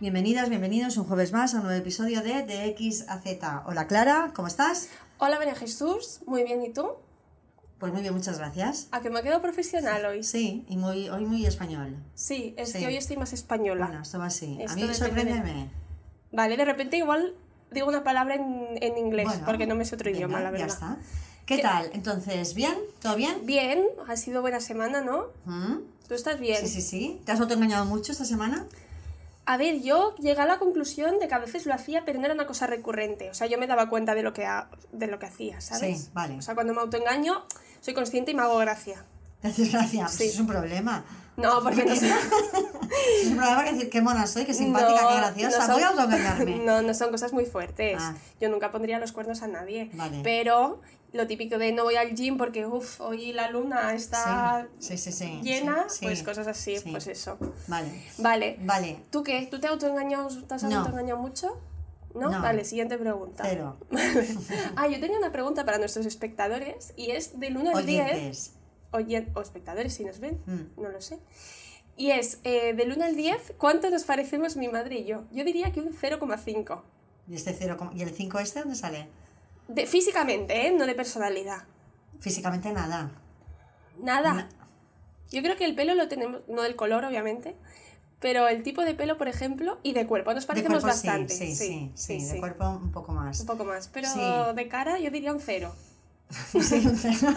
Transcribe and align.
Bienvenidas, 0.00 0.48
bienvenidos 0.48 0.96
un 0.96 1.04
jueves 1.04 1.32
más 1.32 1.54
a 1.54 1.58
un 1.58 1.64
nuevo 1.64 1.78
episodio 1.78 2.22
de 2.22 2.44
De 2.44 2.66
X 2.66 3.06
a 3.08 3.18
Z. 3.18 3.64
Hola 3.66 3.86
Clara, 3.88 4.32
¿cómo 4.34 4.46
estás? 4.46 4.88
Hola 5.18 5.38
María 5.38 5.54
Jesús, 5.56 6.20
muy 6.26 6.44
bien, 6.44 6.62
¿y 6.62 6.72
tú? 6.72 6.86
Pues 7.80 7.92
muy 7.92 8.02
bien, 8.02 8.14
muchas 8.14 8.38
gracias. 8.38 8.88
¿A 8.92 9.00
que 9.00 9.10
me 9.10 9.22
quedo 9.22 9.40
profesional 9.42 10.04
hoy? 10.04 10.22
Sí, 10.22 10.64
y 10.68 10.76
muy, 10.76 11.08
hoy 11.08 11.24
muy 11.24 11.44
español. 11.46 11.96
Sí, 12.14 12.54
es 12.56 12.72
Sí. 12.72 12.78
que 12.78 12.86
hoy 12.86 12.96
estoy 12.96 13.16
más 13.16 13.32
española. 13.32 13.86
Bueno, 13.86 14.02
esto 14.02 14.18
va 14.18 14.26
así. 14.26 14.56
A 14.60 14.64
Esto 14.64 14.74
mí 14.76 14.82
depende 14.82 14.94
sorpréndeme. 14.94 15.70
Vale, 16.32 16.56
de 16.56 16.64
repente 16.64 16.96
igual 16.96 17.34
digo 17.72 17.88
una 17.88 18.04
palabra 18.04 18.34
en, 18.36 18.78
en 18.80 18.98
inglés, 18.98 19.26
Bueno, 19.26 19.46
porque 19.46 19.66
no 19.66 19.74
me 19.74 19.84
sé 19.84 19.94
otro 19.96 20.06
venga, 20.06 20.18
idioma, 20.18 20.38
la 20.40 20.46
Ya 20.46 20.50
verdad. 20.52 20.68
está. 20.68 20.96
¿Qué 21.46 21.58
tal? 21.58 21.90
Entonces, 21.92 22.54
¿bien? 22.54 22.74
¿Todo 23.00 23.16
bien? 23.16 23.46
Bien, 23.46 23.84
ha 24.06 24.16
sido 24.16 24.42
buena 24.42 24.60
semana, 24.60 25.00
¿no? 25.00 25.26
¿Mm? 25.46 25.78
¿Tú 26.06 26.14
estás 26.14 26.38
bien? 26.38 26.58
Sí, 26.60 26.68
sí, 26.68 26.82
sí. 26.82 27.20
¿Te 27.24 27.32
has 27.32 27.40
autoengañado 27.40 27.84
mucho 27.86 28.12
esta 28.12 28.24
semana? 28.24 28.66
A 29.50 29.56
ver, 29.56 29.80
yo 29.80 30.14
llegué 30.16 30.40
a 30.42 30.46
la 30.46 30.58
conclusión 30.58 31.18
de 31.18 31.26
que 31.26 31.34
a 31.34 31.38
veces 31.38 31.64
lo 31.64 31.72
hacía, 31.72 32.04
pero 32.04 32.18
no 32.18 32.26
era 32.26 32.34
una 32.34 32.46
cosa 32.46 32.66
recurrente. 32.66 33.30
O 33.30 33.34
sea, 33.34 33.46
yo 33.46 33.56
me 33.58 33.66
daba 33.66 33.88
cuenta 33.88 34.14
de 34.14 34.22
lo 34.22 34.34
que, 34.34 34.44
ha- 34.44 34.68
de 34.92 35.06
lo 35.06 35.18
que 35.18 35.24
hacía, 35.24 35.60
¿sabes? 35.62 36.02
Sí, 36.04 36.10
vale. 36.12 36.36
O 36.36 36.42
sea, 36.42 36.54
cuando 36.54 36.74
me 36.74 36.80
autoengaño, 36.82 37.46
soy 37.80 37.94
consciente 37.94 38.32
y 38.32 38.34
me 38.34 38.42
hago 38.42 38.58
gracia. 38.58 39.04
Te 39.40 39.48
haces 39.48 39.72
gracia. 39.72 40.02
Pues 40.02 40.16
Sí. 40.16 40.24
es 40.28 40.38
un 40.38 40.46
problema. 40.48 41.02
No, 41.38 41.62
porque 41.62 41.84
no 41.86 41.94
sé. 41.96 42.10
Es 43.22 43.28
un 43.28 43.36
problema 43.36 43.64
que 43.64 43.72
decir 43.72 43.88
qué 43.88 44.02
mona 44.02 44.26
soy, 44.26 44.44
qué 44.44 44.52
simpática, 44.52 45.00
No, 45.00 45.08
qué 45.08 45.14
graciosa. 45.16 45.58
no 45.60 45.64
son- 45.64 45.74
Voy 45.76 45.82
a 45.82 45.88
autoengañarme. 45.88 46.56
No, 46.66 46.82
no 46.82 46.92
son 46.92 47.10
cosas 47.10 47.32
muy 47.32 47.46
fuertes. 47.46 47.96
Ah. 47.98 48.14
Yo 48.40 48.50
nunca 48.50 48.70
pondría 48.70 48.98
los 48.98 49.12
cuernos 49.12 49.40
a 49.42 49.46
nadie. 49.46 49.88
Vale. 49.94 50.20
Pero 50.22 50.82
lo 51.12 51.26
típico 51.26 51.58
de 51.58 51.72
no 51.72 51.84
voy 51.84 51.96
al 51.96 52.14
gym 52.14 52.36
porque, 52.36 52.66
uff, 52.66 53.00
hoy 53.00 53.32
la 53.32 53.50
luna 53.50 53.94
está 53.94 54.68
Sí, 54.78 54.98
sí, 54.98 55.10
sí, 55.10 55.26
sí, 55.26 55.40
llena, 55.42 55.86
pues 56.02 56.22
cosas 56.22 56.46
así, 56.46 56.76
sí. 56.78 56.90
pues 56.90 57.06
eso. 57.06 57.38
Vale. 57.66 57.90
Vale. 58.18 58.58
Vale. 58.60 59.00
¿Tú 59.10 59.22
qué? 59.22 59.46
¿Tú 59.50 59.58
te, 59.60 59.68
autoengañado, 59.68 60.28
te 60.44 60.54
has 60.54 60.62
No. 60.64 60.80
autoengañado 60.80 61.20
mucho? 61.20 61.60
¿No? 62.14 62.30
No. 62.30 62.42
Vale, 62.42 62.64
siguiente 62.64 62.98
pregunta. 62.98 63.44
Cero. 63.46 63.76
Ah, 64.76 64.88
yo 64.88 64.98
tenía 65.00 65.18
una 65.18 65.30
pregunta 65.32 65.64
para 65.64 65.78
nuestros 65.78 66.04
espectadores 66.06 66.92
y 66.96 67.10
es 67.10 67.38
del 67.38 67.56
1 67.56 67.76
al 67.76 67.86
10. 67.86 68.04
Oyentes. 68.12 68.52
Oyen- 68.92 69.30
o 69.34 69.42
espectadores 69.42 69.92
si 69.94 70.04
nos 70.04 70.18
ven, 70.18 70.40
Mm. 70.46 70.80
no 70.82 70.88
lo 70.88 71.00
sé. 71.00 71.18
Y 71.96 72.10
es, 72.12 72.38
eh, 72.44 72.74
del 72.74 72.92
1 72.92 73.04
al 73.04 73.16
10, 73.16 73.54
¿cuánto 73.58 73.90
nos 73.90 74.04
parecemos 74.04 74.56
mi 74.56 74.68
madre 74.68 74.98
y 75.00 75.04
yo? 75.04 75.24
Yo 75.32 75.44
diría 75.44 75.72
que 75.72 75.80
un 75.80 75.92
0,5. 75.92 76.82
¿Y, 77.28 77.34
este 77.34 77.56
¿Y 77.94 78.02
el 78.02 78.10
5 78.10 78.38
este 78.38 78.60
dónde 78.60 78.74
sale? 78.76 79.08
De, 79.68 79.86
físicamente, 79.86 80.66
¿eh? 80.66 80.72
No 80.72 80.86
de 80.86 80.94
personalidad. 80.94 81.64
Físicamente 82.20 82.72
nada. 82.72 83.10
Nada. 84.02 84.32
Na- 84.34 84.48
Yo 85.30 85.42
creo 85.42 85.56
que 85.56 85.64
el 85.64 85.74
pelo 85.74 85.94
lo 85.94 86.08
tenemos, 86.08 86.40
no 86.48 86.62
del 86.62 86.74
color, 86.74 87.04
obviamente, 87.04 87.54
pero 88.20 88.48
el 88.48 88.62
tipo 88.62 88.82
de 88.82 88.94
pelo, 88.94 89.18
por 89.18 89.28
ejemplo, 89.28 89.78
y 89.82 89.92
de 89.92 90.06
cuerpo. 90.06 90.32
Nos 90.32 90.44
De 90.44 90.48
parecemos 90.48 90.80
cuerpo 90.82 90.96
bastante. 90.96 91.34
sí, 91.34 91.54
sí, 91.54 91.92
sí, 91.94 92.14
de 92.14 92.20
sí. 92.32 92.40
cuerpo 92.40 92.68
un 92.68 92.90
poco 92.90 93.12
más. 93.12 93.40
Un 93.40 93.46
poco 93.46 93.64
más. 93.64 93.88
Pero 93.88 94.08
Sí. 94.08 94.20
de 94.56 94.68
cara 94.68 94.98
yo 94.98 95.10
diría 95.10 95.32
un 95.32 95.40
cero. 95.40 95.74
Sí, 96.60 96.86
un 96.86 96.96
cero. 96.96 97.32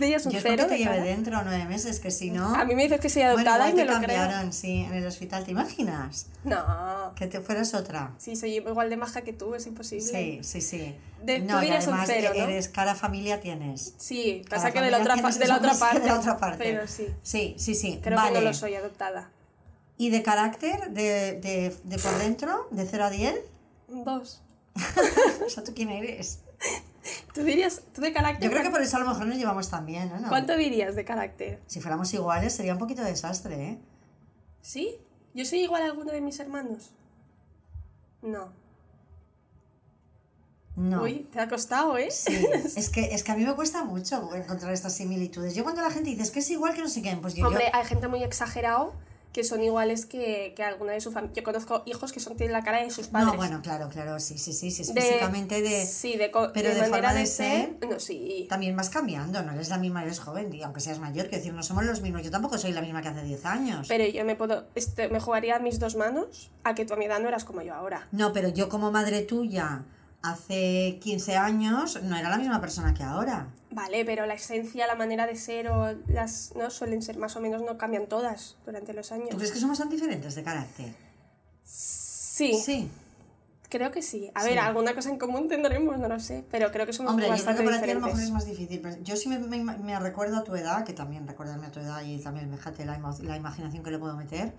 ¿Tú 0.00 0.04
dirías 0.04 0.24
un 0.24 0.32
Yo 0.32 0.38
espero 0.38 0.54
cero 0.56 0.68
que 0.70 0.76
te 0.82 0.88
de 0.88 0.96
lleve 0.96 1.06
dentro 1.10 1.42
nueve 1.44 1.66
meses, 1.66 2.00
que 2.00 2.10
si 2.10 2.30
no... 2.30 2.54
A 2.54 2.64
mí 2.64 2.74
me 2.74 2.84
dices 2.84 3.00
que 3.00 3.10
soy 3.10 3.20
bueno, 3.20 3.36
adoptada 3.36 3.68
igual 3.68 3.70
y 3.70 3.74
me 3.74 3.84
lo 3.84 3.98
creo. 3.98 4.16
cambiaron, 4.16 4.52
sí, 4.54 4.80
en 4.80 4.94
el 4.94 5.06
hospital. 5.06 5.44
¿Te 5.44 5.50
imaginas? 5.50 6.26
No. 6.42 7.12
Que 7.14 7.26
te 7.26 7.42
fueras 7.42 7.74
otra. 7.74 8.14
Sí, 8.16 8.34
soy 8.34 8.54
igual 8.56 8.88
de 8.88 8.96
maja 8.96 9.20
que 9.20 9.34
tú, 9.34 9.54
es 9.54 9.66
imposible. 9.66 10.10
Sí, 10.10 10.40
sí, 10.42 10.62
sí. 10.62 10.94
De- 11.22 11.40
tú 11.40 11.44
no, 11.48 11.58
y 11.58 11.66
dirías 11.66 11.86
un 11.86 11.92
además 11.92 12.10
cero, 12.14 12.30
¿no? 12.34 12.44
eres 12.44 12.70
cara 12.70 12.94
familia 12.94 13.40
tienes. 13.40 13.92
Sí, 13.98 14.42
pasa 14.48 14.70
que 14.70 14.80
de 14.80 14.90
la, 14.90 15.00
otra, 15.00 15.16
de, 15.16 15.46
la 15.46 15.56
otra 15.56 15.72
que 15.72 15.78
parte, 15.78 16.00
de 16.00 16.06
la 16.06 16.18
otra 16.18 16.38
parte. 16.38 16.64
Pero 16.64 16.86
sí. 16.88 17.06
Sí, 17.22 17.54
sí, 17.58 17.74
sí. 17.74 18.00
Creo 18.02 18.16
vale. 18.16 18.32
que 18.32 18.38
no 18.38 18.44
lo 18.46 18.54
soy 18.54 18.76
adoptada. 18.76 19.28
¿Y 19.98 20.08
de 20.08 20.22
carácter? 20.22 20.92
¿De, 20.92 21.34
de, 21.34 21.76
de 21.84 21.98
por 21.98 22.16
dentro? 22.16 22.68
¿De 22.70 22.86
0 22.86 23.04
a 23.04 23.10
10? 23.10 23.34
Dos. 23.88 24.40
O 25.44 25.50
sea, 25.50 25.62
¿tú 25.62 25.74
quién 25.74 25.90
eres? 25.90 26.38
¿Tú 27.34 27.42
dirías, 27.42 27.82
tú 27.94 28.00
de 28.00 28.12
carácter? 28.12 28.44
Yo 28.44 28.50
creo 28.50 28.62
que 28.62 28.70
por 28.70 28.82
eso 28.82 28.96
a 28.96 29.00
lo 29.00 29.06
mejor 29.08 29.26
nos 29.26 29.36
llevamos 29.36 29.68
tan 29.70 29.86
bien, 29.86 30.10
¿no? 30.20 30.28
¿Cuánto 30.28 30.56
dirías 30.56 30.94
de 30.94 31.04
carácter? 31.04 31.60
Si 31.66 31.80
fuéramos 31.80 32.12
iguales 32.14 32.54
sería 32.54 32.72
un 32.72 32.78
poquito 32.78 33.02
desastre, 33.02 33.62
¿eh? 33.68 33.78
¿Sí? 34.60 34.96
¿Yo 35.34 35.44
soy 35.44 35.60
igual 35.60 35.82
a 35.82 35.86
alguno 35.86 36.12
de 36.12 36.20
mis 36.20 36.38
hermanos? 36.40 36.90
No. 38.22 38.52
No. 40.76 41.02
Uy, 41.02 41.28
te 41.32 41.40
ha 41.40 41.48
costado, 41.48 41.98
¿eh? 41.98 42.10
Sí, 42.10 42.46
es 42.76 42.88
que, 42.90 43.14
es 43.14 43.22
que 43.22 43.32
a 43.32 43.36
mí 43.36 43.44
me 43.44 43.54
cuesta 43.54 43.84
mucho 43.84 44.34
encontrar 44.34 44.72
estas 44.72 44.94
similitudes. 44.94 45.54
Yo 45.54 45.62
cuando 45.62 45.82
la 45.82 45.90
gente 45.90 46.10
dice 46.10 46.22
es 46.22 46.30
que 46.30 46.38
es 46.40 46.50
igual 46.50 46.74
que 46.74 46.80
no 46.80 46.88
sé 46.88 47.02
qué, 47.02 47.16
pues 47.20 47.34
yo... 47.34 47.46
Hombre, 47.48 47.64
yo- 47.72 47.78
hay 47.78 47.84
gente 47.86 48.08
muy 48.08 48.22
exagerado 48.22 48.94
que 49.32 49.44
son 49.44 49.62
iguales 49.62 50.06
que, 50.06 50.52
que 50.56 50.64
alguna 50.64 50.92
de 50.92 51.00
su 51.00 51.12
familia. 51.12 51.34
Yo 51.36 51.42
conozco 51.44 51.82
hijos 51.86 52.12
que 52.12 52.18
son, 52.18 52.36
tienen 52.36 52.52
la 52.52 52.64
cara 52.64 52.82
de 52.82 52.90
sus 52.90 53.06
padres. 53.06 53.28
no, 53.28 53.36
bueno, 53.36 53.60
claro, 53.62 53.88
claro, 53.88 54.18
sí, 54.18 54.38
sí, 54.38 54.52
sí, 54.52 54.70
sí, 54.72 54.82
es 54.82 54.92
De- 54.92 55.00
físicamente 55.00 55.62
de... 55.62 55.86
Sí, 55.86 56.16
de, 56.16 56.30
pero 56.52 56.70
de 56.74 56.80
manera 56.80 56.88
forma 57.08 57.14
de 57.14 57.26
ser. 57.26 57.76
ser, 57.80 57.88
No, 57.88 58.00
sí. 58.00 58.46
También 58.48 58.74
vas 58.76 58.90
cambiando, 58.90 59.42
no 59.42 59.52
eres 59.52 59.68
la 59.68 59.78
misma, 59.78 60.02
eres 60.02 60.18
joven, 60.18 60.52
y 60.52 60.62
aunque 60.62 60.80
seas 60.80 60.98
mayor, 60.98 61.28
que 61.28 61.36
decir, 61.36 61.52
no 61.54 61.62
somos 61.62 61.84
los 61.84 62.00
mismos. 62.00 62.22
Yo 62.22 62.30
tampoco 62.32 62.58
soy 62.58 62.72
la 62.72 62.80
misma 62.82 63.02
que 63.02 63.08
hace 63.08 63.22
10 63.22 63.44
años. 63.44 63.86
Pero 63.88 64.04
yo 64.06 64.24
me 64.24 64.34
puedo. 64.34 64.64
Este, 64.74 65.08
me 65.08 65.20
jugaría 65.20 65.58
mis 65.60 65.78
dos 65.78 65.94
manos 65.94 66.50
a 66.64 66.74
que 66.74 66.84
tú 66.84 66.94
a 66.94 66.96
mi 66.96 67.04
edad 67.04 67.20
no 67.20 67.28
eras 67.28 67.44
como 67.44 67.62
yo 67.62 67.74
ahora. 67.74 68.08
No, 68.10 68.32
pero 68.32 68.48
yo 68.48 68.68
como 68.68 68.90
madre 68.90 69.22
tuya 69.22 69.84
hace 70.22 70.98
15 71.00 71.36
años 71.36 72.02
no 72.02 72.16
era 72.16 72.28
la 72.30 72.36
misma 72.38 72.60
persona 72.60 72.92
que 72.94 73.02
ahora. 73.02 73.48
Vale, 73.70 74.04
pero 74.04 74.26
la 74.26 74.34
esencia, 74.34 74.86
la 74.86 74.94
manera 74.96 75.26
de 75.26 75.36
ser 75.36 75.68
o 75.68 75.94
las. 76.08 76.52
no 76.56 76.70
suelen 76.70 77.02
ser 77.02 77.16
más 77.18 77.36
o 77.36 77.40
menos, 77.40 77.62
no 77.62 77.78
cambian 77.78 78.06
todas 78.06 78.56
durante 78.66 78.92
los 78.92 79.12
años. 79.12 79.28
¿Tú 79.30 79.36
crees 79.36 79.52
que 79.52 79.60
somos 79.60 79.78
tan 79.78 79.88
diferentes 79.88 80.34
de 80.34 80.42
carácter? 80.42 80.94
Sí, 81.64 82.54
Sí. 82.54 82.90
creo 83.68 83.90
que 83.92 84.02
sí. 84.02 84.30
A 84.34 84.42
Sí. 84.42 84.48
ver, 84.48 84.58
alguna 84.58 84.94
cosa 84.94 85.10
en 85.10 85.18
común 85.18 85.46
tendremos, 85.46 85.98
no 85.98 86.08
lo 86.08 86.18
sé, 86.18 86.44
pero 86.50 86.72
creo 86.72 86.86
que 86.86 86.92
somos 86.92 87.10
Hombre, 87.12 87.26
yo 87.28 87.32
creo 87.34 87.44
bastante 87.44 87.62
que 87.62 87.68
para 87.70 87.82
ti 87.82 87.90
a 87.90 87.94
lo 87.94 88.00
mejor 88.00 88.20
es 88.20 88.30
más 88.30 88.46
difícil. 88.46 88.80
pero 88.80 88.96
yo 89.02 89.14
sí 89.16 89.28
me, 89.28 89.38
me, 89.38 89.62
me 89.62 90.00
recuerdo 90.00 90.38
a 90.38 90.44
tu 90.44 90.54
edad, 90.56 90.84
que 90.84 90.92
también 90.92 91.28
recordarme 91.28 91.66
a 91.66 91.70
tu 91.70 91.78
edad 91.80 92.02
y 92.02 92.18
también 92.18 92.50
fíjate 92.50 92.84
la, 92.84 92.98
la 93.22 93.36
imaginación 93.36 93.82
que 93.84 93.90
le 93.90 93.98
puedo 93.98 94.16
meter. 94.16 94.52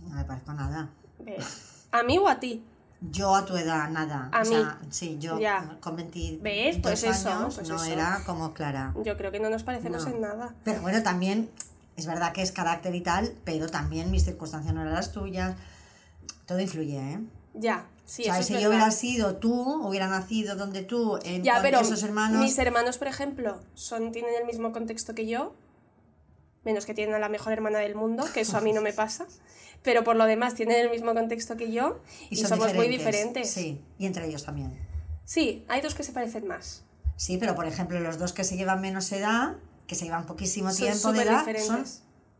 No 0.00 0.16
me 0.16 0.24
parezco 0.24 0.52
nada. 0.52 0.90
¿Ves? 1.20 1.86
¿A 1.92 2.02
mí 2.02 2.18
o 2.18 2.28
a 2.28 2.38
ti? 2.40 2.62
Yo 3.10 3.34
a 3.34 3.44
tu 3.44 3.56
edad, 3.56 3.88
nada. 3.90 4.28
A 4.32 4.38
o 4.42 4.44
mí. 4.44 4.48
sea, 4.48 4.78
sí, 4.90 5.16
yo 5.18 5.38
Ya. 5.40 5.76
con 5.80 5.96
22 5.96 6.40
¿Ves? 6.42 6.78
Pues 6.82 7.02
eso, 7.02 7.30
años 7.30 7.56
pues 7.56 7.68
no 7.68 7.76
eso. 7.76 7.84
era 7.86 8.22
como 8.24 8.54
Clara. 8.54 8.94
Yo 9.04 9.16
creo 9.16 9.32
que 9.32 9.40
no 9.40 9.50
nos 9.50 9.64
parecemos 9.64 10.04
No. 10.06 10.10
en 10.14 10.20
nada. 10.20 10.54
Pero 10.64 10.80
bueno, 10.82 11.02
también 11.02 11.50
es 11.96 12.06
verdad 12.06 12.32
que 12.32 12.42
es 12.42 12.52
carácter 12.52 12.94
y 12.94 13.00
tal, 13.00 13.32
pero 13.44 13.68
también 13.68 14.10
mis 14.10 14.24
circunstancias 14.24 14.72
no 14.72 14.82
eran 14.82 14.94
las 14.94 15.10
tuyas. 15.12 15.56
Todo 16.46 16.60
influye, 16.60 16.98
¿eh? 16.98 17.20
Ya, 17.54 17.84
sí, 18.06 18.22
o 18.22 18.24
sea, 18.26 18.34
eso 18.34 18.40
es 18.40 18.46
si 18.46 18.52
verdad. 18.54 18.62
yo 18.64 18.70
hubiera 18.70 18.90
sido 18.90 19.36
tú, 19.36 19.86
hubiera 19.86 20.06
nacido 20.06 20.56
donde 20.56 20.82
tú, 20.82 21.18
en, 21.24 21.42
Ya, 21.42 21.54
con 21.54 21.62
pero 21.62 21.80
esos 21.80 22.02
hermanos. 22.02 22.40
mis 22.40 22.56
hermanos, 22.58 22.98
por 22.98 23.08
ejemplo, 23.08 23.60
son, 23.74 24.10
tienen 24.12 24.30
el 24.40 24.46
mismo 24.46 24.72
contexto 24.72 25.14
que 25.14 25.26
yo, 25.26 25.54
menos 26.64 26.86
que 26.86 26.94
tienen 26.94 27.14
a 27.14 27.18
la 27.18 27.28
mejor 27.28 27.52
hermana 27.52 27.78
del 27.78 27.94
mundo, 27.94 28.24
que 28.32 28.40
eso 28.40 28.56
a 28.56 28.60
mí 28.60 28.72
no 28.72 28.80
me 28.80 28.92
pasa, 28.92 29.26
pero 29.82 30.04
por 30.04 30.16
lo 30.16 30.26
demás 30.26 30.54
tienen 30.54 30.78
el 30.80 30.90
mismo 30.90 31.14
contexto 31.14 31.56
que 31.56 31.72
yo 31.72 32.00
y, 32.30 32.36
somos 32.36 32.74
muy 32.74 32.88
diferentes. 32.88 33.50
Sí, 33.50 33.80
y 33.98 34.06
entre 34.06 34.26
ellos 34.26 34.44
también. 34.44 34.78
Sí, 35.24 35.64
hay 35.68 35.80
dos 35.80 35.94
que 35.94 36.02
se 36.02 36.12
parecen 36.12 36.46
más. 36.46 36.84
Sí, 37.16 37.38
pero 37.38 37.54
por 37.54 37.66
ejemplo, 37.66 38.00
los 38.00 38.18
dos 38.18 38.32
que 38.32 38.44
se 38.44 38.56
llevan 38.56 38.80
menos 38.80 39.10
edad, 39.12 39.56
que 39.86 39.94
se 39.94 40.04
llevan 40.04 40.26
poquísimo 40.26 40.70
Son 40.70 40.86
tiempo 40.86 41.12
de 41.12 41.22
edad, 41.22 41.46
son 41.58 41.84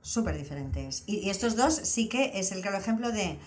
súper 0.01 0.37
diferentes. 0.37 1.05
Y, 1.07 1.19
y 1.19 1.31
estos 1.31 1.57
dos 1.57 1.75
sí 1.75 2.09
que 2.09 2.33
es 2.39 2.53
el 2.53 2.63
claro 2.63 2.79
ejemplo 2.79 3.13
de 3.13 3.39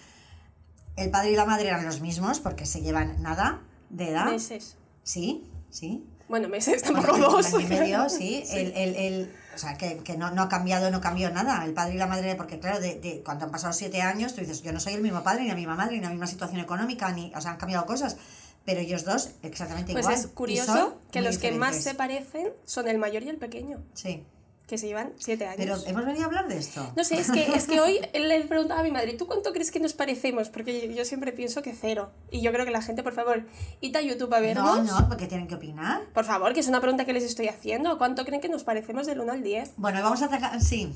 el 0.96 1.12
padre 1.12 1.32
y 1.32 1.36
la 1.36 1.46
madre 1.46 1.68
eran 1.68 1.86
los 1.86 2.02
mismos 2.02 2.40
porque 2.40 2.66
se 2.66 2.82
llevan 2.82 3.22
nada 3.22 3.62
de 3.90 4.10
edad. 4.10 4.32
Meses. 4.32 4.78
Sí, 5.04 5.50
sí. 5.70 6.06
Bueno, 6.28 6.50
meses, 6.50 6.82
Bueno, 6.84 7.02
tampoco 7.02 7.28
un 7.28 7.34
dos. 7.34 7.46
año 7.54 7.60
y 7.60 7.66
medio, 7.68 8.10
sí. 8.10 8.44
El, 8.52 8.72
el, 8.76 8.96
el- 8.96 9.36
o 9.54 9.58
sea, 9.58 9.78
que, 9.78 10.00
que 10.00 10.18
no, 10.18 10.32
no 10.32 10.42
ha 10.44 10.50
cambiado, 10.50 10.92
no 10.92 11.00
cambió 11.00 11.30
nada. 11.30 11.64
El 11.64 11.74
padre 11.74 11.96
y 11.96 11.98
la 11.98 12.08
madre, 12.08 12.36
porque 12.36 12.60
claro, 12.60 12.80
de, 12.82 13.00
de 13.00 13.22
cuando 13.24 13.46
han 13.46 13.52
pasado 13.52 13.72
siete 13.72 14.02
años, 14.02 14.34
tú 14.36 14.42
dices, 14.42 14.62
yo 14.64 14.74
no 14.74 14.80
soy 14.82 14.94
el 14.96 15.02
mismo 15.02 15.24
padre, 15.24 15.44
ni 15.44 15.48
la 15.50 15.56
misma 15.56 15.76
madre, 15.76 15.96
ni 15.96 16.02
la 16.02 16.10
misma 16.10 16.28
situación 16.28 16.60
económica, 16.60 17.10
ni, 17.12 17.32
o 17.36 17.40
sea, 17.42 17.52
han 17.52 17.58
cambiado 17.58 17.86
cosas. 17.86 18.18
Pero 18.66 18.82
ellos 18.82 19.06
dos, 19.06 19.30
exactamente 19.44 19.94
Pues 19.94 20.04
igual. 20.06 20.16
es 20.16 20.20
y 20.22 20.24
son 20.26 20.34
curioso 20.34 21.02
que 21.12 21.22
los 21.22 21.38
que 21.38 21.52
más 21.52 21.76
se 21.76 21.92
diferentes. 21.92 22.28
parecen 22.32 22.54
son 22.66 22.88
el 22.88 22.98
mayor 22.98 23.24
y 23.24 23.30
el 23.30 23.38
pequeño, 23.38 23.82
Sí. 23.94 24.26
Que 24.68 24.78
se 24.80 24.88
llevan 24.88 25.14
siete 25.18 25.46
años. 25.46 25.58
Pero 25.58 25.78
hemos 25.86 26.06
venido 26.06 26.24
a 26.24 26.26
hablar 26.28 26.48
de 26.48 26.58
esto. 26.58 26.92
No 26.96 27.04
sé, 27.04 27.20
es 27.20 27.30
que, 27.32 27.52
es 27.56 27.68
que 27.68 27.80
hoy 27.80 28.00
le 28.14 28.42
preguntaba 28.46 28.80
a 28.80 28.84
mi 28.84 28.92
madre, 28.92 29.14
¿tú 29.14 29.28
cuánto 29.28 29.54
crees 29.54 29.70
que 29.72 29.80
nos 29.80 29.94
parecemos? 29.94 30.50
Porque 30.50 30.94
yo, 30.94 31.06
siempre 31.06 31.32
pienso 31.32 31.62
que 31.62 31.74
cero. 31.74 32.10
Y 32.32 32.42
yo 32.42 32.52
creo 32.52 32.66
que 32.66 32.72
la 32.72 32.82
gente, 32.82 33.04
por 33.04 33.14
favor, 33.14 33.44
id 33.82 33.96
a 33.96 34.02
YouTube 34.02 34.34
a 34.34 34.40
no, 34.40 34.44
vernos. 34.46 34.84
no, 34.86 35.08
porque 35.08 35.28
tienen 35.28 35.48
que 35.48 35.56
opinar. 35.56 36.02
Por 36.14 36.26
favor, 36.26 36.54
que 36.54 36.60
es 36.62 36.68
una 36.68 36.82
pregunta 36.82 37.06
que 37.06 37.14
les 37.14 37.24
estoy 37.24 37.48
haciendo. 37.48 37.98
¿Cuánto 37.98 38.26
creen 38.26 38.42
que 38.42 38.50
nos 38.50 38.64
parecemos 38.64 39.06
del 39.06 39.20
1 39.20 39.32
al 39.34 39.44
10? 39.44 39.74
Bueno, 39.78 40.02
vamos 40.02 40.22
a 40.24 40.26
atacar. 40.26 40.60
Sí, 40.62 40.92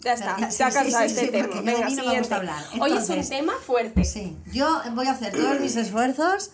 Ya 0.00 0.12
está, 0.12 0.50
se 0.52 0.62
ha 0.62 0.70
sí, 0.70 0.76
cansado 0.78 1.08
sí, 1.08 1.14
este 1.16 1.28
tema. 1.28 1.60
Venga, 1.62 1.88
no 1.90 2.04
me 2.04 2.18
gusta 2.20 2.36
hablar. 2.36 2.62
Hoy 2.80 2.92
es 2.92 3.08
un 3.10 3.28
tema 3.28 3.54
fuerte. 3.60 4.04
sí. 4.04 4.36
Yo 4.52 4.80
voy 4.92 5.08
a 5.08 5.10
hacer 5.12 5.32
todos 5.34 5.58
mis 5.60 5.74
esfuerzos 5.74 6.50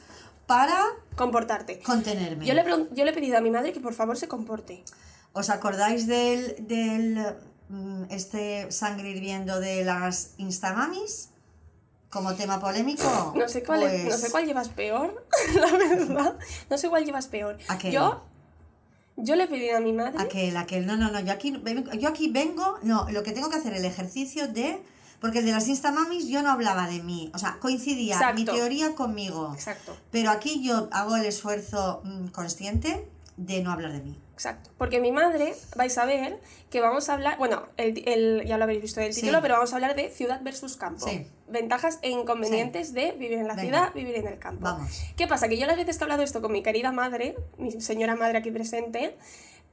para 0.46 0.82
Comportarte. 1.14 1.78
contenerme. 1.80 2.46
Yo 2.46 2.54
le, 2.54 2.64
yo 2.92 3.04
le 3.04 3.10
he 3.10 3.14
pedido 3.14 3.36
a 3.36 3.40
mi 3.42 3.50
madre 3.50 3.72
que 3.74 3.80
por 3.80 3.92
favor 3.94 4.16
se 4.16 4.28
comporte. 4.28 4.82
¿Os 5.34 5.50
acordáis 5.50 6.06
del, 6.06 6.56
del 6.66 7.18
mm, 7.68 8.04
este 8.10 8.70
sangre 8.72 9.10
hirviendo 9.10 9.60
de 9.60 9.84
las 9.84 10.34
Instamamis 10.38 11.30
como 12.08 12.34
tema 12.36 12.60
polémico. 12.60 13.32
No 13.34 13.48
sé 13.48 13.64
cuál, 13.64 13.82
es- 13.82 14.04
no 14.04 14.08
pues, 14.10 14.20
sé 14.20 14.30
cuál 14.30 14.46
llevas 14.46 14.68
peor, 14.68 15.26
la 15.56 15.76
verdad. 15.76 16.38
No 16.70 16.78
sé 16.78 16.88
cuál 16.88 17.04
llevas 17.04 17.26
peor. 17.26 17.58
Aquel. 17.66 17.90
Yo, 17.92 18.22
yo 19.16 19.34
le 19.34 19.48
pedí 19.48 19.68
a 19.70 19.80
mi 19.80 19.92
madre. 19.92 20.22
Aquel, 20.22 20.56
aquel. 20.56 20.86
No, 20.86 20.96
no, 20.96 21.10
no. 21.10 21.18
Yo 21.18 21.32
aquí, 21.32 21.60
yo 21.98 22.08
aquí 22.08 22.30
vengo. 22.30 22.78
No, 22.82 23.08
lo 23.10 23.24
que 23.24 23.32
tengo 23.32 23.50
que 23.50 23.56
hacer 23.56 23.74
el 23.74 23.84
ejercicio 23.84 24.46
de. 24.46 24.80
Porque 25.20 25.40
el 25.40 25.46
de 25.46 25.52
las 25.52 25.66
Instamamis 25.66 26.28
yo 26.28 26.42
no 26.42 26.50
hablaba 26.52 26.86
de 26.86 27.02
mí. 27.02 27.32
O 27.34 27.38
sea, 27.38 27.58
coincidía 27.58 28.32
mi 28.32 28.44
teoría 28.44 28.94
conmigo. 28.94 29.52
Exacto, 29.54 29.96
Pero 30.12 30.30
aquí 30.30 30.62
yo 30.62 30.88
hago 30.92 31.16
el 31.16 31.24
esfuerzo 31.24 32.02
mm, 32.04 32.26
consciente 32.28 33.08
de 33.36 33.62
no 33.62 33.72
hablar 33.72 33.92
de 33.92 34.00
mí. 34.00 34.16
Exacto. 34.34 34.70
Porque 34.76 35.00
mi 35.00 35.10
madre, 35.10 35.54
vais 35.76 35.96
a 35.96 36.04
ver 36.04 36.38
que 36.70 36.80
vamos 36.82 37.08
a 37.08 37.14
hablar. 37.14 37.38
Bueno, 37.38 37.66
el, 37.78 38.06
el- 38.06 38.44
ya 38.46 38.58
lo 38.58 38.64
habéis 38.64 38.82
visto 38.82 39.00
en 39.00 39.06
el 39.06 39.14
Sí. 39.14 39.22
título, 39.22 39.40
pero 39.40 39.54
vamos 39.54 39.72
a 39.72 39.76
hablar 39.76 39.94
de 39.96 40.10
ciudad 40.10 40.40
versus 40.42 40.76
campo. 40.76 41.08
Sí. 41.08 41.26
Ventajas 41.48 41.98
e 42.02 42.10
inconvenientes 42.10 42.92
de 42.92 43.12
vivir 43.12 43.38
en 43.38 43.48
la 43.48 43.54
Venga. 43.54 43.62
ciudad, 43.62 43.94
vivir 43.94 44.16
en 44.16 44.26
el 44.26 44.38
campo. 44.38 44.60
Vamos. 44.64 44.90
¿Qué 45.16 45.26
pasa? 45.26 45.48
Que 45.48 45.56
yo 45.56 45.66
las 45.66 45.76
veces 45.76 45.96
que 45.96 46.02
he 46.02 46.04
hablado 46.04 46.22
esto 46.22 46.42
con 46.42 46.52
mi 46.52 46.62
querida 46.62 46.92
madre, 46.92 47.36
mi 47.56 47.72
señora 47.80 48.14
madre 48.16 48.38
aquí 48.38 48.50
presente, 48.50 49.16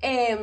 em, 0.01 0.39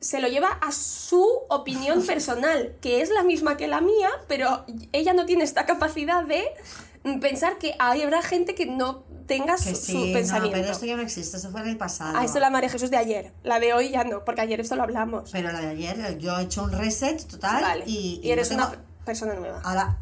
se 0.00 0.20
lo 0.20 0.28
lleva 0.28 0.48
a 0.60 0.70
su 0.70 1.24
opinión 1.48 2.02
personal, 2.06 2.76
que 2.80 3.00
es 3.02 3.10
la 3.10 3.22
misma 3.24 3.56
que 3.56 3.66
la 3.68 3.80
mía, 3.80 4.10
pero 4.28 4.64
ella 4.92 5.12
no 5.12 5.26
tiene 5.26 5.44
esta 5.44 5.66
capacidad 5.66 6.22
de 6.24 6.44
pensar 7.20 7.58
que 7.58 7.74
hay- 7.78 8.02
habrá 8.02 8.22
gente 8.22 8.54
que 8.54 8.66
no 8.66 9.04
tenga 9.26 9.56
Que 9.56 9.74
su, 9.74 9.76
sí, 9.76 9.92
su 9.92 9.98
no, 10.06 10.12
pensamiento. 10.12 10.56
pero 10.58 10.72
esto 10.72 10.86
ya 10.86 10.96
no 10.96 11.02
existe, 11.02 11.36
eso 11.36 11.50
fue 11.50 11.60
en 11.60 11.68
el 11.68 11.76
pasado. 11.76 12.14
Ah, 12.16 12.24
esto 12.24 12.38
es 12.38 12.42
la 12.42 12.50
María 12.50 12.70
Jesús 12.70 12.90
de 12.90 12.96
ayer. 12.96 13.32
La 13.42 13.60
de 13.60 13.72
hoy 13.74 13.90
ya 13.90 14.04
no, 14.04 14.24
porque 14.24 14.40
ayer 14.40 14.60
esto 14.60 14.74
lo 14.76 14.82
hablamos. 14.82 15.30
Pero 15.32 15.52
la 15.52 15.60
de 15.60 15.68
ayer, 15.68 16.18
yo 16.18 16.38
he 16.38 16.42
hecho 16.44 16.62
un 16.64 16.72
reset 16.72 17.26
total 17.26 17.62
Vale. 17.62 17.84
y, 17.86 18.20
Y, 18.22 18.30
eres 18.30 18.50
no 18.50 18.56
una 18.56 18.82
persona 19.04 19.34
nueva. 19.34 19.60
Ahora. 19.64 19.98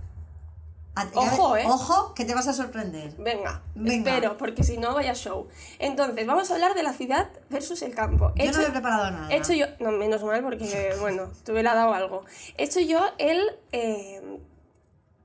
a- 0.99 1.07
Ojo, 1.15 1.57
¿eh? 1.59 1.65
Ojo, 1.67 2.15
que 2.15 2.25
te 2.25 2.35
vas 2.35 2.49
a 2.49 2.55
sorprender. 2.55 3.13
Venga, 3.19 3.63
Venga. 3.75 4.13
espero, 4.13 4.37
porque 4.39 4.65
si 4.65 4.79
no, 4.79 4.95
vaya 4.95 5.13
show. 5.13 5.47
Entonces, 5.79 6.27
vamos 6.27 6.51
a 6.51 6.55
hablar 6.55 6.75
de 6.75 6.83
la 6.83 6.95
ciudad 6.95 7.29
versus 7.51 7.83
el 7.83 7.95
campo. 7.95 8.33
Yo 8.37 8.45
Hecho- 8.45 8.61
no 8.63 8.69
he 8.69 8.71
preparado 8.71 9.11
nada. 9.11 9.29
He 9.31 9.37
hecho 9.37 9.53
yo, 9.53 9.67
no, 9.79 9.91
menos 9.93 10.23
mal 10.25 10.43
porque, 10.43 10.95
bueno, 11.01 11.29
te 11.45 11.53
hubiera 11.53 11.75
dado 11.75 11.93
algo. 11.93 12.25
He 12.57 12.65
hecho 12.65 12.81
yo 12.81 13.01
el 13.19 13.43
eh, 13.73 14.23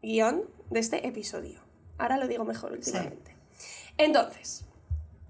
guion 0.02 0.44
de 0.72 0.80
este 0.80 1.08
episodio. 1.08 1.60
Ahora 1.98 2.18
lo 2.18 2.28
digo 2.28 2.46
mejor 2.46 2.72
últimamente. 2.72 3.36
Entonces, 3.98 4.66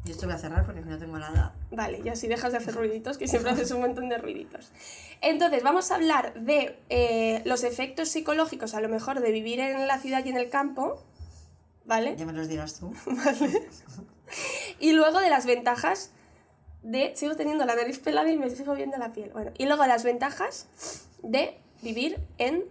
Yo 0.05 0.13
esto 0.13 0.25
voy 0.25 0.35
a 0.35 0.37
cerrar 0.37 0.65
porque 0.65 0.81
no 0.81 0.97
tengo 0.97 1.17
nada. 1.19 1.53
vale, 1.71 2.01
ya 2.03 2.15
si 2.15 2.27
dejas 2.27 2.53
de 2.53 2.59
hacer 2.59 2.73
ruiditos, 2.75 3.17
que 3.17 3.27
siempre 3.27 3.51
haces 3.51 3.71
un 3.71 3.81
montón 3.81 4.07
de 4.07 4.17
ruiditos. 4.17 4.71
Entonces, 5.21 5.61
vamos 5.63 5.91
a 5.91 5.95
hablar 5.95 6.33
de 6.35 6.79
eh, 6.89 7.41
los 7.45 7.63
efectos 7.63 8.09
psicológicos, 8.09 8.73
a 8.73 8.81
lo 8.81 8.87
mejor, 8.87 9.19
de 9.19 9.31
vivir 9.31 9.59
en 9.59 9.85
la 9.87 9.99
ciudad 9.99 10.23
y 10.23 10.29
en 10.29 10.37
el 10.37 10.49
campo, 10.49 11.03
¿vale? 11.85 12.15
Ya 12.15 12.25
me 12.25 12.33
los 12.33 12.47
dirás 12.47 12.79
tú. 12.79 12.93
Y 14.79 14.93
luego 14.93 15.19
de 15.19 15.29
las 15.29 15.45
ventajas 15.45 16.11
de... 16.83 17.11
Sigo 17.15 17.35
teniendo 17.35 17.65
la 17.65 17.75
nariz 17.75 17.99
pelada 17.99 18.31
y 18.31 18.37
me 18.37 18.49
sigo 18.49 18.73
viendo 18.75 18.97
la 18.97 19.11
piel. 19.11 19.29
Bueno, 19.31 19.51
y 19.57 19.65
luego 19.65 19.85
las 19.85 20.03
ventajas 20.05 20.67
de 21.21 21.57
vivir 21.81 22.17
en 22.37 22.63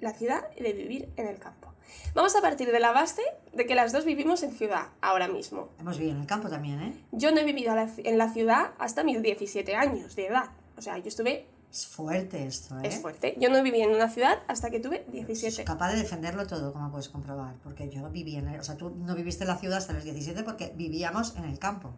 la 0.00 0.12
ciudad 0.14 0.44
y 0.56 0.62
de 0.62 0.72
vivir 0.72 1.10
en 1.16 1.26
el 1.28 1.38
campo. 1.38 1.71
Vamos 2.14 2.36
a 2.36 2.40
partir 2.40 2.70
de 2.70 2.80
la 2.80 2.92
base 2.92 3.22
de 3.52 3.66
que 3.66 3.74
las 3.74 3.92
dos 3.92 4.04
vivimos 4.04 4.42
en 4.42 4.52
ciudad 4.52 4.88
ahora 5.00 5.28
mismo. 5.28 5.70
Hemos 5.78 5.98
vivido 5.98 6.16
en 6.16 6.22
el 6.22 6.26
campo 6.26 6.48
también, 6.48 6.80
¿eh? 6.80 6.94
Yo 7.12 7.30
no 7.32 7.40
he 7.40 7.44
vivido 7.44 7.74
en 7.98 8.18
la 8.18 8.32
ciudad 8.32 8.72
hasta 8.78 9.02
mis 9.04 9.22
17 9.22 9.74
años 9.74 10.14
de 10.16 10.26
edad. 10.26 10.50
O 10.76 10.82
sea, 10.82 10.98
yo 10.98 11.08
estuve... 11.08 11.46
Es 11.72 11.86
fuerte 11.86 12.46
esto, 12.46 12.78
¿eh? 12.80 12.88
Es 12.88 13.00
fuerte. 13.00 13.34
Yo 13.38 13.48
no 13.48 13.62
viví 13.62 13.80
en 13.80 13.90
una 13.90 14.10
ciudad 14.10 14.40
hasta 14.46 14.68
que 14.70 14.78
tuve 14.78 15.06
Soy 15.10 15.24
17. 15.24 15.64
capaz 15.64 15.92
de 15.92 16.00
defenderlo 16.00 16.46
todo, 16.46 16.72
como 16.72 16.90
puedes 16.90 17.08
comprobar. 17.08 17.54
Porque 17.64 17.88
yo 17.88 18.10
viví 18.10 18.36
en 18.36 18.48
el... 18.48 18.60
O 18.60 18.62
sea, 18.62 18.76
tú 18.76 18.90
no 18.90 19.14
viviste 19.14 19.44
en 19.44 19.48
la 19.48 19.56
ciudad 19.56 19.78
hasta 19.78 19.94
los 19.94 20.04
17 20.04 20.42
porque 20.42 20.72
vivíamos 20.76 21.34
en 21.36 21.44
el 21.44 21.58
campo. 21.58 21.94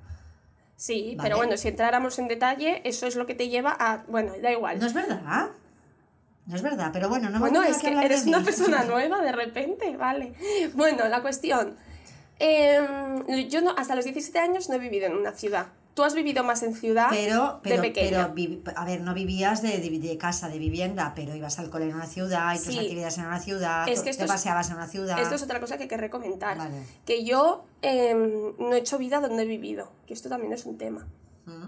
Sí, 0.77 1.15
Vale. 1.17 1.29
pero 1.29 1.37
bueno, 1.39 1.57
si 1.57 1.69
entráramos 1.69 2.19
en 2.21 2.29
detalle, 2.29 2.83
eso 2.85 3.07
es 3.07 3.17
lo 3.17 3.27
que 3.27 3.35
te 3.35 3.49
lleva 3.49 3.77
a... 3.79 4.05
Bueno, 4.07 4.33
da 4.41 4.53
igual. 4.53 4.79
No 4.79 4.87
es 4.87 4.95
verdad. 4.95 5.49
No 6.47 6.57
es 6.57 6.63
verdad, 6.63 6.91
pero 6.93 7.09
bueno, 7.09 7.27
no 7.31 7.35
me 7.35 7.39
Bueno, 7.41 7.61
voy 7.61 7.69
a 7.69 7.71
es 7.71 7.79
que 7.79 7.89
eres 7.91 8.27
una 8.27 8.39
mí. 8.41 8.45
persona 8.45 8.85
nueva 8.85 9.21
de 9.23 9.33
repente, 9.33 9.97
vale. 9.97 10.35
Bueno, 10.75 11.09
la 11.09 11.23
cuestión. 11.23 11.77
em, 12.39 13.25
yo 13.49 13.61
no, 13.63 13.75
hasta 13.79 13.95
los 13.95 14.05
17 14.05 14.39
años 14.39 14.69
no 14.69 14.75
he 14.75 14.79
vivido 14.79 15.07
en 15.07 15.15
una 15.17 15.33
ciudad. 15.33 15.69
Tú 15.95 16.03
has 16.03 16.15
vivido 16.15 16.43
más 16.43 16.65
en 16.65 16.75
ciudad 16.75 17.07
Pero, 17.11 17.61
pero, 17.63 17.77
de 17.77 17.83
pequeña. 17.83 18.33
pero 18.35 18.61
a 18.77 18.85
ver, 18.85 19.01
no 19.03 19.15
vivías 19.15 19.63
de, 19.63 19.79
de- 19.79 19.99
de 20.01 20.19
casa, 20.19 20.49
de 20.49 20.59
vivienda, 20.59 21.13
pero 21.15 21.37
ibas 21.37 21.61
al 21.61 21.71
cole 21.71 21.85
en 21.89 21.95
una 21.95 22.07
ciudad 22.07 22.53
y 22.53 22.57
tus 22.59 22.67
Sí. 22.75 22.79
actividades 22.81 23.17
en 23.19 23.27
una 23.27 23.39
ciudad, 23.39 23.89
Es 23.89 24.01
que 24.03 24.13
te 24.13 24.25
es- 24.25 24.29
paseabas 24.29 24.69
en 24.71 24.77
una 24.77 24.89
ciudad. 24.89 25.21
Esto 25.21 25.37
es 25.37 25.43
otra 25.45 25.61
cosa 25.61 25.77
que 25.77 25.85
hay 25.85 25.89
que 25.89 25.97
recomendar. 25.97 26.59
Vale. 26.59 26.83
Que 27.07 27.25
yo 27.25 27.65
em, 27.83 28.55
no 28.59 28.75
he 28.75 28.79
hecho 28.79 28.99
vida 28.99 29.21
donde 29.21 29.45
he 29.45 29.47
vivido. 29.47 29.93
Que 30.09 30.15
esto 30.15 30.29
también 30.29 30.53
es 30.53 30.67
un 30.67 30.77
tema. 30.77 31.07
Mm, 31.47 31.67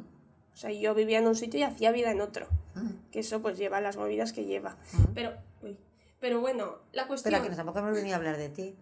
O 0.57 0.59
sea, 0.59 0.73
yo 0.73 0.95
vivía 0.95 1.19
en 1.19 1.27
un 1.27 1.37
sitio 1.37 1.61
y 1.61 1.65
hacía 1.65 1.93
vida 1.93 2.11
en 2.11 2.23
otro. 2.23 2.49
mm. 2.75 3.11
Que 3.13 3.21
eso 3.21 3.43
pues 3.43 3.59
lleva 3.59 3.81
las 3.83 3.97
movidas 3.99 4.33
que 4.33 4.47
lleva. 4.47 4.77
Mm. 4.95 5.03
Pero, 5.15 5.33
uy, 5.63 5.77
pero 6.19 6.41
bueno, 6.41 6.77
la 6.93 7.07
cuestión... 7.07 7.35
Espera, 7.35 7.45
que 7.45 7.51
no, 7.51 7.57
tampoco 7.57 7.79
hemos 7.81 7.93
venido 7.93 8.15
a 8.15 8.17
hablar 8.19 8.39
de 8.39 8.49
ti. 8.49 8.75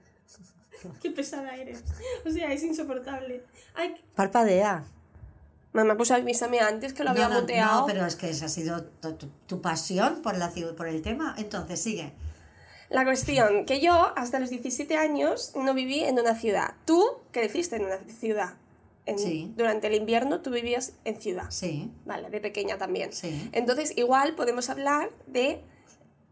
Qué 1.03 1.11
pesada 1.11 1.55
eres. 1.57 1.83
O 2.25 2.31
sea, 2.31 2.53
es 2.53 2.63
insoportable. 2.63 3.43
Ay, 3.75 3.95
Parpadea. 4.15 4.85
mamá, 5.73 5.97
pues 5.97 6.13
avísame 6.13 6.61
antes 6.61 6.93
que 6.95 7.03
lo 7.05 7.11
había 7.11 7.29
no, 7.29 7.41
no, 7.41 7.85
pero 7.87 8.07
es 8.07 8.15
que 8.17 8.31
esa 8.31 8.47
ha 8.47 8.49
sido 8.49 8.85
tu, 8.85 9.15
tu- 9.15 9.31
tu 9.47 9.61
pasión 9.61 10.23
por, 10.23 10.37
la, 10.39 10.53
por 10.77 10.87
el 10.87 11.03
tema. 11.03 11.35
Entonces, 11.39 11.81
sigue. 11.83 12.13
La 12.91 13.05
cuestión, 13.05 13.65
que 13.67 13.81
yo 13.81 14.13
hasta 14.17 14.39
los 14.39 14.51
17 14.51 14.97
años 14.97 15.53
no 15.57 15.75
viví 15.75 16.05
en 16.05 16.19
una 16.21 16.35
ciudad. 16.37 16.75
Tú 16.85 17.03
creciste 17.33 17.77
en 17.77 17.87
una 17.87 17.99
ciudad. 18.21 18.55
En- 19.07 19.19
Sí. 19.19 19.53
Durante 19.57 19.87
el 19.89 19.95
invierno 19.95 20.41
tú 20.41 20.51
vivías 20.51 20.93
en 21.05 21.21
ciudad. 21.21 21.47
Sí, 21.51 21.91
Vale, 22.07 22.31
de 22.31 22.41
pequeña 22.41 22.79
también. 22.79 23.13
sí. 23.13 23.49
Entonces, 23.53 23.93
igual 23.97 24.35
podemos 24.35 24.71
hablar 24.71 25.11
de 25.27 25.61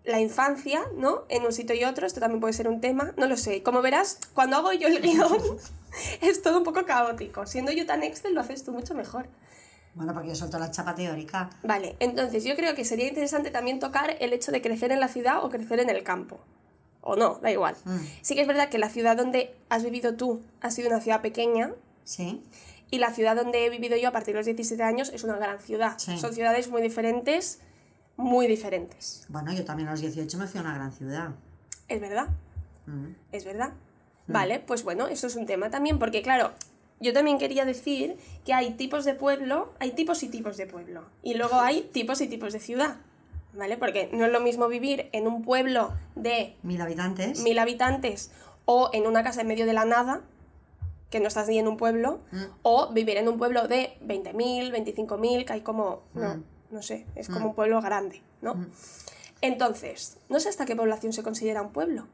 la 0.04 0.20
infancia, 0.20 0.82
¿no? 0.96 1.24
En 1.28 1.44
un 1.44 1.52
sitio 1.52 1.74
y 1.76 1.84
otro, 1.84 2.06
esto 2.06 2.18
también 2.18 2.40
puede 2.40 2.54
ser 2.54 2.66
un 2.68 2.80
tema, 2.80 3.12
no 3.16 3.26
lo 3.26 3.36
sé. 3.36 3.62
Como 3.62 3.82
verás, 3.82 4.18
cuando 4.34 4.56
hago 4.56 4.72
yo 4.72 4.88
el 4.88 5.00
guion, 5.02 5.38
es 6.22 6.42
todo 6.42 6.58
un 6.58 6.64
poco 6.64 6.84
caótico. 6.84 7.46
Siendo 7.46 7.70
yo 7.72 7.86
tan 7.86 8.02
Excel, 8.02 8.34
lo 8.34 8.40
haces 8.40 8.64
tú 8.64 8.72
mucho 8.72 8.94
mejor. 8.94 9.28
Bueno, 9.94 10.14
porque 10.14 10.30
yo 10.30 10.34
suelto 10.34 10.58
la 10.58 10.70
chapa 10.70 10.94
teórica. 10.94 11.50
Vale, 11.62 11.96
entonces 12.00 12.42
yo 12.44 12.56
creo 12.56 12.74
que 12.74 12.84
sería 12.86 13.06
interesante 13.06 13.50
también 13.50 13.78
tocar 13.78 14.16
el 14.18 14.32
hecho 14.32 14.50
de 14.50 14.62
crecer 14.62 14.90
en 14.90 15.00
la 15.00 15.08
ciudad 15.08 15.44
o 15.44 15.50
crecer 15.50 15.78
en 15.80 15.90
el 15.90 16.02
campo. 16.02 16.40
O 17.02 17.14
no, 17.14 17.38
da 17.42 17.50
igual. 17.50 17.76
Mm, 17.84 17.98
Sí 18.22 18.34
que 18.34 18.40
es 18.40 18.46
verdad 18.48 18.70
que 18.70 18.78
la 18.78 18.88
ciudad 18.88 19.16
donde 19.16 19.54
has 19.68 19.84
vivido 19.84 20.14
tú 20.16 20.40
ha 20.62 20.70
sido 20.70 20.88
una 20.88 21.00
ciudad 21.02 21.20
pequeña 21.20 21.74
Sí, 22.04 22.42
y 22.90 22.98
la 22.98 23.12
ciudad 23.12 23.36
donde 23.36 23.64
he 23.64 23.70
vivido 23.70 23.96
yo 23.96 24.08
a 24.08 24.12
partir 24.12 24.34
de 24.34 24.40
los 24.40 24.46
17 24.46 24.82
años 24.82 25.10
es 25.14 25.24
una 25.24 25.36
gran 25.36 25.58
ciudad. 25.60 25.94
Sí. 25.98 26.18
Son 26.18 26.34
ciudades 26.34 26.68
muy 26.68 26.82
diferentes, 26.82 27.60
muy 28.16 28.46
diferentes. 28.46 29.24
bueno, 29.28 29.52
yo 29.52 29.64
también 29.64 29.88
a 29.88 29.92
los 29.92 30.00
18 30.00 30.36
me 30.38 30.46
fui 30.46 30.58
a 30.58 30.62
una 30.62 30.74
gran 30.74 30.92
ciudad. 30.92 31.30
Es 31.88 32.00
verdad, 32.00 32.28
Mm, 32.86 33.14
es 33.30 33.44
verdad. 33.44 33.72
Vale, 34.26 34.58
pues 34.60 34.82
bueno, 34.82 35.06
eso 35.06 35.26
es 35.28 35.36
un 35.36 35.46
tema 35.46 35.70
también, 35.70 35.98
porque 36.00 36.20
claro, 36.22 36.50
yo 37.00 37.12
también 37.12 37.38
quería 37.38 37.64
decir 37.64 38.16
que 38.44 38.52
hay 38.54 38.72
tipos 38.74 39.04
de 39.04 39.14
pueblo, 39.14 39.72
hay 39.78 39.92
tipos 39.92 40.22
y 40.24 40.28
tipos 40.28 40.56
de 40.56 40.66
pueblo, 40.66 41.04
y 41.22 41.34
luego 41.34 41.60
hay 41.60 41.82
tipos 41.92 42.20
y 42.20 42.26
tipos 42.28 42.52
de 42.52 42.58
ciudad, 42.60 42.96
¿vale? 43.54 43.76
Porque 43.76 44.08
no 44.12 44.24
es 44.26 44.32
lo 44.32 44.40
mismo 44.40 44.66
vivir 44.68 45.08
en 45.12 45.26
un 45.28 45.42
pueblo 45.42 45.92
de 46.16 46.56
Mil 46.62 46.80
habitantes. 46.80 47.40
mil 47.42 47.58
habitantes 47.58 48.30
o 48.64 48.90
en 48.92 49.06
una 49.06 49.22
casa 49.22 49.42
en 49.42 49.46
medio 49.48 49.64
de 49.66 49.72
la 49.74 49.84
nada, 49.84 50.22
que 51.12 51.20
no 51.20 51.28
estás 51.28 51.46
ni 51.46 51.58
en 51.60 51.68
un 51.68 51.76
pueblo, 51.76 52.18
Mm. 52.32 52.38
o 52.62 52.92
vivir 52.92 53.16
en 53.18 53.28
un 53.28 53.38
pueblo 53.38 53.68
de 53.68 53.96
20.000, 54.00 54.72
25.000, 54.72 55.44
que 55.44 55.52
hay 55.52 55.60
como, 55.60 56.02
no, 56.14 56.36
Mm. 56.36 56.44
no 56.72 56.82
sé, 56.82 57.06
es 57.14 57.28
como 57.28 57.46
un 57.50 57.54
pueblo 57.54 57.80
grande, 57.80 58.20
¿no? 58.40 58.54
Mm. 58.56 58.66
Entonces, 59.42 60.18
no 60.28 60.40
sé 60.40 60.48
hasta 60.48 60.64
qué 60.66 60.74
población 60.76 61.12
se 61.12 61.22
considera 61.22 61.62
un 61.62 61.70
pueblo. 61.72 62.06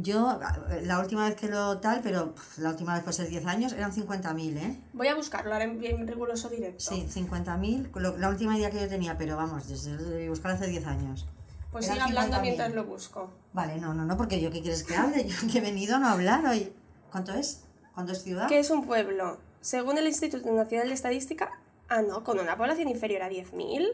Yo, 0.00 0.40
la 0.82 0.98
última 0.98 1.26
vez 1.28 1.36
que 1.36 1.48
lo 1.48 1.78
tal, 1.78 2.00
pero 2.02 2.34
la 2.56 2.70
última 2.70 2.94
vez 2.94 3.02
puede 3.04 3.14
ser 3.16 3.28
10 3.28 3.46
años, 3.46 3.72
eran 3.72 3.92
50.000, 3.92 4.56
¿eh? 4.56 4.80
Voy 4.94 5.06
a 5.08 5.14
buscarlo 5.14 5.52
ahora 5.52 5.64
en 5.64 5.78
bien 5.78 6.06
riguroso 6.08 6.48
directo. 6.48 6.80
Sí, 6.82 7.06
50.000, 7.08 7.90
lo- 7.94 8.16
la 8.16 8.28
última 8.28 8.56
idea 8.56 8.70
que 8.70 8.80
yo 8.80 8.88
tenía, 8.88 9.16
pero 9.18 9.36
vamos, 9.36 9.68
desde 9.68 9.96
de 9.96 10.28
buscar 10.28 10.52
hace 10.52 10.66
10 10.66 10.86
años. 10.86 11.26
Pues 11.70 11.86
sigue 11.86 12.00
hablando 12.00 12.36
50.000. 12.36 12.42
mientras 12.42 12.74
lo 12.74 12.84
busco. 12.84 13.30
Vale, 13.52 13.78
no, 13.78 13.92
no, 13.92 14.04
no, 14.06 14.16
porque 14.16 14.40
yo 14.40 14.50
qué 14.50 14.60
quieres 14.62 14.82
que 14.82 14.96
hable, 14.96 15.24
yo 15.28 15.34
que 15.52 15.58
he 15.58 15.60
venido 15.60 15.96
a 15.96 15.98
no 15.98 16.08
hablar 16.08 16.44
hoy. 16.46 16.72
¿Cuánto 17.12 17.34
es? 17.34 17.62
¿Cuánto 17.96 18.12
es 18.12 18.22
ciudad? 18.22 18.46
¿Qué 18.46 18.58
es 18.58 18.68
un 18.68 18.84
pueblo? 18.84 19.38
Según 19.62 19.96
el 19.96 20.06
Instituto 20.06 20.52
Nacional 20.52 20.88
de 20.88 20.92
Estadística, 20.92 21.50
ah, 21.88 22.02
no, 22.02 22.22
con 22.24 22.38
una 22.38 22.54
población 22.54 22.88
inferior 22.90 23.22
a 23.22 23.30
10.000, 23.30 23.88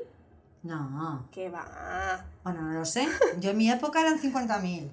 No, 0.65 1.29
¿qué 1.31 1.49
va? 1.49 2.25
bueno, 2.43 2.63
no 2.63 2.73
lo 2.73 2.85
sé. 2.85 3.07
Yo 3.39 3.51
en 3.51 3.59
mi 3.59 3.71
época 3.71 4.01
eran 4.01 4.21
50.000. 4.21 4.89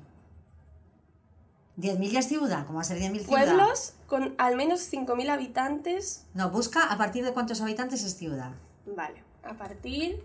10.000 1.78 2.10
ya 2.12 2.20
es 2.20 2.28
ciudad, 2.28 2.68
¿cómo 2.68 2.76
va 2.78 2.82
a 2.82 2.86
ser 2.86 3.00
10.000 3.00 3.22
ciudad? 3.26 3.46
Pueblos 3.48 3.94
con 4.06 4.36
al 4.38 4.56
menos 4.56 4.82
5.000 4.94 5.28
habitantes, 5.32 6.28
No, 6.36 6.52
busca 6.52 6.84
a 6.84 6.96
partir 7.00 7.26
de 7.26 7.34
cuántos 7.34 7.62
habitantes 7.62 8.04
es 8.04 8.16
ciudad. 8.16 8.52
vale, 8.86 9.24
a 9.44 9.54
partir 9.56 10.24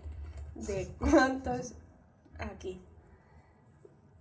de 0.53 0.93
cuántos 0.99 1.73
aquí. 2.37 2.79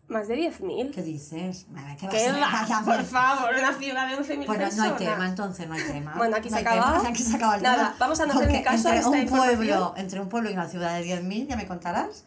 Más 0.07 0.29
de 0.29 0.37
10.000. 0.37 0.93
¿Qué 0.93 1.03
dices? 1.03 1.67
Vale, 1.71 1.97
¿qué 1.97 2.07
va 2.07 2.13
¿Qué 2.13 2.31
va? 2.31 2.39
Vaya, 2.39 2.83
Por 2.85 3.05
favor, 3.05 3.55
una 3.59 3.73
ciudad 3.73 4.07
de 4.07 4.17
11.000 4.23 4.47
Bueno, 4.47 4.65
personas. 4.65 4.77
no 4.77 4.83
hay 4.85 5.07
tema, 5.07 5.27
entonces 5.29 5.69
no 5.69 5.75
hay 5.75 5.83
tema. 5.83 6.15
Bueno, 6.19 6.37
aquí 6.37 6.51
No 6.51 6.57
se 6.57 6.63
acaba. 6.63 6.97
tema, 6.99 7.09
aquí 7.09 7.23
se 7.23 7.37
acaba 7.37 7.57
el 7.57 7.63
Nada, 7.63 7.77
tema. 7.77 7.97
vamos 7.99 8.21
a 8.21 8.27
no 8.27 8.33
hacerle 8.35 8.59
Porque 8.59 8.65
caso 8.65 8.89
entre 8.93 9.09
un 9.09 9.27
pueblo, 9.29 9.95
entre 9.97 10.21
un 10.21 10.29
pueblo 10.29 10.51
y 10.51 10.53
una 10.53 10.69
ciudad 10.69 10.99
de 10.99 11.05
10.000, 11.07 11.47
¿ya 11.49 11.57
me 11.57 11.67
contarás? 11.67 12.25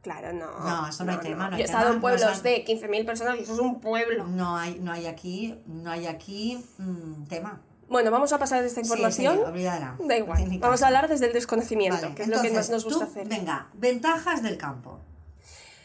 Claro, 0.00 0.32
no. 0.32 0.46
No, 0.60 0.88
eso 0.88 1.04
no 1.04 1.12
hay 1.12 1.18
tema, 1.18 1.48
no 1.50 1.56
hay 1.56 1.60
Yo 1.60 1.62
he 1.62 1.64
estado 1.64 1.84
tema, 1.84 1.94
en 1.94 2.00
pueblos 2.00 2.22
no 2.22 2.42
de 2.42 2.64
15.000 2.64 3.06
personas 3.06 3.36
y 3.38 3.42
eso 3.42 3.54
es 3.54 3.60
un 3.60 3.80
pueblo. 3.80 4.24
No 4.26 4.56
hay, 4.56 4.78
no 4.80 4.92
hay 4.92 5.06
aquí, 5.06 5.58
no 5.66 5.90
hay 5.90 6.06
aquí 6.06 6.64
mm, 6.78 7.24
tema. 7.24 7.60
Bueno, 7.88 8.10
vamos 8.10 8.32
a 8.32 8.38
pasar 8.38 8.62
de 8.62 8.68
esta 8.68 8.80
información. 8.80 9.34
Sí, 9.52 9.58
sí, 9.58 9.62
da 9.64 9.96
No 9.98 10.14
igual. 10.14 10.58
Vamos 10.58 10.82
a 10.82 10.86
hablar 10.86 11.08
desde 11.08 11.26
el 11.26 11.32
desconocimiento, 11.34 12.00
Vale, 12.00 12.14
que 12.14 12.22
es 12.22 12.28
lo 12.28 12.36
que 12.40 12.50
más 12.50 12.68
entonces, 12.68 12.70
nos 12.70 12.84
gusta 12.84 13.04
tú, 13.04 13.10
hacer. 13.10 13.28
Venga, 13.28 13.68
ventajas 13.74 14.42
del 14.42 14.56
campo. 14.56 15.00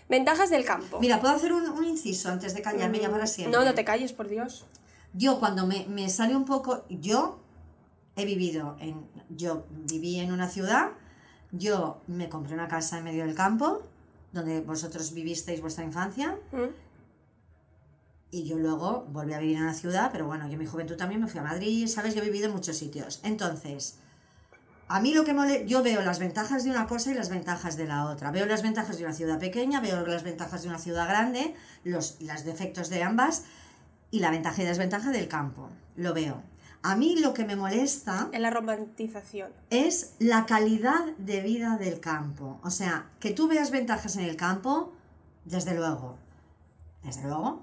Ventajas 0.10 0.50
del 0.50 0.66
campo. 0.66 1.00
Mira, 1.00 1.22
¿puedo 1.22 1.36
hacer 1.36 1.54
un, 1.54 1.70
un 1.70 1.86
inciso 1.86 2.30
antes 2.30 2.56
de 2.56 2.62
callarme 2.63 3.00
ya 3.00 3.12
para 3.12 3.28
siempre? 3.28 3.58
No, 3.58 3.63
no 3.63 3.74
te 3.75 3.86
calles, 3.86 4.12
por 4.12 4.28
Dios. 4.28 4.66
Yo 5.13 5.39
cuando 5.39 5.68
me, 5.68 5.86
me 5.88 6.10
sale 6.10 6.36
un 6.36 6.46
poco, 6.46 6.84
yo 6.89 7.39
he 8.16 8.25
vivido 8.25 8.75
en, 8.80 9.08
yo 9.30 9.66
viví 9.70 10.20
en 10.20 10.32
una 10.32 10.48
ciudad, 10.50 10.92
yo 11.51 12.01
me 12.08 12.28
compré 12.28 12.54
una 12.56 12.68
casa 12.68 12.98
en 12.98 13.04
medio 13.04 13.25
del 13.25 13.36
campo, 13.36 13.84
donde 14.32 14.62
vosotros 14.62 15.13
vivisteis 15.13 15.62
vuestra 15.62 15.84
infancia, 15.84 16.38
¿Mm? 16.51 16.74
y 18.32 18.44
yo 18.46 18.60
luego 18.60 19.06
volví 19.10 19.34
a 19.34 19.39
vivir 19.39 19.58
en 19.58 19.63
una 19.63 19.74
ciudad, 19.74 20.10
pero 20.12 20.28
bueno, 20.28 20.46
yo 20.48 20.54
en 20.54 20.60
mi 20.60 20.66
juventud 20.66 20.96
también 20.96 21.22
me 21.22 21.28
fui 21.28 21.39
a 21.39 21.44
Madrid, 21.44 21.88
¿sabes? 21.88 22.13
Yo 22.13 22.22
he 22.22 22.25
vivido 22.25 22.48
en 22.48 22.54
muchos 22.54 22.78
sitios. 22.78 23.20
Entonces, 23.24 23.98
a 24.89 25.00
mí 25.00 25.13
lo 25.13 25.24
que 25.24 25.36
mole, 25.36 25.65
yo 25.67 25.84
veo 25.84 26.01
las 26.01 26.17
ventajas 26.17 26.63
de 26.63 26.72
una 26.72 26.88
cosa 26.88 27.12
y 27.12 27.13
las 27.13 27.29
ventajas 27.29 27.77
de 27.77 27.86
la 27.86 28.05
otra. 28.05 28.31
Veo 28.31 28.48
las 28.48 28.63
ventajas 28.63 28.98
de 28.98 29.05
una 29.05 29.13
ciudad 29.13 29.38
pequeña, 29.38 29.81
veo 29.81 30.03
las 30.05 30.24
ventajas 30.24 30.63
de 30.63 30.69
una 30.69 30.79
ciudad 30.79 31.08
grande, 31.08 31.53
los 31.84 32.19
las 32.22 32.43
defectos 32.43 32.89
de 32.89 33.03
ambas 33.03 33.43
y 34.10 34.19
la 34.19 34.31
ventaja 34.31 34.63
y 34.63 34.65
desventaja 34.65 35.12
del 35.12 35.27
campo. 35.27 35.69
Lo 35.96 36.15
veo. 36.15 36.41
A 36.81 36.96
mí 36.96 37.19
lo 37.19 37.36
que 37.36 37.46
me 37.46 37.55
molesta 37.55 38.29
En 38.31 38.41
la 38.41 38.50
romantización. 38.50 39.51
es 39.69 40.15
la 40.17 40.48
calidad 40.48 41.05
de 41.17 41.41
vida 41.41 41.77
del 41.77 42.00
campo. 42.00 42.60
O 42.63 42.72
sea, 42.72 43.10
que 43.19 43.31
tú 43.31 43.48
veas 43.48 43.69
ventajas 43.69 44.15
en 44.15 44.24
el 44.24 44.38
campo, 44.38 44.93
desde 45.46 45.75
luego. 45.75 46.17
Desde 47.03 47.24
luego. 47.24 47.62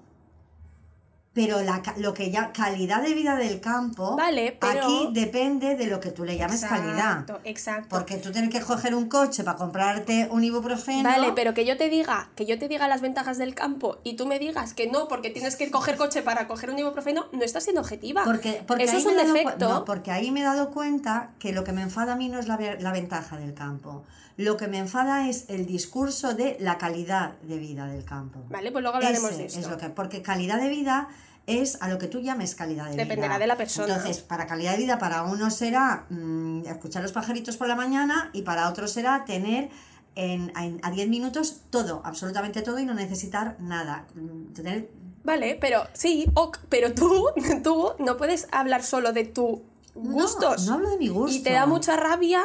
Pero 1.37 1.61
la, 1.61 1.83
lo 1.99 2.15
que 2.15 2.31
ya 2.31 2.51
calidad 2.51 3.03
de 3.03 3.13
vida 3.13 3.37
del 3.37 3.61
campo, 3.61 4.17
Vale, 4.17 4.57
pero- 4.59 4.87
aquí 4.87 5.09
depende 5.13 5.77
de 5.77 5.87
lo 5.87 6.01
que 6.01 6.11
tú 6.11 6.25
le 6.25 6.39
llames 6.39 6.65
calidad. 6.65 7.21
Exacto, 7.21 7.41
exacto. 7.45 7.89
Porque 7.91 8.17
tú 8.17 8.33
tienes 8.33 8.49
que 8.49 8.63
coger 8.63 8.95
un 8.95 9.07
coche 9.11 9.45
para 9.45 9.59
comprarte 9.59 10.29
un 10.31 10.43
ibuprofeno. 10.45 11.03
Vale, 11.07 11.33
pero 11.37 11.53
que 11.53 11.67
yo 11.67 11.77
te 11.77 11.91
diga, 11.91 12.31
que 12.37 12.47
yo 12.47 12.59
te 12.59 12.69
diga 12.69 12.89
las 12.89 13.03
ventajas 13.03 13.37
del 13.37 13.55
campo 13.55 13.99
y 14.03 14.17
tú 14.17 14.25
me 14.27 14.39
digas 14.39 14.73
que 14.73 14.91
no, 14.91 15.09
porque 15.09 15.29
tienes 15.29 15.57
que 15.57 15.71
coger 15.71 15.99
coche 15.99 16.23
para 16.23 16.49
coger 16.49 16.71
un 16.71 16.79
ibuprofeno, 16.79 17.27
no 17.33 17.43
estás 17.43 17.65
siendo 17.65 17.83
objetiva. 17.83 18.25
Porque, 18.25 18.65
porque 18.67 18.85
Eso 18.85 18.97
es 18.97 19.05
un 19.05 19.19
defecto. 19.19 19.69
no, 19.69 19.85
porque 19.85 20.13
ahí 20.13 20.31
me 20.31 20.41
he 20.41 20.45
dado 20.45 20.71
cuenta 20.71 21.33
que 21.39 21.53
lo 21.53 21.65
que 21.65 21.73
me 21.73 21.83
enfada 21.83 22.15
a 22.15 22.17
mí 22.17 22.31
no 22.31 22.39
es 22.39 22.49
la, 22.49 22.59
la 22.81 22.93
ventaja 22.93 23.37
del 23.37 23.53
campo. 23.53 24.05
Lo 24.39 24.57
que 24.57 24.69
me 24.69 24.79
enfada 24.79 25.29
es 25.29 25.47
el 25.49 25.67
discurso 25.67 26.35
de 26.35 26.57
la 26.61 26.77
calidad 26.79 27.33
de 27.43 27.59
vida 27.59 27.87
del 27.87 28.05
campo. 28.05 28.43
Vale, 28.51 28.71
pues 28.71 28.83
luego 28.83 28.97
hablaremos 28.97 29.31
Ese 29.31 29.39
de 29.39 29.45
esto. 29.47 29.61
Es 29.61 29.69
lo 29.69 29.77
que, 29.79 29.89
porque 29.91 30.21
calidad 30.23 30.59
de 30.61 30.69
vida 30.69 31.09
es 31.47 31.81
a 31.81 31.89
lo 31.89 31.99
que 31.99 32.09
tú 32.09 32.21
llames 32.21 32.55
calidad 32.55 32.87
de 32.87 32.93
vida. 32.93 33.03
Dependerá 33.05 33.39
de 33.39 33.47
la 33.47 33.57
persona. 33.57 33.87
Entonces, 33.95 34.19
para 34.23 34.47
calidad 34.47 34.73
de 34.73 34.79
vida, 34.79 34.99
para 34.99 35.23
uno 35.23 35.51
será 35.51 36.07
mm, 36.11 36.67
escuchar 36.67 37.03
los 37.03 37.13
pajaritos 37.13 37.57
por 37.57 37.69
la 37.69 37.77
mañana 37.77 38.31
y 38.33 38.43
para 38.43 38.69
otro 38.69 38.89
será 38.89 39.25
tener 39.25 39.71
en, 40.17 40.53
en- 40.59 40.81
a 40.83 40.91
10 40.91 41.09
minutos 41.09 41.61
todo, 41.71 42.01
absolutamente 42.05 42.63
todo 42.63 42.79
y 42.79 42.85
no 42.85 42.95
necesitar 42.95 43.57
nada. 43.61 44.07
Mm, 44.15 44.53
Tener 44.55 44.91
Vale, 45.25 45.59
pero 45.61 45.83
sí, 45.93 46.27
ok, 46.35 46.59
pero 46.69 46.95
tú, 46.95 47.27
tú 47.63 47.93
no 47.99 48.17
puedes 48.17 48.47
hablar 48.53 48.83
solo 48.83 49.13
de 49.13 49.25
tus 49.25 49.59
gustos. 49.95 50.65
No, 50.67 50.71
no 50.71 50.75
hablo 50.75 50.91
de 50.91 50.99
mi 50.99 51.09
gusto. 51.09 51.37
Y 51.37 51.41
te 51.43 51.53
da 51.53 51.67
mucha 51.67 51.97
rabia 51.97 52.43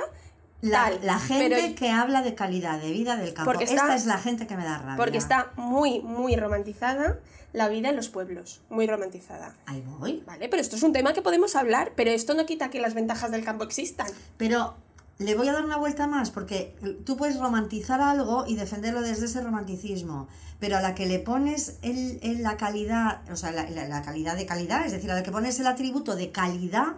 La, 0.62 1.18
gente 1.20 1.50
pero- 1.50 1.76
que 1.76 1.90
habla 1.90 2.22
de 2.22 2.36
calidad 2.36 2.80
de 2.80 2.92
vida 2.92 3.16
del 3.18 3.34
campo. 3.34 3.52
Porque 3.52 3.64
Esta 3.66 3.96
es 3.96 4.06
la 4.06 4.18
gente 4.20 4.46
que 4.48 4.56
me 4.56 4.64
da 4.64 4.78
rabia. 4.78 4.96
porque 4.98 5.18
está 5.18 5.52
muy, 5.56 6.02
muy 6.02 6.36
romantizada 6.36 7.20
la 7.54 7.68
vida 7.68 7.90
en 7.90 7.96
los 7.96 8.10
pueblos. 8.10 8.62
Muy 8.70 8.86
romantizada. 8.88 9.54
Ahí 9.66 9.84
voy. 10.00 10.24
Vale, 10.26 10.48
pero 10.50 10.62
esto 10.62 10.76
es 10.76 10.84
un 10.84 10.94
tema 10.94 11.14
que 11.14 11.22
podemos 11.22 11.56
hablar, 11.56 11.94
pero 11.96 12.12
esto 12.12 12.34
no 12.36 12.46
quita 12.46 12.70
que 12.70 12.80
las 12.80 12.94
ventajas 12.94 13.32
del 13.32 13.44
campo 13.44 13.64
existan. 13.64 14.08
Pero 14.38 14.76
le 15.18 15.36
voy 15.36 15.48
a 15.48 15.54
dar 15.54 15.66
una 15.66 15.78
vuelta 15.78 16.06
más, 16.08 16.30
porque 16.32 16.76
tú 17.06 17.18
puedes 17.18 17.40
romantizar 17.40 18.00
algo 18.02 18.46
y 18.48 18.56
defenderlo 18.56 19.02
desde 19.02 19.26
ese 19.26 19.42
romanticismo, 19.42 20.28
pero 20.60 20.78
a 20.78 20.82
la 20.82 20.96
que 20.96 21.06
le 21.08 21.20
pones 21.20 21.78
el, 21.82 22.20
el- 22.24 22.42
la 22.44 22.56
calidad, 22.58 23.22
o 23.32 23.36
sea, 23.36 23.52
la 23.52 24.02
calidad 24.04 24.36
de 24.38 24.46
calidad, 24.46 24.86
es 24.86 24.92
decir, 24.92 25.12
a 25.12 25.16
la 25.16 25.24
que 25.24 25.32
pones 25.32 25.60
el 25.60 25.68
atributo 25.68 26.16
de 26.16 26.32
calidad, 26.32 26.94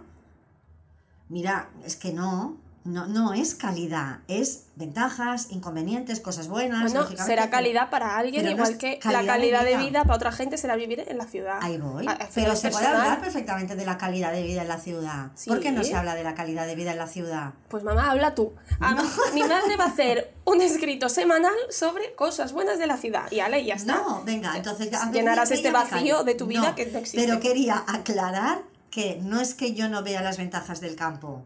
mira, 1.28 1.70
es 1.84 1.96
que 1.96 2.12
no, 2.12 2.56
no, 2.84 3.06
no 3.06 3.32
es 3.32 3.54
calidad, 3.54 4.18
es 4.28 4.64
ventajas, 4.76 5.46
inconvenientes, 5.50 6.20
cosas 6.20 6.48
buenas. 6.48 6.92
Bueno, 6.92 7.08
será 7.16 7.48
calidad 7.48 7.88
para 7.88 8.18
alguien, 8.18 8.42
pero 8.42 8.54
igual 8.56 8.76
que 8.76 8.98
calidad 8.98 9.22
la 9.22 9.32
calidad 9.32 9.60
de 9.64 9.70
vida. 9.76 9.78
vida. 9.78 10.02
para 10.02 10.16
otra 10.16 10.32
gente 10.32 10.58
será 10.58 10.76
vivir 10.76 11.02
en 11.06 11.16
la 11.16 11.24
ciudad. 11.26 11.58
Ahí 11.62 11.78
voy. 11.78 12.06
A- 12.06 12.18
Pero 12.34 12.54
se 12.56 12.70
puede 12.70 12.86
hablar 12.86 13.20
perfectamente 13.20 13.74
de 13.74 13.86
la 13.86 13.96
calidad 13.96 14.32
de 14.32 14.42
vida 14.42 14.62
en 14.62 14.68
la 14.68 14.78
ciudad. 14.78 15.30
¿Por 15.46 15.60
qué 15.60 15.72
no 15.72 15.82
Sí. 15.82 15.90
se 15.90 15.96
habla 15.96 16.14
de 16.14 16.24
la 16.24 16.34
calidad 16.34 16.66
de 16.66 16.74
vida 16.74 16.92
en 16.92 16.98
la 16.98 17.06
ciudad? 17.06 17.54
Pues 17.68 17.82
mamá, 17.84 18.10
habla 18.10 18.34
tú. 18.34 18.52
A 18.80 18.94
Mi 19.34 19.40
madre 19.42 19.76
va 19.76 19.84
a 19.84 19.88
hacer 19.88 20.34
un 20.44 20.60
escrito 20.60 21.08
semanal 21.08 21.54
sobre 21.70 22.14
cosas 22.14 22.52
buenas 22.52 22.78
de 22.78 22.86
la 22.86 22.96
ciudad. 22.98 23.30
Y 23.32 23.40
ale, 23.40 23.64
ya 23.64 23.76
está. 23.76 23.94
No, 23.94 24.22
venga, 24.24 24.56
entonces 24.56 24.90
ya- 24.90 25.10
Llenarás 25.10 25.50
este 25.52 25.70
vacío 25.70 26.22
de 26.24 26.34
tu 26.34 26.46
vida 26.46 26.74
que 26.74 26.84
no 26.86 26.98
existe. 26.98 27.26
Pero 27.26 27.40
quería 27.40 27.82
aclarar 27.86 28.58
que 28.90 29.18
no 29.22 29.40
es 29.40 29.54
que 29.54 29.72
yo 29.74 29.88
no 29.88 30.02
vea 30.02 30.20
las 30.22 30.36
ventajas 30.36 30.80
del 30.80 30.94
campo, 30.96 31.42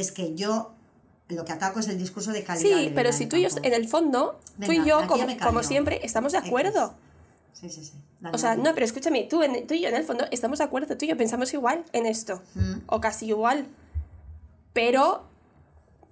es 0.00 0.12
que 0.12 0.34
yo 0.34 0.72
lo 1.28 1.44
que 1.44 1.52
ataco 1.52 1.80
es 1.80 1.88
el 1.88 1.98
discurso 1.98 2.32
de 2.32 2.42
calidad. 2.44 2.78
Sí, 2.78 2.92
pero 2.94 3.12
si 3.12 3.26
tú 3.26 3.36
y 3.36 3.42
yo, 3.42 3.48
en 3.62 3.74
el 3.74 3.86
fondo, 3.88 4.40
tú 4.64 4.72
y 4.72 4.84
yo, 4.84 5.06
como, 5.06 5.26
como 5.42 5.62
siempre, 5.62 6.00
estamos 6.02 6.32
de 6.32 6.38
acuerdo. 6.38 6.94
Sí, 7.52 7.68
sí, 7.68 7.84
sí. 7.84 7.92
Dale, 8.20 8.34
O 8.34 8.38
sea, 8.38 8.50
dale. 8.50 8.62
no, 8.62 8.72
pero 8.74 8.86
escúchame, 8.86 9.24
tú, 9.24 9.42
en- 9.42 9.66
tú 9.66 9.74
y 9.74 9.80
yo 9.80 9.88
en 9.88 9.96
el 9.96 10.04
fondo 10.04 10.24
estamos 10.30 10.58
de 10.58 10.64
acuerdo, 10.64 10.96
tú 10.96 11.04
y 11.04 11.08
yo 11.08 11.16
pensamos 11.16 11.52
igual 11.54 11.84
en 11.92 12.06
esto, 12.06 12.40
Mm. 12.54 12.74
o 12.86 13.00
casi 13.00 13.26
igual, 13.26 13.66
pero 14.72 15.24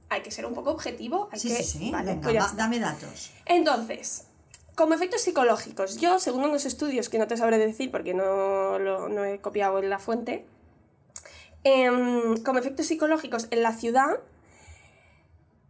hay 0.09 0.23
que 0.23 0.31
ser 0.31 0.47
un 0.47 0.55
poco 0.55 0.71
objetivo. 0.71 1.29
Hay 1.33 1.39
Sí, 1.41 1.49
que, 1.49 1.63
sí, 1.63 1.79
sí. 1.79 1.91
Vale, 1.91 2.13
venga, 2.15 2.23
pues 2.23 2.37
va- 2.37 2.53
dame 2.57 2.79
datos. 2.79 3.31
Entonces, 3.45 4.25
como 4.75 4.95
efectos 4.95 5.23
psicológicos, 5.23 5.99
yo, 6.01 6.19
según 6.19 6.45
unos 6.45 6.65
estudios 6.65 7.09
que 7.09 7.19
no 7.19 7.27
te 7.27 7.37
sabré 7.37 7.59
decir 7.59 7.91
porque 7.91 8.13
no, 8.15 8.79
lo, 8.79 9.09
no 9.09 9.25
he 9.25 9.39
copiado 9.41 9.79
en 9.79 9.89
la 9.91 9.99
fuente, 9.99 10.45
em, 11.69 12.37
como 12.45 12.59
efectos 12.61 12.87
psicológicos 12.87 13.49
en 13.51 13.63
la 13.63 13.73
ciudad 13.73 14.21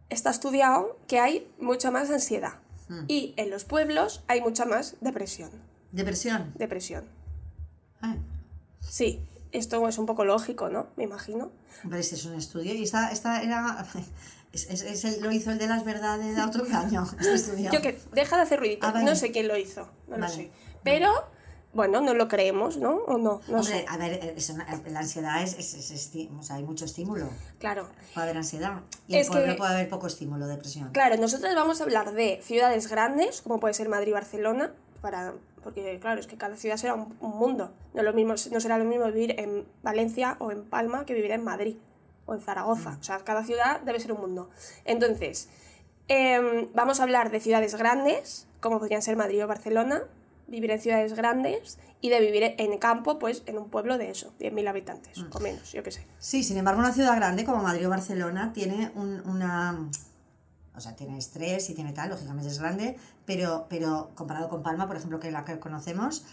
está 0.09 0.29
estudiado 0.29 0.97
que 1.07 1.19
hay 1.19 1.47
mucha 1.59 1.91
más 1.91 2.09
ansiedad. 2.09 2.53
Mm. 2.89 3.03
Y 3.07 3.33
en 3.37 3.49
los 3.49 3.65
pueblos 3.65 4.23
hay 4.27 4.41
mucha 4.41 4.65
más 4.65 4.95
depresión. 5.01 5.49
Depresión. 5.91 6.53
Depresión. 6.55 7.05
Ah, 8.01 8.15
Sí, 8.79 9.19
esto 9.51 9.85
es 9.87 9.97
un 9.97 10.05
poco 10.05 10.23
lógico, 10.23 10.69
¿no? 10.69 10.87
Me 10.95 11.03
imagino. 11.03 11.51
hombre, 11.83 11.99
ese 11.99 12.15
es 12.15 12.25
un 12.25 12.35
estudio 12.35 12.73
y 12.73 12.83
esta, 12.83 13.11
esta 13.11 13.41
era... 13.41 13.85
Es, 14.53 14.65
es- 14.69 14.81
es 14.81 15.03
el- 15.03 15.21
lo 15.21 15.29
hizo 15.29 15.51
el 15.51 15.57
de 15.57 15.67
las 15.67 15.83
verdades 15.83 16.33
de 16.35 16.41
otro 16.41 16.63
año, 16.73 17.05
este. 17.19 17.63
Yo 17.71 17.81
que 17.81 17.99
deja 18.13 18.37
de 18.37 18.41
hacer 18.43 18.59
ruidito. 18.59 18.87
Ah, 18.87 18.91
vale. 18.93 19.03
No 19.05 19.13
sé 19.13 19.29
quién 19.31 19.49
lo 19.49 19.57
hizo, 19.57 19.89
no 20.07 20.17
lo 20.17 20.27
sé. 20.29 20.49
Pero, 20.85 21.11
bueno, 21.77 22.01
no 22.01 22.13
lo 22.15 22.27
creemos, 22.27 22.75
¿no? 22.77 22.95
O 23.05 23.17
no, 23.17 23.39
no 23.47 23.57
Hombre, 23.59 23.63
sé. 23.63 23.85
a 23.87 23.97
ver, 23.97 24.33
es 24.35 24.49
una- 24.49 24.65
la 24.89 24.99
ansiedad 24.99 25.41
es, 25.43 25.53
es, 25.57 25.91
es 25.91 26.11
o 26.37 26.41
sea, 26.43 26.55
hay 26.57 26.63
mucho 26.63 26.83
estímulo. 26.85 27.29
Claro. 27.59 27.87
Puede 28.13 28.25
haber 28.25 28.37
ansiedad. 28.37 28.81
Y 29.07 29.15
en 29.17 29.27
pueblo 29.27 29.53
que- 29.53 29.57
puede 29.57 29.73
haber 29.75 29.87
poco 29.89 30.07
estímulo, 30.07 30.47
depresión. 30.47 30.89
Claro, 30.91 31.15
nosotros 31.17 31.53
vamos 31.55 31.79
a 31.79 31.83
hablar 31.83 32.11
de 32.13 32.41
ciudades 32.43 32.89
grandes, 32.89 33.41
como 33.41 33.59
puede 33.59 33.73
ser 33.75 33.87
Madrid 33.89 34.11
Barcelona, 34.11 34.73
para, 35.01 35.33
porque 35.63 35.99
claro, 36.01 36.19
es 36.19 36.25
que 36.25 36.35
cada 36.35 36.55
ciudad 36.57 36.77
será 36.77 36.95
un, 36.95 37.15
un 37.21 37.37
mundo. 37.37 37.71
No, 37.93 38.01
lo 38.01 38.11
mismo, 38.13 38.33
no 38.51 38.59
será 38.59 38.77
lo 38.79 38.83
mismo 38.85 39.05
vivir 39.05 39.39
en 39.39 39.65
Valencia 39.83 40.35
o 40.39 40.51
en 40.51 40.63
Palma 40.65 41.05
que 41.05 41.13
vivir 41.13 41.31
en 41.31 41.43
Madrid 41.43 41.77
o 42.25 42.33
en 42.33 42.41
Zaragoza. 42.41 42.97
O 42.99 43.03
sea, 43.03 43.19
cada 43.19 43.43
ciudad 43.43 43.81
debe 43.81 43.99
ser 43.99 44.11
un 44.13 44.19
mundo. 44.21 44.49
Entonces, 44.83 45.47
em, 46.07 46.67
vamos 46.73 46.99
a 46.99 47.03
hablar 47.03 47.29
de 47.29 47.39
ciudades 47.39 47.75
grandes, 47.75 48.47
como 48.59 48.79
podrían 48.79 49.03
ser 49.03 49.15
Madrid 49.15 49.43
o 49.43 49.47
Barcelona, 49.47 50.01
vivir 50.47 50.71
en 50.71 50.79
ciudades 50.81 51.13
grandes 51.13 51.77
y 52.01 52.09
de 52.09 52.19
vivir 52.21 52.55
en 52.57 52.77
campo, 52.77 53.19
pues 53.19 53.43
en 53.47 53.57
un 53.57 53.69
pueblo 53.69 53.97
de 53.97 54.09
eso, 54.11 54.33
10.000 54.39 54.67
habitantes 54.67 55.17
o 55.31 55.39
menos, 55.39 55.71
yo 55.71 55.83
qué 55.83 55.91
sé. 55.91 56.05
Sí, 56.19 56.43
sin 56.43 56.57
embargo, 56.57 56.79
una 56.79 56.93
ciudad 56.93 57.15
grande 57.15 57.43
como 57.45 57.61
Madrid 57.63 57.87
o 57.87 57.89
Barcelona 57.89 58.53
tiene 58.53 58.91
un- 58.95 59.21
una... 59.27 59.89
O 60.75 60.79
sea, 60.79 60.95
tiene 60.95 61.17
estrés 61.17 61.69
y 61.71 61.73
tiene 61.73 61.91
tal, 61.91 62.09
lógicamente 62.09 62.49
es 62.49 62.59
grande, 62.59 62.97
pero, 63.25 63.65
pero 63.67 64.11
comparado 64.13 64.47
con 64.47 64.61
Palma, 64.61 64.85
por 64.87 64.95
ejemplo, 64.95 65.19
que 65.19 65.27
es 65.27 65.33
la 65.33 65.43
que 65.43 65.57
conocemos, 65.59 66.23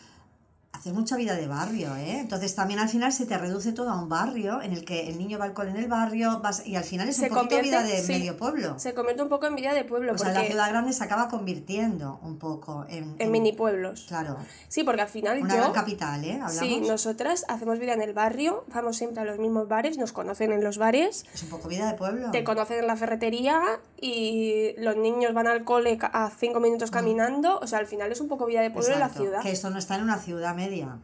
hacer 0.74 0.92
mucha 0.92 1.16
vida 1.16 1.34
de 1.34 1.46
barrio, 1.46 1.94
¿eh? 1.96 2.18
Entonces 2.18 2.54
también 2.56 2.80
al 2.80 2.88
final 2.88 3.12
se 3.12 3.26
te 3.26 3.38
reduce 3.38 3.72
todo 3.72 3.90
a 3.90 3.98
un 3.98 4.08
barrio 4.08 4.60
en 4.60 4.72
el 4.72 4.84
que 4.84 5.08
el 5.08 5.18
niño 5.18 5.38
va 5.38 5.44
al 5.44 5.52
cole 5.54 5.70
en 5.70 5.76
el 5.76 5.86
barrio 5.86 6.40
vas, 6.40 6.66
y 6.66 6.74
al 6.74 6.82
final 6.82 7.08
es 7.08 7.16
Se 7.16 7.28
un 7.28 7.34
poquito 7.36 7.62
vida 7.62 7.84
de 7.84 8.02
sí. 8.02 8.12
medio 8.12 8.36
pueblo. 8.36 8.76
Se 8.78 8.92
convierte 8.92 9.22
un 9.22 9.28
poco 9.28 9.46
en 9.46 9.54
vida 9.54 9.72
de 9.72 9.84
pueblo, 9.84 10.12
O 10.12 10.18
sea, 10.18 10.32
la 10.32 10.42
ciudad 10.42 10.68
grande 10.68 10.92
se 10.92 11.04
acaba 11.04 11.28
convirtiendo 11.28 12.18
un 12.22 12.38
poco 12.38 12.86
en... 12.88 13.14
en 13.20 13.30
mini 13.30 13.52
pueblos. 13.52 14.06
Claro, 14.08 14.36
Sí, 14.68 14.82
porque 14.82 15.02
al 15.02 15.08
final 15.08 15.40
una 15.42 15.54
yo... 15.54 15.60
gran 15.60 15.72
capital, 15.72 16.24
¿eh? 16.24 16.32
Hablamos. 16.32 16.56
Sí, 16.56 16.80
nosotras 16.80 17.44
hacemos 17.48 17.78
vida 17.78 17.92
en 17.92 18.02
el 18.02 18.12
barrio, 18.12 18.64
vamos 18.74 18.96
siempre 18.96 19.22
a 19.22 19.24
los 19.24 19.38
mismos 19.38 19.68
bares, 19.68 19.96
nos 19.96 20.12
conocen 20.12 20.52
en 20.52 20.64
los 20.64 20.78
bares, 20.78 21.24
Es 21.32 21.44
un 21.44 21.50
poco 21.50 21.68
vida 21.68 21.86
de 21.86 21.96
pueblo. 21.96 22.32
te 22.32 22.42
conocen 22.42 22.80
en 22.80 22.88
la 22.88 22.96
ferretería 22.96 23.62
y 24.00 24.74
los 24.78 24.96
niños 24.96 25.32
van 25.34 25.46
al 25.46 25.62
cole 25.64 25.98
a 26.02 26.30
cinco 26.36 26.58
minutos 26.58 26.90
caminando, 26.90 27.60
o 27.60 27.66
sea, 27.68 27.78
al 27.78 27.86
final 27.86 28.10
es 28.10 28.20
un 28.20 28.26
poco 28.28 28.44
vida 28.46 28.60
de 28.60 28.70
pueblo 28.72 28.92
en 28.92 28.98
la. 28.98 29.06
Exacto, 29.06 29.22
ciudad. 29.22 29.42
Que 29.42 29.52
esto 29.52 29.70
no 29.70 29.78
está 29.78 29.94
en 29.94 30.02
una 30.02 30.18
ciudad 30.18 30.54
media. 30.64 30.98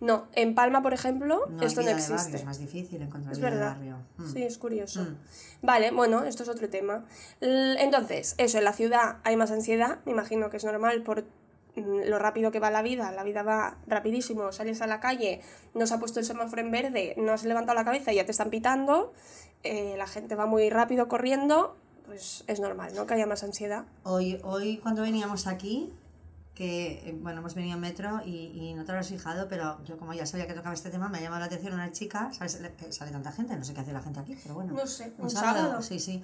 No, 0.00 0.26
en 0.32 0.54
Palma, 0.54 0.82
por 0.82 0.92
ejemplo, 0.94 1.46
No 1.48 1.62
esto 1.64 1.80
no 1.82 1.86
barrio, 1.88 2.04
existe. 2.14 2.36
es 2.36 2.44
más 2.44 2.58
difícil 2.58 3.00
encontrar 3.02 3.32
Es 3.32 3.38
vida 3.38 3.50
verdad. 3.50 3.76
de 3.76 3.90
barrio. 3.92 3.96
Mm. 4.18 4.32
Sí, 4.32 4.42
es 4.42 4.58
curioso. 4.58 5.02
Mm. 5.02 5.16
Vale, 5.62 5.90
bueno, 5.92 6.24
esto 6.24 6.42
es 6.44 6.48
otro 6.48 6.68
tema. 6.68 7.04
Entonces, 7.40 8.34
eso, 8.38 8.58
en 8.58 8.64
la 8.64 8.72
ciudad 8.72 9.18
hay 9.24 9.36
más 9.36 9.50
ansiedad, 9.50 9.98
me 10.04 10.12
imagino 10.12 10.50
que 10.50 10.56
es 10.56 10.64
normal 10.64 11.02
por 11.02 11.24
mm, 11.76 12.08
lo 12.08 12.18
rápido 12.18 12.50
que 12.50 12.60
va 12.60 12.70
la 12.70 12.82
vida, 12.82 13.10
la 13.12 13.22
vida 13.24 13.42
va 13.42 13.76
rapidísimo, 13.86 14.50
sales 14.52 14.82
a 14.82 14.86
la 14.86 15.00
calle, 15.00 15.40
no 15.74 15.86
se 15.86 15.94
ha 15.94 15.98
puesto 15.98 16.20
el 16.20 16.26
semáforo 16.26 16.60
en 16.62 16.70
verde, 16.70 17.14
no 17.16 17.32
has 17.32 17.44
levantado 17.44 17.76
la 17.76 17.84
cabeza 17.84 18.12
y 18.12 18.16
ya 18.16 18.24
te 18.24 18.32
están 18.32 18.50
pitando, 18.50 19.12
eh, 19.62 19.94
la 19.96 20.06
gente 20.06 20.34
va 20.34 20.46
muy 20.46 20.70
rápido 20.70 21.08
corriendo, 21.08 21.76
pues 22.06 22.44
es 22.46 22.58
normal, 22.60 22.92
¿no? 22.94 23.06
Que 23.06 23.14
haya 23.14 23.26
más 23.26 23.42
ansiedad. 23.44 23.84
Hoy, 24.04 24.40
hoy 24.42 24.78
cuando 24.78 25.02
veníamos 25.02 25.46
aquí, 25.46 25.92
que 26.58 27.08
eh, 27.08 27.16
bueno, 27.22 27.38
hemos 27.38 27.54
venido 27.54 27.76
en 27.76 27.80
metro 27.80 28.20
y, 28.26 28.50
y 28.52 28.74
no 28.74 28.84
te 28.84 28.90
lo 28.90 28.98
has 28.98 29.06
fijado, 29.06 29.48
pero 29.48 29.82
yo 29.84 29.96
como 29.96 30.12
ya 30.12 30.26
sabía 30.26 30.48
que 30.48 30.54
tocaba 30.54 30.74
este 30.74 30.90
tema, 30.90 31.08
me 31.08 31.18
ha 31.18 31.20
llamado 31.20 31.38
la 31.38 31.46
atención 31.46 31.72
una 31.72 31.92
chica, 31.92 32.32
¿sabes 32.36 32.60
que 32.76 32.92
sale 32.92 33.12
tanta 33.12 33.30
gente? 33.30 33.56
No 33.56 33.64
sé 33.64 33.74
qué 33.74 33.80
hace 33.82 33.92
la 33.92 34.02
gente 34.02 34.18
aquí, 34.18 34.36
pero 34.42 34.56
bueno. 34.56 34.74
No 34.74 34.84
sé, 34.84 35.12
un 35.18 35.30
sábado. 35.30 35.80
Sí, 35.82 36.00
sí. 36.00 36.20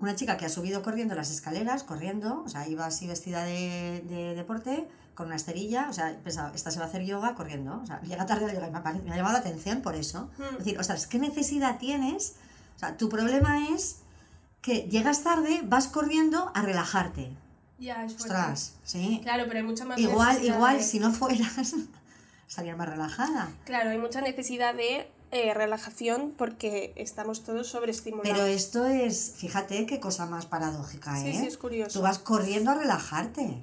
Una 0.00 0.16
chica 0.16 0.36
que 0.36 0.44
ha 0.44 0.48
subido 0.48 0.82
corriendo 0.82 1.14
las 1.14 1.30
escaleras, 1.30 1.84
corriendo, 1.84 2.42
o 2.44 2.48
sea, 2.48 2.66
iba 2.66 2.84
así 2.84 3.06
vestida 3.06 3.44
de, 3.44 4.02
de 4.08 4.34
deporte, 4.34 4.88
con 5.14 5.26
una 5.26 5.36
esterilla, 5.36 5.86
o 5.88 5.92
sea, 5.92 6.18
pensaba, 6.24 6.50
esta 6.52 6.72
se 6.72 6.80
va 6.80 6.86
a 6.86 6.88
hacer 6.88 7.04
yoga 7.04 7.36
corriendo, 7.36 7.80
o 7.80 7.86
sea, 7.86 8.00
llega 8.02 8.26
tarde 8.26 8.46
al 8.46 8.54
yoga 8.54 8.68
me 8.68 9.02
me 9.02 9.12
ha 9.12 9.16
llamado 9.16 9.34
la 9.34 9.38
atención 9.38 9.82
por 9.82 9.94
eso. 9.94 10.30
Hmm. 10.36 10.42
Es 10.50 10.58
decir, 10.58 10.80
ostras, 10.80 11.06
¿qué 11.06 11.20
necesidad 11.20 11.78
tienes? 11.78 12.34
O 12.74 12.78
sea, 12.80 12.96
tu 12.96 13.08
problema 13.08 13.68
es 13.68 14.00
que 14.62 14.88
llegas 14.90 15.22
tarde, 15.22 15.62
vas 15.64 15.86
corriendo 15.86 16.50
a 16.54 16.62
relajarte. 16.62 17.45
Ya, 17.78 18.04
es 18.04 18.14
Ostras, 18.14 18.74
sí. 18.84 19.20
Claro, 19.22 19.44
pero 19.46 19.58
hay 19.58 19.64
mucha 19.64 19.84
más 19.84 19.98
Igual, 19.98 20.42
igual, 20.44 20.78
de- 20.78 20.82
si 20.84 20.98
no 20.98 21.12
fueras, 21.12 21.74
estarías 22.48 22.76
más 22.76 22.88
relajada. 22.88 23.50
Claro, 23.64 23.90
hay 23.90 23.98
mucha 23.98 24.20
necesidad 24.22 24.74
de 24.74 25.10
eh, 25.30 25.52
relajación 25.54 26.32
porque 26.38 26.92
estamos 26.96 27.44
todos 27.44 27.66
sobreestimulados. 27.68 28.32
Pero 28.32 28.46
esto 28.46 28.86
es, 28.86 29.34
fíjate 29.36 29.84
qué 29.86 30.00
cosa 30.00 30.24
más 30.26 30.46
paradójica, 30.46 31.20
Sí, 31.20 31.28
¿eh? 31.28 31.36
sí, 31.40 31.46
es 31.46 31.58
curioso. 31.58 31.98
Tú 31.98 32.02
vas 32.02 32.18
corriendo 32.18 32.70
a 32.70 32.74
relajarte. 32.76 33.62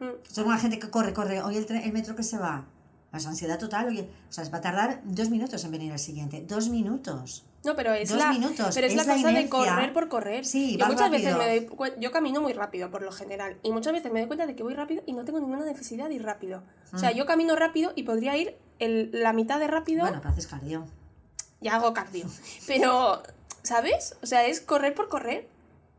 Mm. 0.00 0.06
Son 0.32 0.46
una 0.46 0.58
gente 0.58 0.78
que 0.78 0.88
corre, 0.90 1.12
corre. 1.12 1.42
Hoy 1.42 1.56
el, 1.56 1.66
tren- 1.66 1.84
el 1.84 1.92
metro 1.92 2.14
que 2.16 2.22
se 2.22 2.38
va. 2.38 2.64
Es 3.12 3.26
ansiedad 3.26 3.58
total. 3.58 3.88
Oye, 3.88 4.08
o 4.28 4.32
sea, 4.32 4.44
va 4.50 4.58
a 4.58 4.60
tardar 4.60 5.00
dos 5.04 5.30
minutos 5.30 5.64
en 5.64 5.70
venir 5.72 5.92
el 5.92 5.98
siguiente. 5.98 6.44
Dos 6.46 6.68
minutos. 6.68 7.44
No, 7.64 7.74
pero 7.74 7.92
es 7.92 8.08
Dos 8.10 8.18
la, 8.18 8.30
minutos, 8.30 8.72
pero 8.74 8.86
es, 8.86 8.92
es 8.92 8.96
la 8.96 9.04
la 9.04 9.14
cosa 9.22 9.32
de 9.32 9.48
correr 9.48 9.92
por 9.92 10.08
correr. 10.08 10.44
Sí, 10.46 10.76
yo 10.76 10.86
muchas 10.86 11.10
veces 11.10 11.32
rápido. 11.34 11.48
me 11.48 11.60
doy 11.90 11.92
yo 12.00 12.12
camino 12.12 12.40
muy 12.40 12.52
rápido 12.52 12.90
por 12.90 13.02
lo 13.02 13.10
general 13.10 13.56
y 13.64 13.72
muchas 13.72 13.92
veces 13.92 14.12
me 14.12 14.20
doy 14.20 14.26
cuenta 14.28 14.46
de 14.46 14.54
que 14.54 14.62
voy 14.62 14.74
rápido 14.74 15.02
y 15.06 15.12
no 15.12 15.24
tengo 15.24 15.40
ninguna 15.40 15.64
necesidad 15.64 16.08
de 16.08 16.14
ir 16.14 16.22
rápido. 16.22 16.62
O 16.92 16.98
sea, 16.98 17.10
yo 17.12 17.26
camino 17.26 17.56
rápido 17.56 17.92
y 17.96 18.04
podría 18.04 18.36
ir 18.36 18.56
el- 18.78 19.10
la 19.12 19.32
mitad 19.32 19.58
de 19.58 19.66
rápido 19.66 20.02
Mm. 20.04 20.06
Bueno, 20.06 20.18
pero 20.20 20.30
haces 20.32 20.46
cardio. 20.46 20.86
y 21.60 21.68
hago 21.68 21.92
cardio. 21.94 22.26
Pero, 22.68 23.22
¿sabes? 23.62 24.14
O 24.22 24.26
sea, 24.26 24.46
es 24.46 24.60
correr 24.60 24.94
por 24.94 25.08
correr 25.08 25.48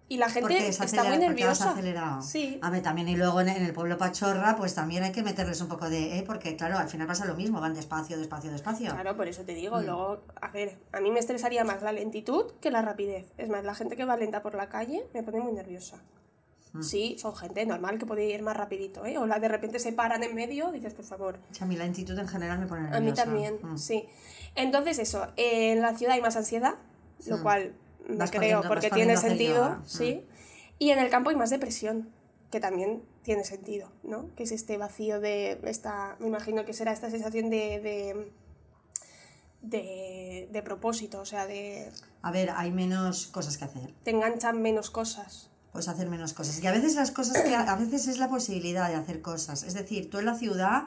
y 0.10 0.18
la 0.18 0.26
gente 0.28 0.42
Porque 0.42 0.68
es 0.68 0.80
está 0.82 1.04
muy 1.04 1.18
nerviosa. 1.20 1.72
acelerado. 1.72 2.22
Sí. 2.22 2.60
A 2.62 2.70
ver, 2.72 2.82
también 2.82 3.08
y 3.08 3.16
luego 3.16 3.40
en, 3.42 3.50
el 3.50 3.72
pueblo 3.74 3.98
Pachorra, 3.98 4.56
pues 4.58 4.74
también 4.76 5.04
hay 5.04 5.12
que 5.12 5.22
meterles 5.24 5.62
un 5.62 5.68
poco 5.68 5.90
de, 5.90 6.18
¿eh? 6.18 6.24
porque 6.26 6.56
claro, 6.56 6.78
al 6.80 6.90
final 6.90 7.06
pasa 7.08 7.26
lo 7.26 7.36
mismo, 7.36 7.62
van 7.62 7.74
despacio, 7.76 8.18
despacio, 8.18 8.52
despacio. 8.52 8.92
Claro, 8.92 9.16
por 9.16 9.28
eso 9.28 9.44
te 9.44 9.54
Mm. 9.54 9.56
digo, 9.56 9.82
luego, 9.82 10.24
a 10.42 10.48
ver, 10.50 10.78
a 10.92 11.00
mí 11.00 11.12
me 11.12 11.20
estresaría 11.20 11.64
más 11.64 11.82
la 11.84 11.92
lentitud 11.92 12.52
que 12.60 12.72
la 12.72 12.82
rapidez. 12.82 13.32
Es 13.38 13.50
más, 13.50 13.64
la 13.64 13.76
gente 13.76 13.96
que 13.96 14.04
va 14.04 14.18
lenta 14.18 14.42
por 14.42 14.56
la 14.56 14.68
calle 14.68 15.06
me 15.14 15.22
pone 15.24 15.40
muy 15.42 15.54
nerviosa. 15.54 15.98
Mm. 16.74 16.82
Sí, 16.84 17.16
son 17.20 17.36
gente 17.36 17.66
normal 17.66 17.98
que 18.00 18.06
puede 18.06 18.26
ir 18.26 18.42
más 18.42 18.58
rapidito, 18.58 19.06
¿eh? 19.06 19.18
O 19.18 19.26
la 19.28 19.40
de 19.40 19.48
repente 19.48 19.80
se 19.80 19.92
paran 19.94 20.24
en 20.24 20.34
medio, 20.36 20.72
dices, 20.72 20.94
por 20.94 21.06
favor. 21.06 21.40
Sea, 21.52 21.66
a 21.66 21.68
mí 21.68 21.76
la 21.76 21.84
lentitud 21.84 22.18
en 22.18 22.28
general 22.28 22.60
me 22.60 22.68
pone 22.68 22.82
nerviosa. 22.90 22.98
A 22.98 23.02
mí 23.02 23.14
también, 23.14 23.60
Mm. 23.62 23.78
sí. 23.78 24.08
Entonces 24.56 24.98
eso, 25.00 25.28
eh, 25.38 25.74
en 25.74 25.82
la 25.82 25.96
ciudad 25.96 26.14
hay 26.16 26.22
más 26.22 26.36
ansiedad, 26.36 26.76
lo 27.28 27.38
Mm. 27.38 27.42
cual 27.44 27.74
Vas 28.08 28.32
creo 28.32 28.62
porque 28.68 28.90
tiene 28.90 29.18
sentido. 29.18 29.70
Mm. 29.70 29.86
sí. 29.86 30.26
Y 30.80 30.92
en 30.92 31.00
el 31.00 31.10
campo 31.10 31.30
hay 31.30 31.36
más 31.36 31.50
depresión, 31.50 32.10
que 32.52 32.60
también 32.60 33.04
tiene 33.22 33.44
sentido, 33.44 33.92
¿no? 34.04 34.34
Que 34.36 34.44
es 34.44 34.52
este 34.52 34.78
vacío 34.78 35.20
de 35.20 35.60
esta, 35.64 36.16
me 36.20 36.28
imagino 36.28 36.66
que 36.66 36.74
será 36.74 36.94
esta 36.94 37.10
sensación 37.10 37.50
de, 37.50 37.80
de, 37.82 38.32
de, 39.62 40.50
de 40.52 40.62
propósito, 40.64 41.20
o 41.20 41.26
sea, 41.26 41.46
de 41.46 41.92
A 42.22 42.32
ver, 42.32 42.50
hay 42.56 42.72
menos 42.72 43.28
cosas 43.28 43.58
que 43.58 43.66
hacer. 43.66 43.94
te 44.04 44.12
enganchan 44.12 44.62
menos 44.62 44.90
cosas. 44.90 45.50
Puedes 45.72 45.88
hacer 45.88 46.10
menos 46.10 46.34
cosas. 46.34 46.64
Y 46.64 46.66
a 46.66 46.72
veces 46.72 46.96
las 46.96 47.12
cosas 47.12 47.44
que 47.44 47.54
a 47.54 47.76
veces 47.76 48.08
es 48.08 48.18
la 48.18 48.30
posibilidad 48.30 48.90
de 48.90 48.96
hacer 48.96 49.22
cosas. 49.22 49.64
Es 49.64 49.76
decir, 49.76 50.10
tú 50.10 50.18
en 50.18 50.26
la 50.26 50.34
ciudad 50.36 50.84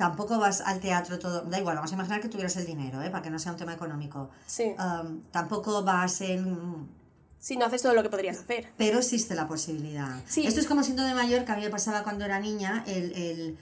tampoco 0.00 0.38
vas 0.38 0.62
al 0.62 0.80
teatro 0.80 1.18
todo. 1.18 1.42
Da 1.42 1.58
igual, 1.58 1.76
vamos 1.76 1.92
a 1.92 1.94
imaginar 1.94 2.22
que 2.22 2.28
tuvieras 2.30 2.56
el 2.56 2.64
dinero, 2.64 3.02
¿eh? 3.02 3.10
para 3.10 3.22
que 3.22 3.28
no 3.28 3.38
sea 3.38 3.52
un 3.52 3.58
tema 3.58 3.74
económico. 3.74 4.30
Sí. 4.46 4.74
Um, 4.78 5.20
tampoco 5.30 5.82
vas 5.84 6.22
en. 6.22 6.88
Si 7.38 7.58
no 7.58 7.66
haces 7.66 7.82
todo 7.82 7.92
lo 7.92 8.02
que 8.02 8.08
podrías 8.08 8.38
hacer. 8.38 8.72
Pero 8.78 8.98
existe 8.98 9.34
la 9.34 9.46
posibilidad. 9.46 10.14
Sí. 10.26 10.46
Esto 10.46 10.58
es 10.60 10.66
como 10.66 10.82
siendo 10.82 11.02
de 11.04 11.12
mayor, 11.14 11.44
que 11.44 11.52
a 11.52 11.56
mí 11.56 11.62
me 11.62 11.68
pasaba 11.70 12.02
cuando 12.02 12.24
era 12.24 12.40
niña, 12.40 12.82
el, 12.86 13.12
el, 13.12 13.58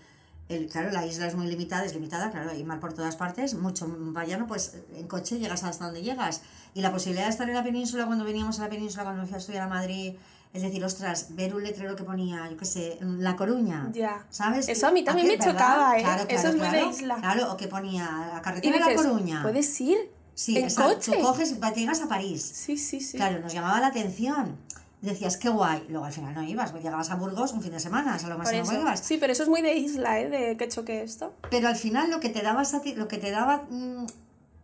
el- 0.48 0.68
claro, 0.68 0.90
la 0.92 1.05
isla 1.07 1.27
es 1.27 1.35
muy 1.35 1.46
limitada, 1.48 1.85
es 1.85 1.92
limitada, 1.92 2.31
claro, 2.31 2.51
hay 2.51 2.62
mar 2.62 2.79
por 2.79 2.92
todas 2.92 3.16
partes, 3.16 3.55
mucho 3.55 3.87
vallano, 3.88 4.46
pues 4.46 4.74
en 4.94 5.09
coche 5.09 5.38
llegas 5.40 5.64
hasta 5.64 5.85
donde 5.87 6.03
llegas. 6.03 6.42
Y 6.74 6.81
la 6.83 6.92
posibilidad 6.92 7.24
de 7.27 7.31
estar 7.33 7.48
en 7.48 7.55
la 7.57 7.64
península, 7.64 8.07
cuando 8.07 8.24
veníamos 8.24 8.61
a 8.61 8.62
la 8.62 8.68
península, 8.68 9.03
cuando 9.03 9.22
me 9.22 9.27
fui 9.29 9.35
a 9.35 9.38
estudiar 9.38 9.62
a 9.64 9.68
Madrid, 9.68 10.14
es 10.52 10.62
decir, 10.62 10.82
ostras, 10.84 11.34
ver 11.37 11.54
un 11.54 11.62
letrero 11.62 11.94
que 11.94 12.04
ponía, 12.04 12.48
yo 12.50 12.56
qué 12.56 12.64
sé, 12.64 12.98
La 13.00 13.37
Coruña. 13.37 13.90
Ya. 13.92 14.24
¿Sabes? 14.30 14.68
Eso 14.68 14.87
a 14.87 14.90
mí 14.90 15.04
también 15.04 15.28
qué, 15.28 15.37
me 15.38 15.44
chocaba, 15.44 15.98
¿eh? 15.98 16.02
Claro, 16.02 16.22
Eso 16.28 16.42
claro, 16.42 16.48
es 16.48 16.56
muy 16.56 16.68
de 16.80 16.87
isla. 16.87 17.16
Claro, 17.16 17.52
o 17.52 17.56
que 17.56 17.68
ponía 17.68 18.04
la 18.32 18.38
Y 18.38 18.42
carretera 18.42 18.87
de 18.87 18.94
La 18.94 19.02
Coruña. 19.02 19.42
¿puedes 19.42 19.80
ir? 19.80 19.98
Sí, 20.34 20.56
¿En 20.56 20.64
exacto. 20.64 20.94
coche? 20.94 21.12
Tú 21.16 21.22
coges, 21.22 21.61
te 21.61 21.80
llegas 21.80 22.00
a 22.00 22.08
París. 22.08 22.42
Sí, 22.42 22.78
sí, 22.78 23.00
sí. 23.00 23.16
Claro, 23.16 23.40
nos 23.40 23.52
llamaba 23.52 23.80
la 23.80 23.88
atención. 23.88 24.56
Decías, 25.02 25.37
qué 25.37 25.48
guay. 25.48 25.84
Luego 25.88 26.06
al 26.06 26.12
final 26.12 26.34
no 26.34 26.42
ibas, 26.42 26.72
llegabas 26.74 27.11
a 27.11 27.14
Burgos 27.16 27.52
un 27.52 27.62
fin 27.62 27.72
de 27.72 27.80
semana, 27.80 28.16
es 28.16 28.24
a 28.24 28.28
lo 28.28 28.38
máximo 28.38 28.62
que 28.62 28.74
eso. 28.74 28.80
ibas. 28.80 29.00
Sí, 29.00 29.18
pero 29.18 29.32
eso 29.32 29.44
es 29.44 29.48
muy 29.48 29.62
de 29.62 29.74
isla, 29.74 30.18
¿eh? 30.18 30.28
De 30.28 30.56
que 30.56 30.66
choque 30.68 31.02
esto. 31.02 31.34
Pero 31.50 31.68
al 31.68 31.76
final 31.76 32.11
lo 32.11 32.18
que 32.20 32.30
te 32.30 32.42
daba, 32.42 32.62
lo 32.96 33.06
que 33.06 33.18
te 33.18 33.30
daba 33.30 33.64
mm, 33.70 34.06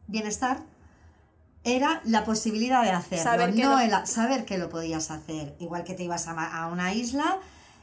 bienestar 0.08 0.62
era 1.64 2.00
la 2.04 2.24
posibilidad 2.24 2.82
de 2.82 2.90
hacerlo, 2.90 3.24
Saber 3.24 3.54
que 3.54 3.62
no 3.62 3.70
lo- 3.72 3.78
el- 3.80 4.06
saber 4.06 4.44
que 4.44 4.58
lo 4.58 4.68
podías 4.68 5.10
hacer. 5.10 5.56
Igual 5.58 5.84
que 5.84 5.94
te 5.94 6.04
ibas 6.04 6.28
a, 6.28 6.32
a 6.62 6.66
una 6.68 6.92
isla 6.94 7.38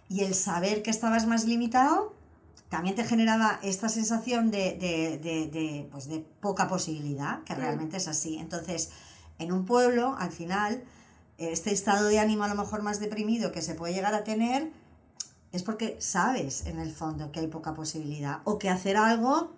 y 0.07 0.23
el 0.23 0.35
saber 0.35 0.83
que 0.83 0.91
estabas 0.91 1.25
más 1.27 1.45
limitado 1.45 2.13
también 2.69 2.95
te 2.95 3.03
generaba 3.03 3.59
esta 3.63 3.89
sensación 3.89 4.49
de, 4.51 4.77
de, 4.77 5.17
de, 5.17 5.47
de, 5.47 5.89
pues 5.91 6.07
de 6.07 6.19
poca 6.39 6.67
posibilidad, 6.67 7.43
que 7.43 7.53
Mm. 7.53 7.57
realmente 7.59 7.97
es 7.97 8.07
así. 8.07 8.37
Entonces, 8.37 8.91
en 9.39 9.51
un 9.51 9.65
pueblo, 9.65 10.15
al 10.17 10.31
final, 10.31 10.83
este 11.37 11.71
estado 11.73 12.07
de 12.07 12.19
ánimo 12.19 12.43
a 12.43 12.47
lo 12.47 12.55
mejor 12.55 12.81
más 12.83 12.99
deprimido 12.99 13.51
que 13.51 13.61
se 13.61 13.73
puede 13.73 13.93
llegar 13.93 14.13
a 14.13 14.23
tener 14.23 14.71
es 15.51 15.63
porque 15.63 15.97
sabes 15.99 16.65
en 16.67 16.79
el 16.79 16.93
fondo 16.93 17.31
que 17.31 17.39
hay 17.41 17.47
poca 17.47 17.73
posibilidad 17.73 18.39
o 18.45 18.57
que 18.59 18.69
hacer 18.69 18.95
algo 18.95 19.51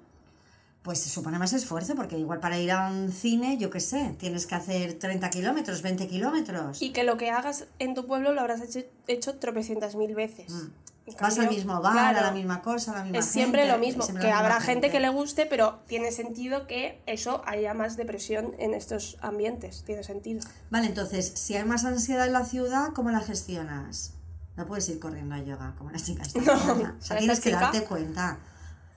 pues 0.84 1.02
supone 1.02 1.40
más 1.40 1.54
esfuerzo 1.54 1.96
porque 1.96 2.20
igual 2.20 2.42
para 2.42 2.60
ir 2.60 2.72
a 2.72 2.90
un 2.90 3.12
cine, 3.12 3.58
yo 3.58 3.70
qué 3.70 3.80
sé, 3.80 4.16
tienes 4.20 4.46
que 4.46 4.56
hacer 4.56 5.00
30 5.00 5.30
kilómetros, 5.30 5.82
20 5.82 6.08
kilómetros. 6.08 6.82
Y 6.82 6.92
que 6.92 7.04
lo 7.04 7.18
que 7.18 7.32
hagas 7.32 7.66
en 7.80 7.96
tu 7.96 8.06
pueblo 8.06 8.34
lo 8.34 8.42
habrás 8.42 8.62
hecho, 8.62 8.86
hecho 9.08 9.36
tropecientas 9.40 9.96
mil 9.96 10.14
veces. 10.14 10.52
Mm. 10.52 10.68
Vas 11.06 11.34
al 11.38 11.46
cambio, 11.46 11.52
mismo 11.52 11.82
bar, 11.82 11.94
claro, 11.94 12.20
a 12.20 12.22
la 12.22 12.32
misma 12.32 12.62
cosa, 12.62 12.92
a 12.94 12.98
la 12.98 13.04
misma 13.04 13.20
Es 13.20 13.26
siempre 13.26 13.68
lo 13.68 13.78
mismo. 13.78 14.04
siempre 14.04 14.26
Que 14.26 14.32
habrá 14.32 14.62
gente 14.62 14.90
que 14.90 15.02
le 15.02 15.10
guste, 15.10 15.46
pero 15.46 15.80
tiene 15.86 16.12
sentido 16.12 16.66
que 16.66 17.02
eso 17.06 17.42
haya 17.46 17.74
más 17.74 17.98
depresión 17.98 18.54
en 18.58 18.74
estos 18.74 19.18
ambientes. 19.22 19.84
Tiene 19.86 20.04
sentido. 20.04 20.40
Vale, 20.70 20.88
entonces, 20.88 21.34
si 21.36 21.56
hay 21.56 21.66
más 21.66 21.84
ansiedad 21.84 22.26
en 22.26 22.34
la 22.34 22.46
ciudad, 22.46 22.94
¿cómo 22.94 23.10
la 23.10 23.20
gestionas? 23.20 24.14
No 24.56 24.66
puedes 24.66 24.88
ir 24.88 25.00
corriendo 25.00 25.36
a 25.36 25.40
yoga 25.40 25.76
como 25.78 25.92
la 25.92 26.00
chica 26.00 26.24
esta 26.26 26.40
No. 26.40 26.96
O 26.98 27.02
sea, 27.02 27.18
tienes 27.18 27.40
que 27.42 27.52
darte 27.52 27.84
cuenta. 27.84 28.40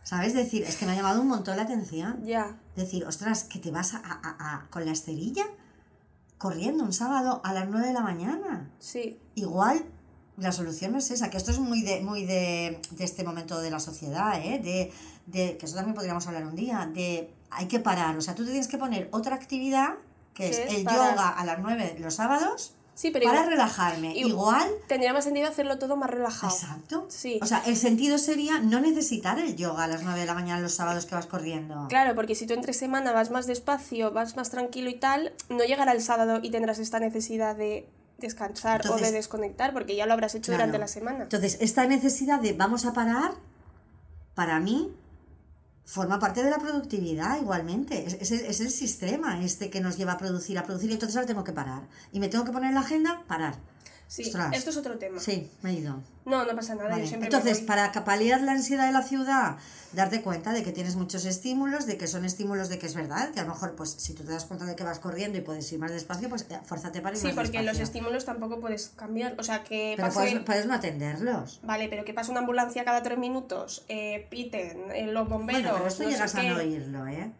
¿Sabes? 0.07 0.35
Decir, 0.35 0.63
es 0.63 0.77
que 0.77 0.87
me 0.87 0.93
ha 0.93 0.95
llamado 0.95 1.21
un 1.21 1.27
montón 1.27 1.57
la 1.57 1.65
atención. 1.65 2.23
Ya. 2.25 2.57
Decir, 2.77 3.05
ostras, 3.07 3.43
que 3.43 3.59
te 3.59 3.73
vas 3.73 3.93
a, 3.95 3.99
a- 3.99 4.37
a- 4.39 4.67
con 4.71 4.85
la 4.87 4.93
esterilla 4.93 5.45
corriendo 6.39 6.85
un 6.85 6.93
sábado 6.93 7.41
a 7.45 7.53
las 7.53 7.69
9 7.69 7.89
de 7.89 7.93
la 7.93 8.03
mañana. 8.03 8.71
Sí. 8.79 9.19
Igual 9.35 9.85
la 10.37 10.53
solución 10.53 10.93
no 10.93 10.99
es 10.99 11.11
esa, 11.11 11.29
que 11.29 11.39
esto 11.39 11.51
es 11.51 11.59
muy 11.59 11.83
de, 11.83 12.03
muy 12.03 12.25
de, 12.25 12.81
de 12.93 13.05
este 13.05 13.25
momento 13.25 13.59
de 13.61 13.71
la 13.71 13.81
sociedad, 13.81 14.39
¿eh? 14.41 14.61
De, 14.63 14.93
de, 15.27 15.57
que 15.57 15.67
eso 15.67 15.75
también 15.75 15.95
podríamos 15.97 16.25
hablar 16.29 16.47
un 16.47 16.55
día, 16.55 16.89
de 16.95 17.33
hay 17.51 17.67
que 17.67 17.81
parar, 17.81 18.17
o 18.17 18.21
sea, 18.21 18.35
tú 18.37 18.45
te 18.45 18.51
tienes 18.51 18.69
que 18.69 18.77
poner 18.79 19.09
otra 19.13 19.35
actividad, 19.35 19.95
que 20.35 20.51
es, 20.51 20.59
el 20.73 20.85
parar. 20.85 21.15
yoga 21.15 21.29
a 21.31 21.45
las 21.47 21.59
9 21.59 21.97
los 21.99 22.15
sábados, 22.15 22.75
Sí, 22.97 23.11
pero 23.11 23.27
para 23.27 23.41
igual, 23.41 23.51
relajarme. 23.51 24.17
igual- 24.17 24.71
tendría 24.89 25.13
más 25.13 25.25
sentido 25.25 25.47
hacerlo 25.49 25.79
todo 25.79 25.97
más 25.97 26.09
relajado. 26.11 26.53
exacto. 26.53 27.05
Sí. 27.11 27.39
O 27.43 27.47
sea, 27.47 27.63
el 27.67 27.77
sentido 27.77 28.17
sería 28.17 28.59
no 28.59 28.81
necesitar 28.81 29.39
el 29.39 29.55
yoga 29.55 29.85
a 29.85 29.87
las 29.87 30.03
9 30.03 30.19
de 30.19 30.25
la 30.27 30.33
mañana 30.35 30.61
los 30.63 30.73
sábados 30.75 31.05
que 31.05 31.15
vas 31.15 31.27
corriendo. 31.27 31.87
Claro, 31.91 32.15
porque 32.15 32.35
si 32.35 32.47
tú 32.47 32.55
entre 32.55 32.73
semana 32.73 33.13
vas 33.13 33.31
más 33.31 33.47
despacio, 33.47 34.13
vas 34.13 34.35
más 34.37 34.49
tranquilo 34.51 34.89
y 34.89 34.95
tal, 34.95 35.35
no 35.51 35.63
llegará 35.65 35.93
el 35.93 36.01
sábado 36.01 36.41
y 36.43 36.51
tendrás 36.51 36.79
esta 36.79 36.99
necesidad 36.99 37.55
de 37.55 37.87
descansar 38.19 38.81
o 38.91 38.97
de 38.97 39.13
desconectar, 39.13 39.75
porque 39.75 39.95
ya 39.95 40.07
lo 40.07 40.15
habrás 40.15 40.35
hecho 40.35 40.47
Claro. 40.53 40.63
durante 40.63 40.79
la 40.79 40.89
semana. 40.89 41.25
Entonces, 41.25 41.59
esta 41.61 41.87
necesidad 41.87 42.41
de 42.41 42.55
vamos 42.55 42.87
a 42.87 42.95
parar, 42.95 43.33
para 44.35 44.59
mí, 44.59 44.91
forma 45.87 46.19
parte 46.19 46.43
de 46.43 46.51
la 46.51 46.59
productividad 46.59 47.41
igualmente. 47.41 48.07
Es, 48.07 48.15
es 48.15 48.33
el, 48.33 48.41
es 48.41 48.61
el 48.61 48.71
sistema 48.71 49.43
este 49.43 49.71
que 49.71 49.81
nos 49.81 49.97
lleva 49.97 50.13
a 50.13 50.19
producir, 50.19 50.59
a 50.59 50.65
producir, 50.65 50.91
y 50.91 50.95
entonces 50.95 51.17
ahora 51.17 51.29
tengo 51.29 51.45
que 51.45 51.53
parar. 51.53 51.83
Y 52.13 52.21
me 52.21 52.29
tengo 52.29 52.45
que 52.45 52.53
poner 52.53 52.69
en 52.69 52.75
la 52.75 52.81
agenda, 52.81 53.23
parar. 53.27 53.55
Sí, 54.09 54.23
Ostras. 54.23 54.55
esto 54.57 54.71
es 54.71 54.77
otro 54.77 54.99
tema. 54.99 55.19
Sí, 55.21 55.51
me 55.63 55.71
he 55.71 55.75
ido. 55.75 56.01
No, 56.25 56.45
no 56.45 56.55
pasa 56.55 56.75
nada, 56.77 56.91
Vale. 56.91 57.03
yo 57.03 57.09
siempre 57.09 57.29
me 57.29 57.37
Entonces, 57.37 57.65
para 57.65 57.93
paliar 58.05 58.41
la 58.41 58.53
ansiedad 58.53 58.87
de 58.87 58.93
la 58.93 59.03
ciudad, 59.03 59.57
darte 59.93 60.23
cuenta 60.23 60.53
de 60.53 60.63
que 60.63 60.71
tienes 60.73 60.95
muchos 60.95 61.25
estímulos, 61.25 61.87
de 61.87 61.97
que 61.97 62.07
son 62.07 62.25
estímulos 62.25 62.69
de 62.69 62.79
que 62.79 62.87
es 62.87 62.95
verdad, 62.95 63.31
que 63.33 63.41
a 63.41 63.43
lo 63.43 63.49
mejor, 63.51 63.75
pues, 63.75 63.91
si 63.91 64.13
tú 64.15 64.23
te 64.23 64.31
das 64.31 64.45
cuenta 64.45 64.65
de 64.65 64.77
que 64.77 64.85
vas 64.85 65.01
corriendo 65.01 65.39
y 65.39 65.41
puedes 65.41 65.71
ir 65.73 65.79
más 65.81 65.91
despacio, 65.91 66.29
pues 66.29 66.47
eh, 66.51 66.59
fuérzate 66.65 67.01
para 67.01 67.17
ir 67.17 67.21
Sí, 67.21 67.27
más 67.29 67.35
porque 67.37 67.59
los 67.59 67.67
despacio. 67.79 67.83
estímulos 67.85 68.25
tampoco 68.25 68.61
puedes 68.61 68.89
cambiar. 68.97 69.35
O 69.39 69.43
sea, 69.43 69.65
que 69.65 69.95
Pero 69.97 70.09
pase... 70.09 70.19
puedes, 70.21 70.39
puedes 70.45 70.67
no 70.67 70.75
atenderlos. 70.75 71.61
Vale, 71.65 71.89
pero 71.89 72.05
que 72.05 72.15
pase 72.15 72.31
una 72.31 72.41
ambulancia 72.41 72.85
cada 72.85 73.03
tres 73.03 73.19
minutos, 73.19 73.85
eh, 73.89 74.27
piten, 74.31 74.91
eh, 74.93 75.07
los 75.07 75.29
bomberos... 75.29 75.63
Bueno, 75.63 75.77
pero 75.79 75.89
esto 75.89 76.03
no 76.05 76.11
llegas 76.11 76.35
a 76.35 76.43
no 76.45 76.57
oírlo, 76.57 77.07
¿eh? 77.09 77.33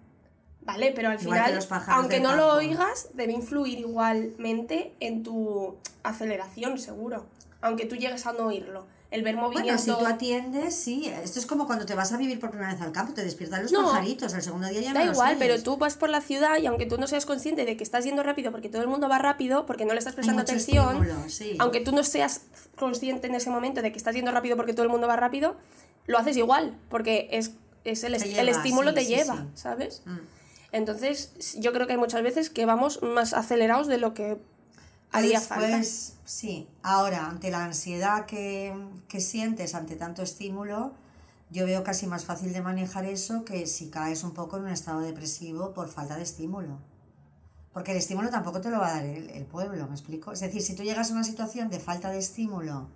Vale, 0.67 0.93
pero 0.95 1.09
al 1.11 1.21
Igual 1.23 1.39
final, 1.45 1.55
los 1.55 1.69
aunque 1.89 2.21
no 2.21 2.33
lo 2.35 2.43
campo. 2.49 2.57
oigas, 2.57 3.09
debe 3.15 3.33
influir 3.33 3.79
igualmente 3.79 4.93
en 5.01 5.23
tu 5.23 5.77
aceleración, 6.03 6.79
seguro. 6.79 7.25
Aunque 7.61 7.87
tú 7.87 7.97
llegues 7.97 8.27
a 8.27 8.33
no 8.33 8.47
oírlo. 8.47 8.85
El 9.13 9.23
ver 9.23 9.37
Bueno, 9.37 9.51
movimiento... 9.51 9.81
si 9.81 9.91
tú 9.93 10.05
atiendes, 10.05 10.75
sí. 10.75 11.07
Esto 11.23 11.39
es 11.39 11.47
como 11.47 11.67
cuando 11.67 11.87
te 11.87 11.95
vas 11.95 12.13
a 12.13 12.17
vivir 12.17 12.41
por 12.41 12.51
primera 12.51 12.73
vez 12.73 12.83
al 12.83 12.91
campo, 12.91 13.15
te 13.15 13.23
despiertan 13.23 13.63
los 13.63 13.71
No. 13.71 13.85
pajaritos, 13.85 14.35
el 14.35 14.43
segundo 14.43 14.67
día 14.67 14.81
ya 14.81 14.93
no 14.93 14.99
Da 14.99 15.05
los 15.07 15.15
igual, 15.15 15.29
oyes. 15.37 15.39
pero 15.39 15.63
tú 15.63 15.77
vas 15.77 15.95
por 15.95 16.11
la 16.11 16.21
ciudad 16.21 16.59
y 16.61 16.67
aunque 16.67 16.87
tú 16.87 16.99
no 16.99 17.07
seas 17.07 17.25
consciente 17.25 17.65
de 17.65 17.77
que 17.77 17.85
estás 17.85 18.05
yendo 18.05 18.25
rápido 18.25 18.51
porque 18.51 18.69
todo 18.69 18.83
el 18.83 18.89
mundo 18.89 19.09
va 19.09 19.19
rápido, 19.19 19.65
porque 19.65 19.85
no 19.85 19.93
le 19.93 20.01
estás 20.01 20.15
prestando 20.17 20.43
atención, 20.43 20.97
estímulo, 21.05 21.29
sí. 21.29 21.55
aunque 21.61 21.81
tú 21.81 21.93
no 21.93 22.03
seas 22.03 22.43
consciente 22.77 23.29
en 23.29 23.37
ese 23.37 23.49
momento 23.49 23.81
de 23.81 23.93
que 23.93 23.97
estás 23.99 24.15
yendo 24.17 24.33
rápido 24.33 24.57
porque 24.57 24.75
todo 24.75 24.83
el 24.83 24.89
mundo 24.91 25.07
va 25.07 25.15
rápido, 25.15 25.55
lo 26.09 26.19
haces 26.19 26.37
igual, 26.37 26.77
porque 26.91 27.29
es, 27.31 27.53
es 27.85 28.03
el, 28.03 28.17
est- 28.17 28.27
el 28.27 28.35
lleva, 28.35 28.51
estímulo 28.51 28.89
sí, 28.91 28.95
te 28.97 29.05
sí, 29.05 29.15
lleva. 29.15 29.47
¿sabes? 29.55 30.03
Mm. 30.05 30.17
Entonces, 30.73 31.33
yo 31.59 31.73
creo 31.73 31.87
que 31.87 31.95
hay 31.95 31.99
muchas 31.99 32.23
veces 32.23 32.51
que 32.51 32.67
vamos 32.67 33.03
más 33.03 33.33
acelerados 33.33 33.87
de 33.87 33.99
lo 33.99 34.15
que 34.15 34.39
haría 35.13 35.41
falta. 35.41 35.83
Sí. 36.25 36.69
Ahora, 36.83 37.29
ante 37.29 37.51
la 37.51 37.65
ansiedad 37.65 38.27
que, 38.27 38.75
que 39.09 39.21
sientes 39.21 39.75
ante 39.75 39.97
tanto 39.97 40.23
estímulo, 40.23 40.93
yo 41.51 41.65
veo 41.67 41.85
casi 41.85 42.07
más 42.07 42.25
fácil 42.25 42.53
de 42.53 42.61
manejar 42.61 43.05
eso 43.05 43.45
que 43.45 43.67
si 43.67 43.89
caes 43.89 44.25
un 44.25 44.33
poco 44.33 44.57
en 44.57 44.65
un 44.65 44.71
estado 44.71 45.01
depresivo 45.01 45.73
por 45.73 45.89
falta 45.89 46.17
de 46.17 46.23
estímulo. 46.23 46.79
Porque 47.73 47.93
el 47.93 47.99
estímulo 47.99 48.31
tampoco 48.31 48.61
te 48.61 48.71
lo 48.71 48.79
va 48.79 48.89
a 48.89 48.95
dar 48.95 49.05
el, 49.05 49.31
el 49.31 49.45
pueblo, 49.45 49.87
¿me 49.87 49.93
explico? 49.93 50.33
Es 50.33 50.41
decir, 50.41 50.63
si 50.63 50.75
tú 50.75 50.83
llegas 50.83 51.11
a 51.11 51.15
una 51.15 51.25
situación 51.25 51.69
de 51.69 51.79
falta 51.79 52.11
de 52.11 52.19
estímulo, 52.19 52.89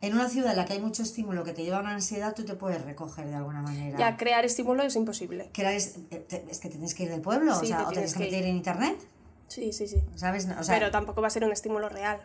en 0.00 0.14
una 0.14 0.28
ciudad 0.28 0.52
en 0.52 0.56
la 0.58 0.64
que 0.64 0.74
hay 0.74 0.80
mucho 0.80 1.02
estímulo 1.02 1.42
que 1.44 1.52
te 1.52 1.62
lleva 1.64 1.78
a 1.78 1.80
una 1.80 1.90
ansiedad, 1.92 2.34
tú 2.34 2.44
te 2.44 2.54
puedes 2.54 2.82
recoger 2.84 3.26
de 3.26 3.34
alguna 3.34 3.62
manera. 3.62 3.98
Ya, 3.98 4.16
crear 4.16 4.44
estímulo 4.44 4.82
es 4.84 4.94
imposible. 4.96 5.50
Era- 5.56 5.72
es, 5.72 5.96
eh, 6.10 6.44
es 6.48 6.60
que 6.60 6.68
tienes 6.68 6.94
que 6.94 7.04
ir 7.04 7.10
del 7.10 7.20
pueblo, 7.20 7.54
Sí, 7.58 7.66
o, 7.66 7.68
sea, 7.68 7.78
te 7.78 7.84
o 7.84 7.88
tienes 7.90 8.12
que 8.14 8.20
meter 8.20 8.42
ir. 8.42 8.48
en 8.50 8.56
internet, 8.56 8.96
Sí, 9.48 9.72
sí, 9.72 9.88
sí. 9.88 10.02
¿sabes? 10.14 10.46
O 10.58 10.62
sea, 10.62 10.74
Pero 10.78 10.90
tampoco 10.90 11.20
va 11.22 11.28
a 11.28 11.30
ser 11.30 11.42
un 11.44 11.52
estímulo 11.52 11.88
real. 11.88 12.20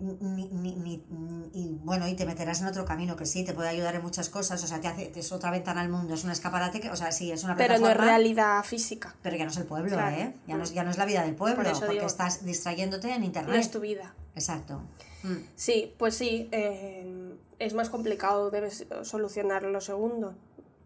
Ni, 0.00 0.48
ni, 0.48 0.76
ni- 0.76 1.04
y 1.52 1.78
bueno, 1.82 2.06
y 2.08 2.14
te 2.14 2.26
meterás 2.26 2.60
en 2.60 2.66
otro 2.66 2.84
camino 2.84 3.16
que 3.16 3.26
sí, 3.26 3.44
te 3.44 3.52
puede 3.54 3.68
ayudar 3.68 3.94
en 3.94 4.02
muchas 4.02 4.28
cosas, 4.28 4.62
o 4.62 4.66
sea, 4.66 4.80
te 4.80 4.88
hace, 4.88 5.12
es 5.14 5.32
otra 5.32 5.50
ventana 5.50 5.80
al 5.80 5.88
mundo, 5.88 6.14
es 6.14 6.24
un 6.24 6.30
escaparate, 6.30 6.80
que, 6.80 6.90
o 6.90 6.96
sea, 6.96 7.12
sí, 7.12 7.30
es 7.32 7.44
una 7.44 7.56
Pero 7.56 7.78
no 7.78 7.88
es 7.88 7.96
realidad 7.96 8.62
física. 8.64 9.14
pero 9.22 9.36
ya 9.36 9.44
no 9.44 9.50
es 9.50 9.56
el 9.56 9.64
pueblo, 9.66 9.90
Claro. 9.92 10.16
¿eh? 10.16 10.34
Ya 10.46 10.56
no, 10.56 10.64
es, 10.64 10.72
Mm. 10.72 10.74
ya 10.74 10.84
no 10.84 10.90
es 10.90 10.98
la 10.98 11.04
vida 11.06 11.22
del 11.22 11.34
pueblo, 11.34 11.62
Por 11.62 11.72
porque 11.78 11.94
digo- 11.94 12.06
estás 12.06 12.44
distrayéndote 12.44 13.12
en 13.12 13.20
No 13.20 13.26
internet. 13.26 13.56
es 13.56 13.70
tu 13.70 13.80
vida. 13.80 14.14
Exacto. 14.34 14.80
Mm. 15.22 15.36
Sí, 15.56 15.94
pues 15.98 16.16
sí, 16.16 16.48
eh, 16.52 17.34
es 17.58 17.74
más 17.74 17.88
complicado, 17.90 18.50
debes 18.50 18.86
solucionar 19.02 19.62
lo 19.62 19.80
segundo. 19.80 20.34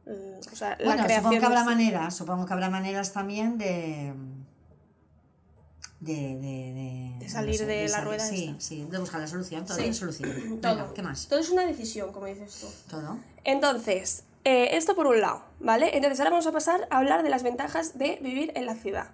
Eh, 0.07 0.41
o 0.53 0.57
sea, 0.57 0.71
la 0.79 0.85
Bueno, 0.85 1.05
creación 1.05 1.25
supongo 1.25 1.41
que 1.41 1.47
habrá 1.47 1.65
maneras, 1.65 2.17
supongo 2.17 2.47
que 2.47 2.53
habrá 2.53 2.71
maneras 2.71 3.13
también 3.13 3.59
de... 3.59 4.15
De, 6.01 6.13
de, 6.15 6.39
de, 6.39 7.17
De 7.19 7.29
salir 7.29 7.67
de 7.67 7.83
la 7.83 7.89
salir- 7.89 8.05
rueda 8.07 8.25
Sí, 8.25 8.45
esta. 8.51 8.61
sí, 8.61 8.87
de 8.89 8.99
buscar 8.99 9.21
la 9.21 9.27
solución, 9.27 9.65
todo 9.65 9.77
Sí. 9.79 9.85
es 9.87 9.97
solución. 9.97 10.61
Todo. 10.63 10.77
Venga, 10.77 10.95
¿Qué 10.95 11.03
más? 11.03 11.27
Todo 11.27 11.41
es 11.41 11.51
una 11.51 11.67
decisión, 11.67 12.13
como 12.13 12.27
dices 12.27 12.57
tú. 12.61 12.69
Todo. 12.91 13.19
Entonces, 13.45 14.23
eh, 14.45 14.77
esto 14.77 14.95
por 14.95 15.09
un 15.09 15.21
lado, 15.21 15.43
¿vale? 15.59 15.97
Entonces 15.97 16.21
ahora 16.21 16.31
vamos 16.31 16.47
a 16.47 16.53
pasar 16.53 16.87
a 16.91 16.99
hablar 16.99 17.25
de 17.25 17.31
las 17.31 17.43
ventajas 17.43 17.99
de 17.99 18.19
vivir 18.23 18.53
en 18.55 18.67
la 18.67 18.75
ciudad. 18.77 19.11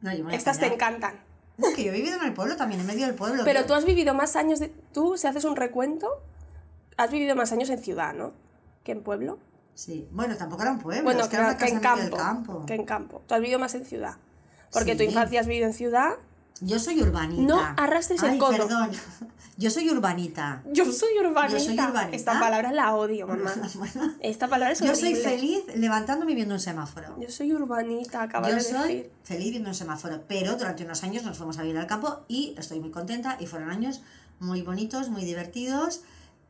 No, 0.00 0.14
yo 0.14 0.22
me 0.24 0.36
Estas 0.36 0.60
te 0.60 0.66
encantan. 0.66 1.20
No, 1.56 1.66
que 1.74 1.82
yo 1.82 1.90
he 1.90 1.94
vivido 1.96 2.16
en 2.16 2.24
el 2.24 2.32
pueblo 2.32 2.56
también, 2.56 2.80
en 2.80 2.86
medio 2.86 3.04
del 3.06 3.16
pueblo. 3.16 3.42
Pero 3.44 3.66
tú 3.66 3.74
has 3.74 3.84
vivido 3.84 4.14
más 4.14 4.36
años 4.36 4.60
de... 4.60 4.68
Tú, 4.92 5.16
si 5.16 5.26
haces 5.26 5.44
un 5.44 5.56
recuento, 5.56 6.22
has 6.96 7.10
vivido 7.10 7.34
más 7.34 7.50
años 7.50 7.68
en 7.70 7.80
ciudad, 7.80 8.14
¿no? 8.14 8.32
Que 8.84 8.92
en 8.92 9.02
pueblo. 9.02 9.40
Sí, 9.74 10.08
bueno, 10.12 10.36
tampoco 10.36 10.62
era 10.62 10.70
un 10.70 10.78
pueblo, 10.78 11.02
Bueno, 11.02 11.22
es 11.22 11.28
que 11.28 11.34
era 11.34 11.46
una 11.46 11.54
que 11.56 11.64
casa 11.64 11.72
en 11.72 11.76
en 11.78 11.90
medio 11.90 12.04
del 12.04 12.14
campo. 12.14 12.64
Que 12.66 12.74
en 12.74 12.84
campo. 12.84 13.22
Tú 13.26 13.34
has 13.34 13.40
vivido 13.40 13.58
más 13.58 13.74
en 13.74 13.84
ciudad. 13.84 14.16
Porque 14.72 14.94
tu 14.96 15.02
infancia 15.02 15.40
has 15.40 15.46
vivido 15.46 15.66
en 15.66 15.72
ciudad. 15.74 16.14
Yo 16.60 16.78
soy 16.78 17.00
urbanita. 17.00 17.42
No 17.42 17.60
arrastres 17.76 18.22
el 18.22 18.30
Ay, 18.30 18.38
codo. 18.38 18.50
perdón. 18.52 18.90
Yo 19.58 19.70
soy 19.70 19.90
urbanita. 19.90 20.62
Yo 20.72 20.84
soy 20.92 21.18
urbanita. 21.18 21.48
Yo 21.58 21.58
soy 21.64 21.74
urbanita. 21.76 22.10
Esta 22.16 22.38
palabra 22.38 22.70
la 22.70 22.94
odio, 22.94 23.26
mamá. 23.28 23.52
Bueno, 23.74 24.14
Esta 24.20 24.46
palabra 24.46 24.72
es 24.72 24.78
yo 24.78 24.94
soy 24.94 25.14
horrible. 25.14 25.30
feliz 25.30 25.58
levantándome 25.74 26.30
y 26.30 26.34
viendo 26.36 26.54
un 26.54 26.60
semáforo. 26.60 27.16
Yo 27.20 27.28
soy 27.28 27.52
urbanita, 27.52 28.22
acabas 28.22 28.50
Yo 28.50 28.54
de 28.54 28.60
soy 28.60 28.94
decir. 28.98 29.10
feliz 29.24 29.50
viendo 29.50 29.68
un 29.70 29.74
semáforo, 29.74 30.22
pero 30.28 30.54
durante 30.54 30.84
unos 30.84 31.02
años 31.02 31.24
nos 31.24 31.36
fuimos 31.36 31.58
a 31.58 31.62
vivir 31.62 31.76
al 31.76 31.88
campo 31.88 32.20
y 32.28 32.54
estoy 32.56 32.78
muy 32.78 32.92
contenta 32.92 33.36
y 33.40 33.46
fueron 33.46 33.70
años 33.70 34.00
muy 34.38 34.62
bonitos, 34.62 35.08
muy 35.08 35.24
divertidos 35.24 36.02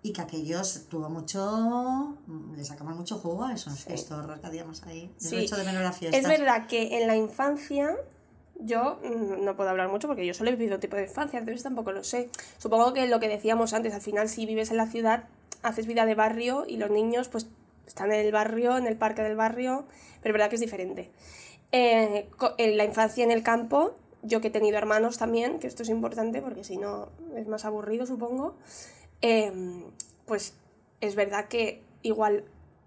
y 0.03 0.13
que 0.13 0.21
aquellos 0.21 0.87
tuvo 0.89 1.09
mucho, 1.09 2.17
le 2.57 2.65
sacamos 2.65 2.97
mucho 2.97 3.19
jugo 3.19 3.45
a 3.45 3.53
esos 3.55 3.85
que 3.85 3.95
hacíamos 3.95 4.83
ahí. 4.85 5.11
Yo 5.21 5.29
Sí. 5.29 5.37
he 5.37 5.41
hecho 5.41 5.57
de 5.57 5.65
menos 5.65 5.83
la 5.83 5.93
fiesta. 5.93 6.17
Es 6.17 6.27
verdad 6.29 6.67
que 6.67 6.99
en 7.01 7.07
la 7.09 7.17
infancia 7.17 7.97
yo 8.61 8.99
mm, 9.03 9.45
no 9.45 9.57
puedo 9.57 9.71
hablar 9.71 9.89
mucho 9.89 10.07
porque 10.09 10.25
yo 10.27 10.35
solo 10.35 10.51
he 10.51 10.57
vivido 10.57 10.77
un 10.77 10.81
tipo 10.81 10.97
de 10.97 11.03
infancia, 11.05 11.39
entonces 11.39 11.63
tampoco 11.63 11.93
lo 11.93 12.05
sé. 12.05 12.31
Supongo 12.59 12.93
que 12.93 13.07
lo 13.09 13.19
que 13.21 13.29
decíamos 13.29 13.73
antes, 13.73 13.93
al 13.93 14.01
final 14.01 14.29
si 14.29 14.47
vives 14.47 14.71
en 14.71 14.77
la 14.77 14.87
ciudad, 14.87 15.25
haces 15.63 15.87
vida 15.87 16.07
de 16.07 16.15
barrio 16.15 16.65
y 16.67 16.77
los 16.77 16.91
niños 16.91 17.29
pues 17.29 17.49
están 17.87 18.13
en 18.13 18.25
el 18.25 18.33
barrio, 18.33 18.77
en 18.77 18.87
el 18.87 18.97
parque 18.97 19.23
del 19.23 19.35
barrio, 19.37 19.85
pero 20.23 20.33
es 20.33 20.35
verdad 20.35 20.49
que 20.49 20.57
es 20.57 20.61
diferente. 20.61 21.11
Eh, 21.73 22.29
en 22.59 22.77
la 22.77 22.85
infancia 22.85 23.25
en 23.25 23.31
el 23.31 23.43
campo, 23.43 23.95
yo 24.23 24.41
que 24.41 24.49
he 24.49 24.51
tenido 24.51 24.79
hermanos 24.79 25.19
también, 25.19 25.59
que 25.59 25.67
esto 25.67 25.83
es 25.83 25.89
importante 25.89 26.41
porque 26.41 26.65
si 26.65 26.77
no 26.77 27.09
es 27.37 27.47
más 27.49 27.65
aburrido 27.65 28.07
supongo, 28.07 28.55
eh, 29.23 29.83
pues 30.27 30.55
es 31.01 31.15
verdad 31.15 31.47
que 31.49 31.83
igual 32.03 32.45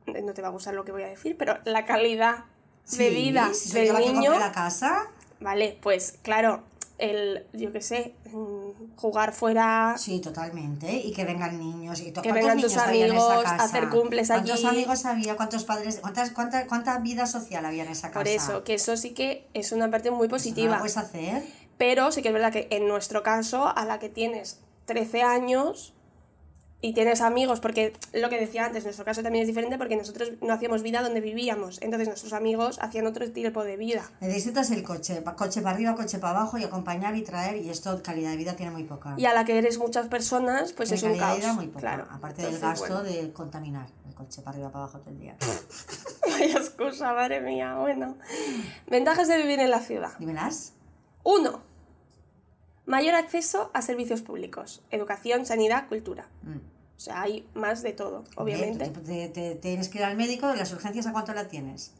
no 0.08 0.34
te 0.34 0.42
va 0.42 0.50
a 0.50 0.52
gustar 0.52 0.74
lo 0.74 0.84
que 0.86 0.92
voy 0.92 1.04
a 1.04 1.08
decir, 1.08 1.38
pero 1.38 1.58
la 1.66 1.86
calidad 1.86 2.46
de 2.92 3.10
Sí, 3.10 3.10
vida 3.16 3.52
si 3.54 3.72
del 3.74 3.96
niño, 3.96 4.38
la 4.38 4.52
casa, 4.52 5.10
vale, 5.40 5.78
pues 5.82 6.18
claro, 6.24 6.64
el, 6.98 7.46
yo 7.54 7.72
qué 7.72 7.82
sé, 7.82 8.14
mm, 8.32 8.96
jugar 8.98 9.34
fuera, 9.34 9.96
Sí, 9.98 10.20
totalmente. 10.20 10.92
Y 10.94 11.14
que 11.14 11.26
vengan 11.26 11.58
niños. 11.58 12.00
Y 12.02 12.06
Que 12.06 12.14
¿Cuántos 12.14 12.34
vengan 12.34 12.60
tus 12.60 12.72
niños 12.72 12.88
había 12.88 13.06
en 13.08 13.12
esa 13.14 13.26
amigos, 13.26 13.44
casa? 13.44 13.64
hacer 13.64 13.90
cumples 13.90 14.28
¿Cuántos 14.28 14.52
allí? 14.60 14.66
amigos 14.68 15.06
había? 15.06 15.36
¿Cuántos 15.36 15.64
padres? 15.64 16.00
¿Cuántas, 16.02 16.32
cuánta, 16.32 16.68
¿Cuánta 16.68 16.98
vida 17.00 17.26
social 17.28 17.66
había 17.66 17.84
en 17.84 17.90
esa 17.92 18.10
casa? 18.10 18.20
por 18.20 18.28
eso, 18.28 18.64
que 18.64 18.76
eso 18.76 18.98
sí 18.98 19.12
que 19.12 19.48
es 19.54 19.72
una 19.72 19.90
parte 19.90 20.12
muy 20.12 20.28
no 20.28 20.32
positiva. 20.32 20.74
lo 20.74 20.80
puedes 20.80 20.98
hacer. 20.98 21.44
Pero 21.78 22.12
sí 22.12 22.22
que 22.22 22.28
es 22.28 22.34
verdad 22.34 22.52
que 22.52 22.68
en 22.70 22.88
nuestro 22.88 23.24
caso, 23.24 23.76
a 23.76 23.86
la 23.86 23.98
que 24.00 24.10
tienes 24.10 24.60
13 24.86 25.24
años 25.24 25.94
y 26.82 26.94
tienes 26.94 27.22
amigos, 27.22 27.60
porque 27.60 27.94
lo 28.12 28.30
que 28.30 28.40
decía 28.40 28.66
antes, 28.66 28.84
nuestro 28.84 29.06
caso 29.06 29.22
también 29.22 29.44
es 29.44 29.48
diferente 29.48 29.78
porque 29.78 29.96
nosotros 29.96 30.32
no 30.42 30.52
hacíamos 30.52 30.82
vida 30.82 31.04
donde 31.04 31.22
vivíamos, 31.22 31.80
entonces 31.82 32.08
nuestros 32.08 32.34
amigos 32.34 32.80
hacían 32.82 33.06
otro 33.06 33.30
tipo 33.32 33.64
de 33.64 33.78
vida. 33.78 34.10
Necesitas 34.20 34.72
el 34.72 34.82
coche, 34.82 35.24
coche 35.36 35.62
para 35.62 35.76
arriba, 35.76 35.96
coche 35.96 36.18
para 36.18 36.40
abajo 36.40 36.58
y 36.58 36.64
acompañar 36.64 37.16
y 37.16 37.22
traer 37.22 37.58
y 37.58 37.70
esto 37.70 38.02
calidad 38.02 38.32
de 38.32 38.38
vida 38.38 38.56
tiene 38.56 38.72
muy 38.72 38.84
poca. 38.84 39.14
Y 39.18 39.26
a 39.26 39.34
la 39.34 39.46
que 39.46 39.58
eres 39.58 39.78
muchas 39.78 40.08
personas, 40.08 40.74
pues 40.74 40.90
Tiene 40.90 40.98
es 40.98 41.04
un 41.04 41.20
calidad 41.20 41.28
de 41.28 41.30
caos. 41.30 41.40
vida 41.40 41.54
muy 41.54 41.68
poca. 41.68 41.80
Claro. 41.80 42.08
Aparte 42.10 42.42
del 42.42 42.60
gasto 42.60 42.88
bueno. 42.88 43.04
de 43.04 43.32
contaminar 43.32 43.88
el 44.08 44.16
coche 44.16 44.42
para 44.42 44.56
arriba, 44.56 44.72
para 44.72 44.86
abajo 44.86 45.00
todo 45.00 45.12
el 45.12 45.20
día. 45.20 45.38
Vaya 46.24 46.58
excusa, 46.58 47.14
madre 47.14 47.42
mía. 47.42 47.76
Bueno. 47.76 48.18
Ventajas 48.88 49.28
de 49.28 49.38
vivir 49.38 49.60
en 49.60 49.70
la 49.70 49.82
ciudad. 49.82 50.18
Dímelas. 50.18 50.74
Uno. 51.24 51.62
Mayor 52.88 53.14
acceso 53.14 53.70
a 53.74 53.84
servicios 53.84 54.24
públicos, 54.24 54.82
educación, 54.90 55.46
sanidad, 55.46 55.88
cultura. 55.88 56.28
Mm. 56.42 56.71
O 57.02 57.04
sea, 57.04 57.24
hay 57.24 57.48
más 57.56 57.82
de 57.82 57.94
todo, 57.94 58.24
obviamente. 58.36 58.88
Te, 58.90 59.00
te- 59.02 59.30
te- 59.30 59.56
tienes 59.56 59.90
que 59.90 59.98
ir 59.98 60.04
al 60.04 60.16
médico, 60.16 60.54
las 60.54 60.72
urgencias, 60.72 61.08
¿a 61.08 61.12
cuánto 61.12 61.34
la 61.34 61.48
tienes? 61.48 61.94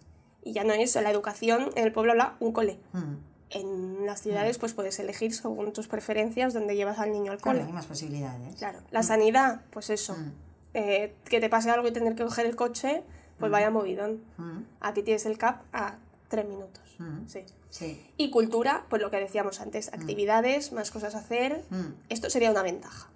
Y 0.44 0.54
ya 0.54 0.64
no 0.64 0.74
es 0.74 0.94
la 0.94 1.10
educación 1.10 1.72
en 1.76 1.86
el 1.86 1.92
pueblo 1.92 2.12
habla 2.12 2.36
un 2.40 2.52
cole. 2.52 2.78
Mm. 2.94 3.16
En 3.50 4.06
las 4.06 4.22
ciudades 4.22 4.60
pues 4.60 4.74
puedes 4.74 5.00
elegir 5.00 5.34
según 5.34 5.74
tus 5.74 5.88
preferencias 5.88 6.54
dónde 6.54 6.76
llevas 6.76 7.00
al 7.00 7.12
niño 7.12 7.32
al 7.32 7.40
Claro, 7.40 7.58
cole. 7.58 7.68
hay 7.68 7.74
más 7.74 7.88
posibilidades. 7.88 8.56
Claro. 8.58 8.78
La 8.92 9.02
sanidad, 9.02 9.62
pues 9.72 9.90
eso. 9.90 10.14
Mm. 10.16 10.32
Eh, 10.76 11.16
que 11.26 11.40
te 11.40 11.50
pase 11.50 11.72
algo 11.72 11.88
y 11.88 11.92
tener 11.92 12.14
que 12.14 12.24
coger 12.24 12.46
el 12.46 12.56
coche, 12.56 13.02
pues 13.40 13.52
vaya 13.52 13.72
movidón. 13.72 14.22
Mm. 14.38 14.60
Aquí 14.82 15.02
tienes 15.02 15.26
el 15.26 15.40
CAP 15.40 15.64
a 15.74 15.96
tres 16.28 16.48
minutos. 16.48 16.84
Mm. 17.00 17.26
Sí. 17.28 17.40
Sí. 17.72 18.06
Y 18.18 18.30
cultura, 18.30 18.86
pues 18.88 19.02
lo 19.02 19.10
que 19.10 19.18
decíamos 19.18 19.62
antes, 19.62 19.92
actividades, 19.94 20.72
más 20.74 20.92
cosas 20.92 21.16
a 21.16 21.20
hacer. 21.20 21.64
Mm. 21.72 21.94
Esto 22.10 22.30
sería 22.30 22.52
una 22.52 22.62
ventaja. 22.62 23.10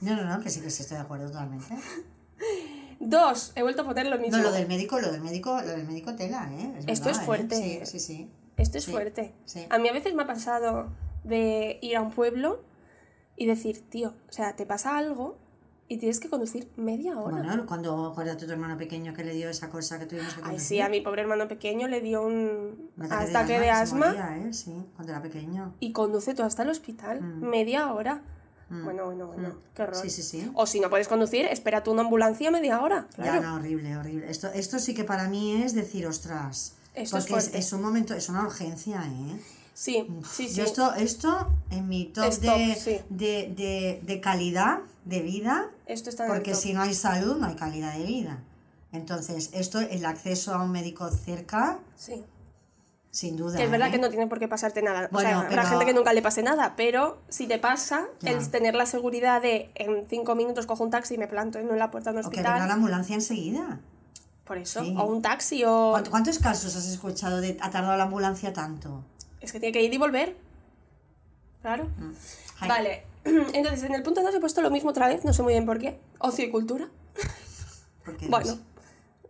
No, 0.00 0.16
no, 0.16 0.24
no, 0.24 0.40
que 0.42 0.50
sí 0.50 0.60
que 0.60 0.70
sí 0.70 0.82
estoy 0.82 0.96
de 0.96 1.02
acuerdo 1.02 1.26
totalmente. 1.26 1.74
Dos, 3.00 3.52
he 3.56 3.62
vuelto 3.62 3.82
a 3.82 3.84
poner 3.86 4.06
lo 4.06 4.18
mismo. 4.18 4.36
No, 4.36 4.42
lo 4.42 4.52
del 4.52 4.68
médico, 4.68 5.00
lo 5.00 5.10
del 5.10 5.22
médico, 5.22 5.60
lo 5.60 5.68
del 5.68 5.86
médico 5.86 6.14
tela, 6.16 6.50
¿eh? 6.52 6.74
Esto 6.86 7.06
verdad, 7.06 7.20
es 7.20 7.26
fuerte. 7.26 7.56
¿eh? 7.82 7.86
Sí, 7.86 7.98
sí, 7.98 8.06
sí. 8.06 8.30
Esto 8.58 8.76
es 8.78 8.84
Sí, 8.84 8.90
fuerte. 8.92 9.34
sí. 9.46 9.66
A 9.70 9.78
mí 9.78 9.88
a 9.88 9.92
veces 9.92 10.14
me 10.14 10.22
ha 10.22 10.26
pasado 10.26 10.90
de 11.24 11.78
ir 11.80 11.96
a 11.96 12.02
un 12.02 12.10
pueblo 12.12 12.62
y 13.36 13.46
decir, 13.46 13.88
tío, 13.88 14.14
o 14.28 14.32
sea, 14.32 14.54
te 14.54 14.66
pasa 14.66 14.98
algo 14.98 15.38
y 15.88 15.96
tienes 15.96 16.20
que 16.20 16.28
conducir 16.28 16.70
media 16.76 17.18
hora. 17.18 17.38
Bueno, 17.38 17.64
cuando 17.66 18.06
acuérdate 18.08 18.44
tu 18.46 18.52
hermano 18.52 18.76
pequeño 18.76 19.14
que 19.14 19.24
le 19.24 19.32
dio 19.34 19.48
esa 19.48 19.70
cosa 19.70 19.98
que 19.98 20.04
tuvimos 20.06 20.34
que 20.34 20.40
Ay, 20.40 20.44
conducir. 20.44 20.68
sí, 20.68 20.80
a 20.82 20.88
mi 20.90 21.00
pobre 21.00 21.22
hermano 21.22 21.48
pequeño 21.48 21.88
le 21.88 22.02
dio 22.02 22.22
un 22.22 22.90
Un 22.98 23.04
ataque 23.12 23.54
de 23.54 23.58
que 23.60 23.64
se 23.64 23.70
asma 23.70 24.06
moría, 24.08 24.36
¿eh? 24.36 24.52
Sí, 24.52 24.74
cuando 24.94 25.12
era 25.14 25.22
pequeño. 25.22 25.74
y 25.80 25.92
conduce 25.92 26.34
tú 26.34 26.42
hasta 26.42 26.62
el 26.64 26.68
hospital, 26.68 27.22
Mm. 27.22 27.48
media 27.48 27.92
hora. 27.94 28.22
Mm. 28.70 28.84
Bueno, 28.84 29.04
bueno, 29.06 29.26
bueno, 29.26 29.48
Mm. 29.50 29.58
qué 29.74 29.82
horror. 29.82 29.96
Sí, 29.96 30.10
sí, 30.10 30.22
sí. 30.22 30.50
O 30.54 30.64
si 30.66 30.80
no 30.80 30.88
puedes 30.88 31.08
conducir, 31.08 31.44
espera 31.46 31.82
tú 31.82 31.90
una 31.92 32.02
ambulancia 32.02 32.50
media 32.50 32.80
hora. 32.80 33.06
Ya, 33.18 33.24
Claro. 33.24 33.42
no, 33.42 33.54
horrible, 33.56 33.96
horrible. 33.96 34.30
Esto, 34.30 34.46
esto 34.54 34.78
sí 34.78 34.94
que 34.94 35.04
para 35.04 35.28
mí 35.28 35.62
es 35.62 35.74
decir, 35.74 36.06
ostras. 36.06 36.74
Esto 36.94 37.18
es 37.18 37.26
porque 37.26 37.38
es, 37.44 37.54
es 37.54 37.72
un 37.72 37.82
momento, 37.82 38.14
es 38.14 38.28
una 38.28 38.42
urgencia, 38.44 39.02
¿eh? 39.04 39.40
Sí, 39.74 40.06
sí, 40.30 40.48
sí. 40.48 40.54
Yo 40.54 40.64
esto, 40.64 40.94
esto 40.94 41.48
en 41.70 41.88
mi 41.88 42.06
top, 42.06 42.32
de, 42.40 42.74
sí. 42.74 43.00
de, 43.08 43.52
de, 43.56 44.00
de 44.04 44.20
calidad 44.20 44.80
de 45.04 45.20
vida, 45.20 45.70
Esto 45.86 46.10
está 46.10 46.26
porque 46.26 46.54
si 46.54 46.72
no 46.74 46.82
hay 46.82 46.94
salud, 46.94 47.36
no 47.38 47.46
hay 47.46 47.54
calidad 47.56 47.96
de 47.96 48.04
vida. 48.04 48.38
Entonces, 48.92 49.50
esto, 49.52 49.78
el 49.80 50.04
acceso 50.04 50.52
a 50.54 50.62
un 50.62 50.70
médico 50.72 51.08
cerca, 51.10 51.78
Sí. 51.96 52.22
Sin 53.10 53.36
duda. 53.36 53.56
Que 53.56 53.64
es 53.64 53.70
verdad 53.70 53.88
¿eh? 53.88 53.92
que 53.92 53.98
no 53.98 54.08
tiene 54.10 54.26
por 54.26 54.38
qué 54.38 54.46
pasarte 54.48 54.82
nada. 54.82 55.06
o 55.06 55.08
Bueno, 55.10 55.28
sea, 55.30 55.38
habrá 55.40 55.48
pero- 55.62 55.68
gente 55.68 55.84
que 55.86 55.94
nunca 55.94 56.12
le 56.12 56.22
pase 56.22 56.42
nada, 56.42 56.74
pero 56.76 57.20
si 57.28 57.46
te 57.46 57.58
pasa, 57.58 58.06
Ya. 58.20 58.30
el 58.32 58.50
tener 58.50 58.74
la 58.74 58.86
seguridad 58.86 59.42
de 59.42 59.70
en 59.74 60.06
cinco 60.08 60.34
minutos 60.34 60.66
cojo 60.66 60.84
un 60.84 60.90
taxi 60.90 61.14
y 61.14 61.18
me 61.18 61.26
planto 61.28 61.58
en 61.58 61.76
la 61.78 61.90
puerta 61.90 62.12
de 62.12 62.18
un 62.20 62.26
O 62.26 62.30
que 62.30 62.36
venga 62.36 62.50
la 62.50 62.56
hospital. 62.56 62.70
ambulancia 62.76 63.14
enseguida. 63.14 63.80
Por 64.44 64.58
eso. 64.58 64.82
Sí. 64.82 64.94
O 64.98 65.04
un 65.04 65.22
taxi 65.22 65.62
o. 65.64 65.90
¿Cuánto- 65.92 66.10
¿Cuántos 66.10 66.38
casos 66.38 66.74
has 66.76 66.86
escuchado 66.88 67.40
de 67.40 67.56
ha 67.60 67.70
tardado 67.70 67.96
la 67.96 68.04
ambulancia 68.04 68.52
tanto? 68.52 69.04
Es 69.40 69.52
que 69.52 69.60
tiene 69.60 69.72
que 69.72 69.82
ir 69.82 69.92
y 69.94 69.98
volver. 69.98 70.36
Claro. 71.62 71.86
Ay, 72.60 72.68
Vale. 72.68 73.02
Entonces, 73.24 73.82
en 73.84 73.94
el 73.94 74.02
punto 74.02 74.22
2 74.22 74.34
he 74.34 74.40
puesto 74.40 74.60
lo 74.62 74.70
mismo 74.70 74.90
otra 74.90 75.08
vez, 75.08 75.24
no 75.24 75.32
sé 75.32 75.42
muy 75.42 75.52
bien 75.52 75.66
por 75.66 75.78
qué. 75.78 75.98
Ocio 76.18 76.44
y 76.44 76.50
cultura. 76.50 76.88
porque 78.04 78.28
Bueno, 78.28 78.58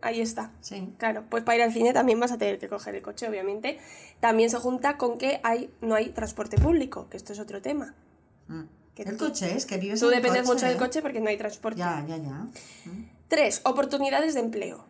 ahí 0.03 0.21
está. 0.21 0.51
Sí. 0.61 0.93
Claro, 0.99 1.25
pues 1.29 1.43
para 1.45 1.57
ir 1.57 1.63
al 1.63 1.73
cine 1.73 1.93
también 1.93 2.19
vas 2.21 2.33
a 2.33 2.39
tener 2.39 2.59
que 2.59 2.69
coger 2.69 2.95
el 2.95 3.03
coche, 3.03 3.29
obviamente. 3.29 3.79
También 4.21 4.51
se 4.51 4.59
junta 4.59 4.97
con 4.99 5.19
que 5.19 5.41
hay, 5.43 5.71
no 5.81 5.95
hay 5.95 6.11
transporte 6.11 6.57
público, 6.59 7.09
que 7.11 7.17
esto 7.17 7.33
es 7.33 7.39
otro 7.39 7.61
tema. 7.63 7.95
Mm. 8.49 8.63
Que 8.95 9.03
El 9.03 9.17
tú- 9.17 9.27
coche 9.27 9.57
es 9.57 9.67
que 9.67 9.79
vives 9.79 10.01
Tú 10.01 10.09
en 10.11 10.15
el 10.17 10.23
dependes 10.23 10.43
coche, 10.43 10.53
mucho 10.55 10.67
del 10.67 10.77
¿eh? 10.77 10.79
coche 10.79 11.03
porque 11.03 11.21
no 11.21 11.29
hay 11.29 11.37
transporte. 11.37 11.79
Ya, 11.79 12.05
ya, 12.09 12.17
ya. 12.17 12.31
Mm, 12.31 13.09
Tres, 13.29 13.61
oportunidades 13.65 14.35
de 14.35 14.41
empleo. 14.41 14.85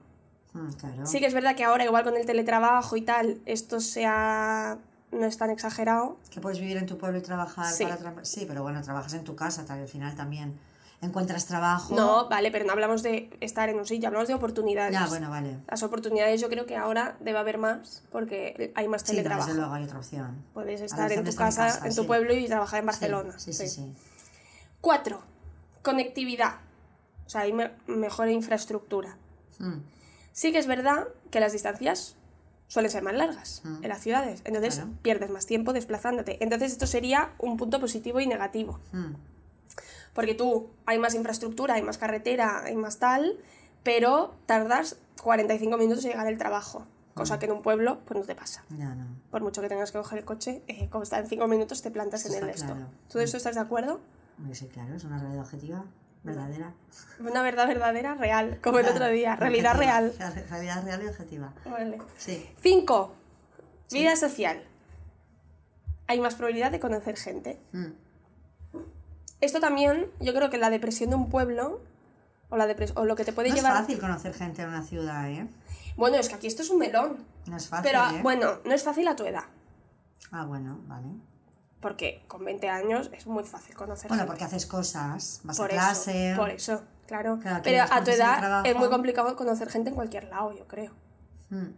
mm, 0.54 0.72
claro. 0.72 1.06
Sí 1.06 1.20
que 1.20 1.26
es 1.26 1.34
verdad 1.34 1.54
que 1.54 1.64
ahora, 1.64 1.84
igual 1.84 2.02
con 2.04 2.16
el 2.16 2.24
teletrabajo 2.26 2.96
y 2.96 3.02
tal, 3.02 3.40
esto 3.46 3.80
se 3.80 4.06
ha... 4.06 4.78
no 5.12 5.26
es 5.26 5.36
tan 5.36 5.50
exagerado. 5.50 6.16
Que 6.30 6.40
puedes 6.40 6.58
vivir 6.58 6.76
en 6.78 6.86
tu 6.86 6.96
pueblo 6.96 7.18
y 7.18 7.22
trabajar 7.22 7.70
Sí. 7.72 7.84
para 7.84 7.98
tra- 7.98 8.24
Sí, 8.24 8.46
pero 8.48 8.62
bueno, 8.62 8.80
trabajas 8.82 9.12
en 9.14 9.24
tu 9.24 9.36
casa, 9.36 9.64
tal, 9.66 9.80
al 9.80 9.88
final 9.88 10.14
también 10.16 10.58
encuentras 11.02 11.46
trabajo. 11.46 11.94
No, 11.94 12.28
vale, 12.28 12.50
pero 12.50 12.64
no 12.66 12.72
hablamos 12.72 13.02
de 13.02 13.30
estar 13.40 13.68
en 13.68 13.78
un 13.78 13.86
sitio, 13.86 14.08
hablamos 14.08 14.28
de 14.28 14.34
oportunidades. 14.34 14.92
Ya, 14.92 15.06
bueno, 15.06 15.30
vale. 15.30 15.56
Las 15.68 15.82
oportunidades 15.82 16.40
yo 16.40 16.48
creo 16.48 16.66
que 16.66 16.76
ahora 16.76 17.16
debe 17.20 17.38
haber 17.38 17.56
más 17.58 18.02
porque 18.12 18.72
hay 18.74 18.86
más 18.88 19.02
Sí, 19.02 19.08
teletrabajo. 19.08 19.46
desde 19.46 19.58
luego 19.60 19.74
hay 19.74 19.84
otra 19.84 19.98
opción. 19.98 20.44
Puedes 20.52 20.80
estar 20.82 21.10
en 21.12 21.24
tu 21.24 21.34
casa, 21.34 21.66
casa, 21.66 21.86
en 21.88 21.94
tu 21.94 22.02
sí. 22.02 22.06
pueblo 22.06 22.34
y 22.34 22.46
trabajar 22.46 22.80
en 22.80 22.84
Sí, 22.84 22.86
Barcelona. 22.86 23.38
Sí, 23.38 23.52
sí, 23.52 23.68
sí. 23.68 23.94
Cuatro, 24.80 25.22
conectividad. 25.82 26.56
O 27.26 27.30
sea, 27.30 27.42
hay 27.42 27.52
me- 27.52 27.70
mejor 27.86 28.28
infraestructura. 28.28 29.16
Mm, 29.58 29.78
Sí 30.32 30.52
que 30.52 30.58
es 30.58 30.66
verdad 30.68 31.08
que 31.30 31.40
las 31.40 31.52
distancias 31.52 32.14
suelen 32.68 32.90
ser 32.90 33.02
más 33.02 33.14
largas 33.14 33.62
Mm. 33.64 33.82
en 33.82 33.88
las 33.88 34.00
ciudades, 34.00 34.42
entonces 34.44 34.76
Claro. 34.76 34.90
pierdes 35.02 35.28
más 35.30 35.44
tiempo 35.44 35.72
desplazándote. 35.72 36.38
Entonces 36.42 36.70
esto 36.72 36.86
sería 36.86 37.32
un 37.38 37.56
punto 37.56 37.80
positivo 37.80 38.20
y 38.20 38.26
negativo, 38.28 38.78
mm. 38.92 39.14
Porque 40.14 40.34
tú 40.34 40.70
hay 40.86 40.98
más 40.98 41.14
infraestructura, 41.14 41.74
hay 41.74 41.82
más 41.82 41.98
carretera, 41.98 42.64
hay 42.64 42.76
más 42.76 42.98
tal, 42.98 43.38
pero 43.82 44.34
tardas 44.46 44.96
45 45.22 45.76
minutos 45.76 46.04
en 46.04 46.10
llegar 46.12 46.26
al 46.26 46.38
trabajo, 46.38 46.86
cosa 47.14 47.36
Mm. 47.36 47.38
que 47.38 47.46
en 47.46 47.52
un 47.52 47.62
pueblo 47.62 48.00
pues 48.04 48.18
no 48.20 48.26
te 48.26 48.34
pasa. 48.34 48.64
Ya 48.70 48.94
no. 48.94 49.06
Por 49.30 49.42
mucho 49.42 49.60
que 49.62 49.68
tengas 49.68 49.90
que 49.92 49.98
coger 49.98 50.18
el 50.18 50.24
coche, 50.24 50.62
eh, 50.66 50.88
como 50.90 51.02
está 51.04 51.18
en 51.18 51.26
5 51.26 51.46
minutos 51.46 51.82
te 51.82 51.90
plantas 51.90 52.24
Eso 52.24 52.36
en 52.36 52.44
el 52.44 52.50
está 52.50 52.64
esto. 52.66 52.76
claro. 52.76 52.90
¿Tú 53.10 53.18
de 53.18 53.24
eso 53.24 53.36
estás 53.36 53.54
de 53.54 53.60
acuerdo? 53.60 54.00
Sí, 54.52 54.66
claro, 54.68 54.94
es 54.94 55.04
una 55.04 55.18
realidad 55.18 55.42
objetiva, 55.44 55.84
verdadera. 56.22 56.72
Una 57.18 57.42
verdad 57.42 57.66
verdadera, 57.68 58.14
real, 58.14 58.58
como 58.62 58.78
el 58.78 58.84
Claro, 58.84 58.96
otro 58.98 59.08
día, 59.12 59.36
realidad 59.36 59.76
real. 59.76 60.12
Real- 60.18 60.46
Realidad 60.48 60.84
real 60.84 61.02
y 61.02 61.06
objetiva. 61.08 61.52
Vale. 61.66 61.98
Sí. 62.16 62.48
5. 62.62 63.14
Vida 63.90 64.16
social. 64.16 64.62
Hay 66.06 66.20
más 66.20 66.34
probabilidad 66.34 66.70
de 66.70 66.80
conocer 66.80 67.16
gente. 67.16 67.60
Mm, 67.72 67.86
Esto 69.40 69.60
también, 69.60 70.10
yo 70.20 70.34
creo 70.34 70.50
que 70.50 70.58
la 70.58 70.70
depresión 70.70 71.10
de 71.10 71.16
un 71.16 71.28
pueblo, 71.28 71.80
o, 72.50 72.56
la 72.56 72.66
o 72.96 73.04
lo 73.04 73.16
que 73.16 73.24
te 73.24 73.32
puede 73.32 73.48
No 73.48 73.54
es 73.54 73.62
llevar... 73.62 73.78
fácil 73.78 73.98
conocer 73.98 74.34
gente 74.34 74.62
en 74.62 74.68
una 74.68 74.82
ciudad, 74.82 75.28
¿eh? 75.30 75.48
Bueno, 75.96 76.16
es 76.16 76.28
que 76.28 76.34
aquí 76.34 76.46
esto 76.46 76.62
es 76.62 76.70
un 76.70 76.78
melón. 76.78 77.24
No 77.46 77.56
es 77.56 77.68
fácil, 77.68 77.90
Pero 77.90 78.04
¿eh? 78.16 78.20
bueno, 78.22 78.58
no 78.64 78.72
es 78.74 78.82
fácil 78.82 79.08
a 79.08 79.16
tu 79.16 79.24
edad. 79.24 79.44
Ah, 80.30 80.44
bueno, 80.44 80.78
vale. 80.86 81.08
Porque 81.80 82.22
con 82.28 82.44
20 82.44 82.68
años 82.68 83.10
es 83.12 83.26
muy 83.26 83.44
fácil 83.44 83.74
conocer 83.74 84.08
Bueno, 84.08 84.22
gente. 84.22 84.30
porque 84.32 84.44
haces 84.44 84.66
cosas, 84.66 85.40
vas 85.44 85.56
por 85.56 85.66
a 85.66 85.68
clase. 85.70 86.32
Eso, 86.32 86.40
por 86.40 86.50
eso, 86.50 86.82
claro. 87.06 87.38
Claro, 87.40 87.60
Pero 87.64 87.82
a 87.90 88.04
tu 88.04 88.10
edad 88.10 88.66
es 88.66 88.76
muy 88.76 88.88
complicado 88.90 89.34
conocer 89.36 89.70
gente 89.70 89.88
en 89.88 89.94
cualquier 89.96 90.24
lado, 90.24 90.52
yo 90.52 90.66
creo. 90.68 90.92
Mm, 91.48 91.68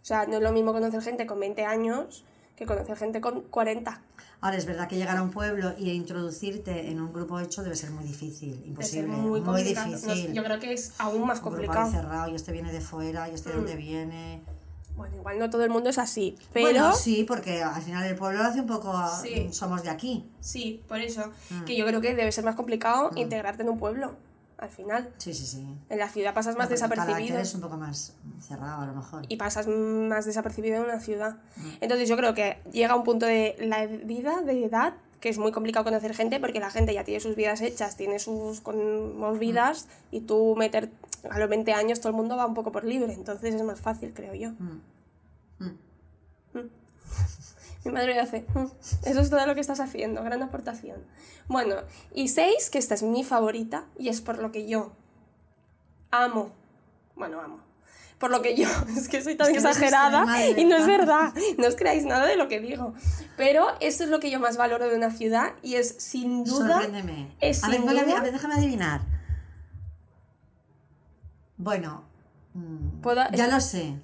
O 0.00 0.04
sea, 0.04 0.26
no 0.26 0.36
es 0.36 0.42
lo 0.42 0.52
mismo 0.52 0.72
conocer 0.72 1.02
gente 1.02 1.26
con 1.26 1.40
20 1.40 1.64
años 1.64 2.24
que 2.58 2.66
conocer 2.66 2.96
gente 2.96 3.20
con 3.20 3.42
40. 3.42 4.00
Ahora, 4.40 4.56
es 4.56 4.66
verdad 4.66 4.88
que 4.88 4.96
llegar 4.96 5.16
a 5.16 5.22
un 5.22 5.30
pueblo 5.30 5.72
y 5.78 5.90
introducirte 5.90 6.90
en 6.90 7.00
un 7.00 7.12
grupo 7.12 7.40
hecho 7.40 7.62
debe 7.62 7.74
ser 7.76 7.90
muy 7.90 8.04
difícil, 8.04 8.62
imposible, 8.66 9.08
muy 9.08 9.40
muy, 9.40 9.42
complicado. 9.42 9.88
No, 9.88 9.96
difícil. 9.96 10.32
yo 10.32 10.44
creo 10.44 10.60
que 10.60 10.72
es 10.72 10.92
aún 10.98 11.26
más 11.26 11.38
un 11.38 11.44
grupo 11.44 11.56
complicado. 11.56 11.90
cerrado, 11.90 12.30
y 12.30 12.34
este 12.34 12.52
viene 12.52 12.72
de 12.72 12.80
fuera, 12.80 13.28
y 13.28 13.34
este 13.34 13.50
de 13.50 13.56
dónde 13.56 13.76
viene. 13.76 14.42
Bueno, 14.96 15.14
igual 15.16 15.38
no 15.38 15.48
todo 15.48 15.62
el 15.62 15.70
mundo 15.70 15.90
es 15.90 15.98
así, 15.98 16.36
pero... 16.52 16.66
Bueno, 16.66 16.92
sí, 16.92 17.24
porque 17.26 17.62
al 17.62 17.80
final 17.82 18.04
el 18.04 18.16
pueblo 18.16 18.38
lo 18.42 18.48
hace 18.48 18.60
un 18.60 18.66
poco, 18.66 18.92
Sí. 19.22 19.46
mm, 19.48 19.52
somos 19.52 19.84
de 19.84 19.90
aquí. 19.90 20.28
Sí, 20.40 20.82
por 20.88 21.00
eso. 21.00 21.30
Mm. 21.50 21.64
Que 21.64 21.76
yo 21.76 21.86
creo 21.86 22.00
que 22.00 22.16
debe 22.16 22.32
ser 22.32 22.44
más 22.44 22.56
complicado 22.56 23.10
integrarte 23.14 23.62
en 23.62 23.68
un 23.68 23.78
pueblo, 23.78 24.16
al 24.58 24.68
final. 24.70 25.08
Sí, 25.18 25.32
sí, 25.34 25.46
sí. 25.46 25.66
En 25.88 25.98
la 25.98 26.08
ciudad 26.08 26.34
pasas 26.34 26.56
más 26.56 26.68
desapercibido. 26.68 27.38
es 27.38 27.54
un 27.54 27.60
poco 27.60 27.76
más 27.76 28.14
cerrado 28.40 28.82
a 28.82 28.86
lo 28.86 28.92
mejor. 28.94 29.24
Y 29.28 29.36
pasas 29.36 29.66
más 29.68 30.24
desapercibido 30.26 30.76
en 30.76 30.82
una 30.82 31.00
ciudad. 31.00 31.36
Mm. 31.56 31.68
Entonces 31.80 32.08
yo 32.08 32.16
creo 32.16 32.34
que 32.34 32.58
llega 32.72 32.94
un 32.96 33.04
punto 33.04 33.26
de 33.26 33.56
la 33.60 33.86
vida, 33.86 34.42
de 34.42 34.64
edad, 34.64 34.94
que 35.20 35.28
es 35.28 35.38
muy 35.38 35.52
complicado 35.52 35.84
conocer 35.84 36.14
gente 36.14 36.38
porque 36.40 36.60
la 36.60 36.70
gente 36.70 36.92
ya 36.94 37.04
tiene 37.04 37.20
sus 37.20 37.34
vidas 37.36 37.60
hechas, 37.60 37.96
tiene 37.96 38.18
sus 38.18 38.62
movidas 38.64 39.86
Mm. 39.86 40.16
y 40.16 40.20
tú 40.22 40.54
meter 40.56 40.90
a 41.30 41.38
los 41.38 41.48
20 41.48 41.72
años 41.72 42.00
todo 42.00 42.10
el 42.10 42.16
mundo 42.16 42.36
va 42.36 42.46
un 42.46 42.54
poco 42.54 42.72
por 42.72 42.84
libre. 42.84 43.12
Entonces 43.12 43.54
es 43.54 43.62
más 43.62 43.80
fácil, 43.80 44.12
creo 44.14 44.34
yo. 44.34 44.50
Mm. 44.52 44.80
Mi 47.88 47.94
madre 47.94 48.18
hace, 48.20 48.46
"Mm, 48.54 48.66
eso 49.08 49.20
es 49.20 49.30
todo 49.30 49.46
lo 49.46 49.54
que 49.54 49.60
estás 49.60 49.80
haciendo, 49.80 50.22
gran 50.22 50.42
aportación. 50.42 51.04
Bueno, 51.48 51.76
y 52.14 52.28
seis, 52.28 52.70
que 52.70 52.78
esta 52.78 52.94
es 52.94 53.02
mi 53.02 53.24
favorita 53.24 53.86
y 53.98 54.08
es 54.08 54.20
por 54.20 54.38
lo 54.38 54.52
que 54.52 54.66
yo 54.68 54.92
amo, 56.10 56.52
bueno, 57.16 57.40
amo, 57.40 57.60
por 58.18 58.30
lo 58.30 58.42
que 58.42 58.54
yo, 58.56 58.66
es 58.96 59.08
que 59.08 59.22
soy 59.22 59.34
tan 59.36 59.46
Es 59.48 59.52
que 59.52 59.58
eres 59.60 59.70
exagerada 59.76 60.26
y 60.50 60.64
no 60.64 60.76
es 60.76 60.86
verdad. 60.86 61.32
no 61.58 61.66
os 61.68 61.76
creáis 61.76 62.04
nada 62.04 62.26
de 62.26 62.36
lo 62.36 62.48
que 62.48 62.60
digo, 62.60 62.94
pero 63.36 63.66
esto 63.80 64.04
es 64.04 64.10
lo 64.10 64.20
que 64.20 64.30
yo 64.30 64.40
más 64.40 64.56
valoro 64.56 64.88
de 64.88 64.96
una 64.96 65.10
ciudad 65.10 65.52
y 65.62 65.74
es 65.76 65.88
sin 65.98 66.44
duda, 66.44 66.74
Sorpréndeme. 66.80 67.34
es 67.40 67.62
a, 67.64 67.68
ver, 67.68 67.76
sin 67.80 67.88
ponle- 67.88 68.04
duda- 68.04 68.18
a 68.18 68.22
ver, 68.22 68.32
déjame 68.32 68.54
adivinar. 68.54 69.00
Bueno, 71.56 72.04
mm, 72.54 73.00
Puedo- 73.02 73.28
ya 73.32 73.48
lo 73.48 73.60
sé, 73.60 73.94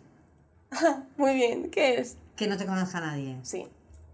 muy 1.16 1.34
bien, 1.34 1.70
¿qué 1.70 2.00
es? 2.00 2.16
Que 2.36 2.46
no 2.48 2.56
te 2.56 2.66
conozca 2.66 3.00
nadie. 3.00 3.38
Sí, 3.42 3.66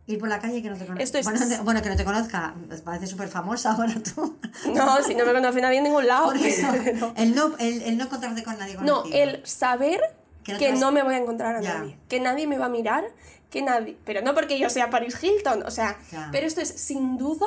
Ir 0.07 0.19
por 0.19 0.29
la 0.29 0.41
calle 0.41 0.61
que 0.61 0.69
no 0.71 0.77
te 0.77 0.85
conozca. 0.87 1.03
Esto 1.05 1.19
es- 1.19 1.25
Bueno, 1.25 1.41
bueno, 1.63 1.83
que 1.83 1.89
no 1.89 1.97
te 1.97 2.05
conozca. 2.05 2.55
Parece 2.85 3.07
súper 3.07 3.29
famosa 3.29 3.73
ahora 3.77 3.95
tú. 4.15 4.37
No, 4.75 5.03
si 5.03 5.15
no 5.15 5.25
me 5.25 5.33
conoce 5.33 5.61
nadie 5.61 5.79
en 5.79 5.85
ningún 5.85 6.07
lado. 6.07 6.33
No. 7.01 7.13
el, 7.17 7.35
no, 7.35 7.57
el, 7.59 7.83
el 7.83 7.97
no 7.97 8.05
encontrarte 8.05 8.43
con 8.43 8.59
nadie 8.59 8.77
No, 8.83 9.05
el 9.13 9.45
saber 9.47 10.01
Que 10.43 10.53
no 10.55 10.59
que 10.59 10.65
te 10.67 10.71
vas- 10.73 10.81
no 10.81 10.91
me 10.93 11.03
voy 11.05 11.15
a 11.15 11.19
encontrar 11.19 11.55
a 11.57 11.61
Ya. 11.61 11.75
nadie. 11.79 11.97
Que 12.09 12.19
nadie 12.19 12.47
me 12.49 12.59
va 12.59 12.67
a 12.67 12.69
mirar, 12.71 13.05
que 13.51 13.63
nadie... 13.63 13.97
Pero 14.05 14.21
no 14.23 14.35
porque 14.35 14.59
yo 14.59 14.69
sea 14.69 14.91
Paris 14.91 15.23
Hilton, 15.23 15.63
o 15.65 15.71
sea... 15.71 15.97
Ya. 16.11 16.29
Pero 16.33 16.47
esto 16.47 16.61
es 16.61 16.69
sin 16.71 17.17
duda 17.17 17.47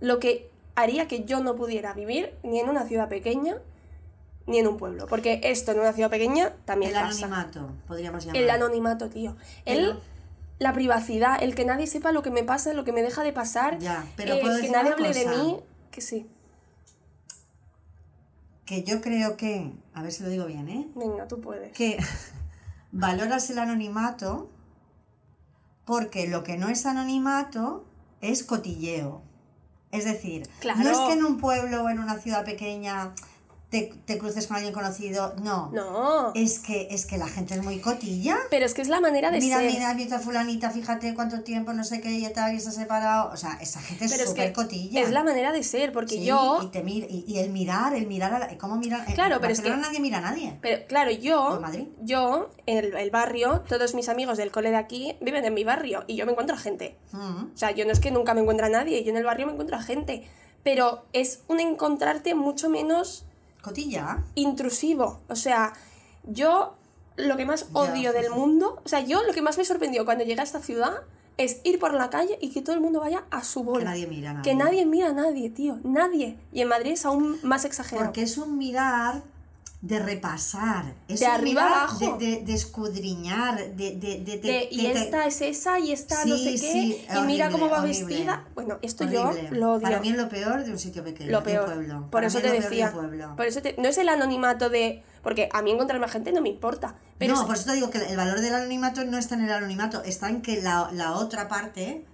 lo 0.00 0.18
que 0.18 0.50
haría 0.74 1.08
que 1.08 1.24
yo 1.24 1.40
no 1.40 1.54
pudiera 1.56 1.94
vivir 1.94 2.34
ni 2.42 2.60
en 2.60 2.68
una 2.68 2.84
ciudad 2.86 3.08
pequeña 3.08 3.56
ni 4.46 4.58
en 4.58 4.66
un 4.66 4.76
pueblo. 4.76 5.06
Porque 5.06 5.40
esto 5.44 5.72
en 5.72 5.80
una 5.80 5.92
ciudad 5.94 6.10
pequeña 6.10 6.52
también 6.66 6.90
El 6.94 7.00
pasa. 7.00 7.26
anonimato, 7.26 7.70
podríamos 7.86 8.24
llamar. 8.26 8.42
El 8.42 8.50
anonimato, 8.50 9.08
tío. 9.08 9.36
El, 9.64 9.98
la 10.62 10.72
privacidad, 10.72 11.42
el 11.42 11.54
que 11.54 11.64
nadie 11.64 11.86
sepa 11.86 12.12
lo 12.12 12.22
que 12.22 12.30
me 12.30 12.42
pasa, 12.44 12.72
lo 12.72 12.84
que 12.84 12.92
me 12.92 13.02
deja 13.02 13.22
de 13.22 13.32
pasar. 13.32 13.78
Ya, 13.78 14.06
pero 14.16 14.34
eh, 14.34 14.40
puedo 14.40 14.60
que 14.60 14.70
nadie 14.70 14.92
hable 14.92 15.12
de 15.12 15.26
mí, 15.26 15.60
que 15.90 16.00
sí. 16.00 16.26
Que 18.64 18.84
yo 18.84 19.00
creo 19.00 19.36
que, 19.36 19.72
a 19.92 20.02
ver 20.02 20.12
si 20.12 20.22
lo 20.22 20.28
digo 20.28 20.46
bien, 20.46 20.68
¿eh? 20.68 20.88
Venga, 20.94 21.26
tú 21.28 21.40
puedes. 21.40 21.72
Que 21.72 21.98
valoras 22.92 23.50
el 23.50 23.58
anonimato 23.58 24.50
porque 25.84 26.28
lo 26.28 26.44
que 26.44 26.56
no 26.56 26.68
es 26.68 26.86
anonimato 26.86 27.84
es 28.20 28.44
cotilleo. 28.44 29.22
Es 29.90 30.04
decir, 30.04 30.48
Claro. 30.60 30.80
no 30.80 30.90
es 30.90 30.98
que 30.98 31.12
en 31.12 31.24
un 31.24 31.38
pueblo 31.38 31.84
o 31.84 31.88
en 31.90 31.98
una 31.98 32.18
ciudad 32.18 32.44
pequeña 32.44 33.12
te, 33.72 33.90
te 34.04 34.18
cruces 34.18 34.46
con 34.46 34.56
alguien 34.58 34.74
conocido, 34.74 35.34
no. 35.42 35.70
No. 35.72 36.32
Es 36.34 36.58
que, 36.58 36.88
es 36.90 37.06
que 37.06 37.16
la 37.16 37.26
gente 37.26 37.54
es 37.54 37.64
muy 37.64 37.80
cotilla. 37.80 38.36
Pero 38.50 38.66
es 38.66 38.74
que 38.74 38.82
es 38.82 38.88
la 38.88 39.00
manera 39.00 39.30
de 39.30 39.38
Mira, 39.40 39.58
ser. 39.60 39.72
mira, 39.72 39.94
mira, 39.94 40.18
fulanita, 40.20 40.70
fíjate 40.70 41.14
cuánto 41.14 41.40
tiempo, 41.40 41.72
no 41.72 41.82
sé 41.82 42.02
qué, 42.02 42.10
y 42.12 42.28
tal, 42.32 42.54
y 42.54 42.60
se 42.60 42.68
ha 42.68 42.72
separado. 42.72 43.32
O 43.32 43.36
sea, 43.38 43.58
esa 43.62 43.80
gente 43.80 44.04
es 44.04 44.24
súper 44.28 44.52
cotilla. 44.52 45.00
es 45.00 45.10
la 45.10 45.24
manera 45.24 45.52
de 45.52 45.62
ser, 45.62 45.90
porque 45.92 46.16
Sí, 46.16 46.24
yo. 46.26 46.60
Y, 46.62 46.66
te 46.66 46.84
mir- 46.84 47.06
y, 47.08 47.24
y 47.26 47.38
el 47.38 47.50
mirar, 47.50 47.94
el 47.94 48.06
mirar 48.06 48.34
a 48.34 48.38
la, 48.40 48.58
¿Cómo 48.58 48.76
mirar? 48.76 49.08
En 49.08 49.14
Claro, 49.14 49.38
pero 49.40 49.54
es 49.54 49.60
que- 49.62 49.70
nadie 49.70 50.00
mira 50.00 50.18
a 50.18 50.20
nadie. 50.20 50.58
Pero 50.60 50.86
claro, 50.86 51.10
yo, 51.10 51.48
¿Por 51.48 51.60
Madrid? 51.60 51.86
yo, 52.02 52.50
en 52.66 52.76
el, 52.76 52.94
el 52.94 53.10
barrio, 53.10 53.62
todos 53.66 53.94
mis 53.94 54.10
amigos 54.10 54.36
del 54.36 54.50
cole 54.50 54.68
de 54.70 54.76
aquí 54.76 55.16
viven 55.22 55.46
en 55.46 55.54
mi 55.54 55.64
barrio 55.64 56.04
y 56.06 56.16
yo 56.16 56.26
me 56.26 56.32
encuentro 56.32 56.56
a 56.56 56.58
gente. 56.58 56.98
Mm. 57.12 57.44
O 57.54 57.56
sea, 57.56 57.70
yo 57.70 57.86
no 57.86 57.92
es 57.92 58.00
que 58.00 58.10
nunca 58.10 58.34
me 58.34 58.42
encuentre 58.42 58.66
a 58.66 58.68
nadie, 58.68 59.02
yo 59.02 59.10
en 59.12 59.16
el 59.16 59.24
barrio 59.24 59.46
me 59.46 59.52
encuentro 59.52 59.76
a 59.78 59.82
gente. 59.82 60.28
Pero 60.62 61.06
es 61.14 61.40
un 61.48 61.58
encontrarte 61.58 62.34
mucho 62.34 62.68
menos 62.68 63.24
Cotilla. 63.62 64.22
intrusivo. 64.34 65.20
O 65.28 65.36
sea, 65.36 65.72
yo 66.24 66.74
lo 67.16 67.36
que 67.36 67.46
más 67.46 67.66
Ya. 67.72 67.78
odio 67.80 68.12
del 68.12 68.30
mundo, 68.30 68.80
o 68.84 68.88
sea, 68.88 69.00
yo 69.00 69.22
lo 69.22 69.32
que 69.32 69.42
más 69.42 69.56
me 69.58 69.64
sorprendió 69.64 70.04
cuando 70.04 70.24
llegué 70.24 70.40
a 70.40 70.44
esta 70.44 70.60
ciudad 70.60 70.92
es 71.38 71.60
ir 71.64 71.78
por 71.78 71.94
la 71.94 72.10
calle 72.10 72.36
y 72.40 72.50
que 72.50 72.60
todo 72.60 72.74
el 72.74 72.80
mundo 72.82 73.00
vaya 73.00 73.24
a 73.30 73.42
su 73.42 73.64
bola. 73.64 73.80
Que 73.80 73.84
nadie 73.86 74.06
mira 74.06 74.30
a 74.30 74.34
nadie. 74.34 74.50
Que 74.50 74.54
nadie 74.56 74.86
mira 74.86 75.08
a 75.08 75.12
nadie, 75.12 75.48
tío. 75.50 75.78
Nadie. 75.82 76.38
Y 76.52 76.60
en 76.60 76.68
Madrid 76.68 76.92
es 76.92 77.06
aún 77.06 77.38
más 77.42 77.64
exagerado. 77.64 78.06
Porque 78.06 78.22
es 78.22 78.36
un 78.36 78.58
mirar 78.58 79.22
de 79.82 79.98
repasar. 79.98 80.94
Es 81.08 81.18
De 81.20 81.26
arriba 81.26 81.66
abajo. 81.66 82.16
De, 82.16 82.24
de, 82.36 82.42
de 82.44 82.52
escudriñar, 82.54 83.56
de... 83.74 83.90
de, 83.96 83.96
de, 83.96 84.16
de- 84.20 84.38
De, 84.38 84.68
y 84.70 84.82
de- 84.86 84.94
de- 84.94 85.00
esta 85.00 85.26
es 85.26 85.40
esa 85.40 85.80
y 85.80 85.90
esta 85.90 86.24
no 86.24 86.36
Sí, 86.36 86.56
sé 86.56 86.66
qué. 86.66 86.72
sí, 86.72 87.04
y 87.08 87.20
mira 87.26 87.46
horrible, 87.46 87.50
cómo 87.50 87.68
va 87.68 87.82
horrible. 87.82 88.04
vestida. 88.06 88.44
Bueno, 88.54 88.78
esto 88.80 89.02
horrible. 89.04 89.48
yo 89.50 89.56
lo 89.56 89.72
odio. 89.72 89.82
Para 89.82 89.98
mí 90.00 90.10
es 90.10 90.16
lo 90.16 90.28
peor 90.28 90.64
de 90.64 90.70
un 90.70 90.78
sitio 90.78 91.02
pequeño, 91.02 91.32
lo 91.32 91.40
de 91.40 91.44
peor. 91.44 91.68
un 91.68 91.74
pueblo. 91.74 92.00
Por 92.02 92.10
Para 92.10 92.26
eso 92.28 92.40
te 92.40 92.46
es 92.46 92.52
de 92.52 92.60
decía. 92.60 92.86
un 92.86 92.92
pueblo. 92.92 93.34
Por 93.36 93.46
eso 93.46 93.60
te- 93.60 93.74
no 93.76 93.88
es 93.88 93.98
el 93.98 94.08
anonimato 94.08 94.70
de. 94.70 95.02
Porque 95.20 95.48
a 95.52 95.62
mí 95.62 95.72
encontrarme 95.72 96.06
a 96.06 96.08
gente 96.08 96.30
no 96.32 96.40
me 96.42 96.48
importa. 96.48 96.94
Pero 97.18 97.34
no, 97.34 97.40
es- 97.40 97.46
por 97.46 97.56
eso 97.56 97.64
te 97.66 97.72
digo 97.72 97.90
que 97.90 97.98
el 97.98 98.16
valor 98.16 98.40
del 98.40 98.54
anonimato 98.54 99.04
no 99.04 99.18
está 99.18 99.34
en 99.34 99.42
el 99.42 99.52
anonimato, 99.52 100.04
está 100.04 100.28
en 100.28 100.42
que 100.42 100.62
la, 100.62 100.90
la 100.92 101.14
otra 101.16 101.48
parte 101.48 102.04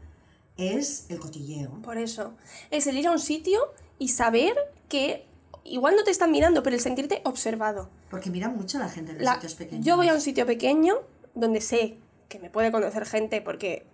es 0.57 1.05
el 1.11 1.19
cotilleo. 1.19 1.83
Por 1.83 1.99
eso. 1.99 2.33
Es 2.71 2.87
el 2.87 2.97
ir 2.97 3.07
a 3.09 3.11
un 3.13 3.19
sitio 3.19 3.61
y 3.99 4.09
saber 4.09 4.55
que 4.89 5.28
igual 5.71 5.95
no 5.97 6.05
te 6.05 6.11
están 6.11 6.31
mirando, 6.31 6.63
pero 6.63 6.75
el 6.77 6.81
sentirte 6.83 7.21
observado. 7.25 7.89
Porque 8.11 8.31
mira 8.31 8.49
mucho 8.49 8.79
la 8.79 8.89
gente 8.89 9.13
en 9.13 9.19
los 9.19 9.25
La- 9.25 9.35
sitios 9.35 9.55
pequeños. 9.55 9.85
yo 9.87 9.97
voy 9.97 10.09
a 10.09 10.15
un 10.15 10.21
sitio 10.21 10.47
pequeño 10.47 10.97
donde 11.35 11.61
sé 11.61 11.97
que 12.29 12.39
me 12.39 12.51
puede 12.51 12.71
conocer 12.73 13.07
gente 13.07 13.41
porque 13.41 13.87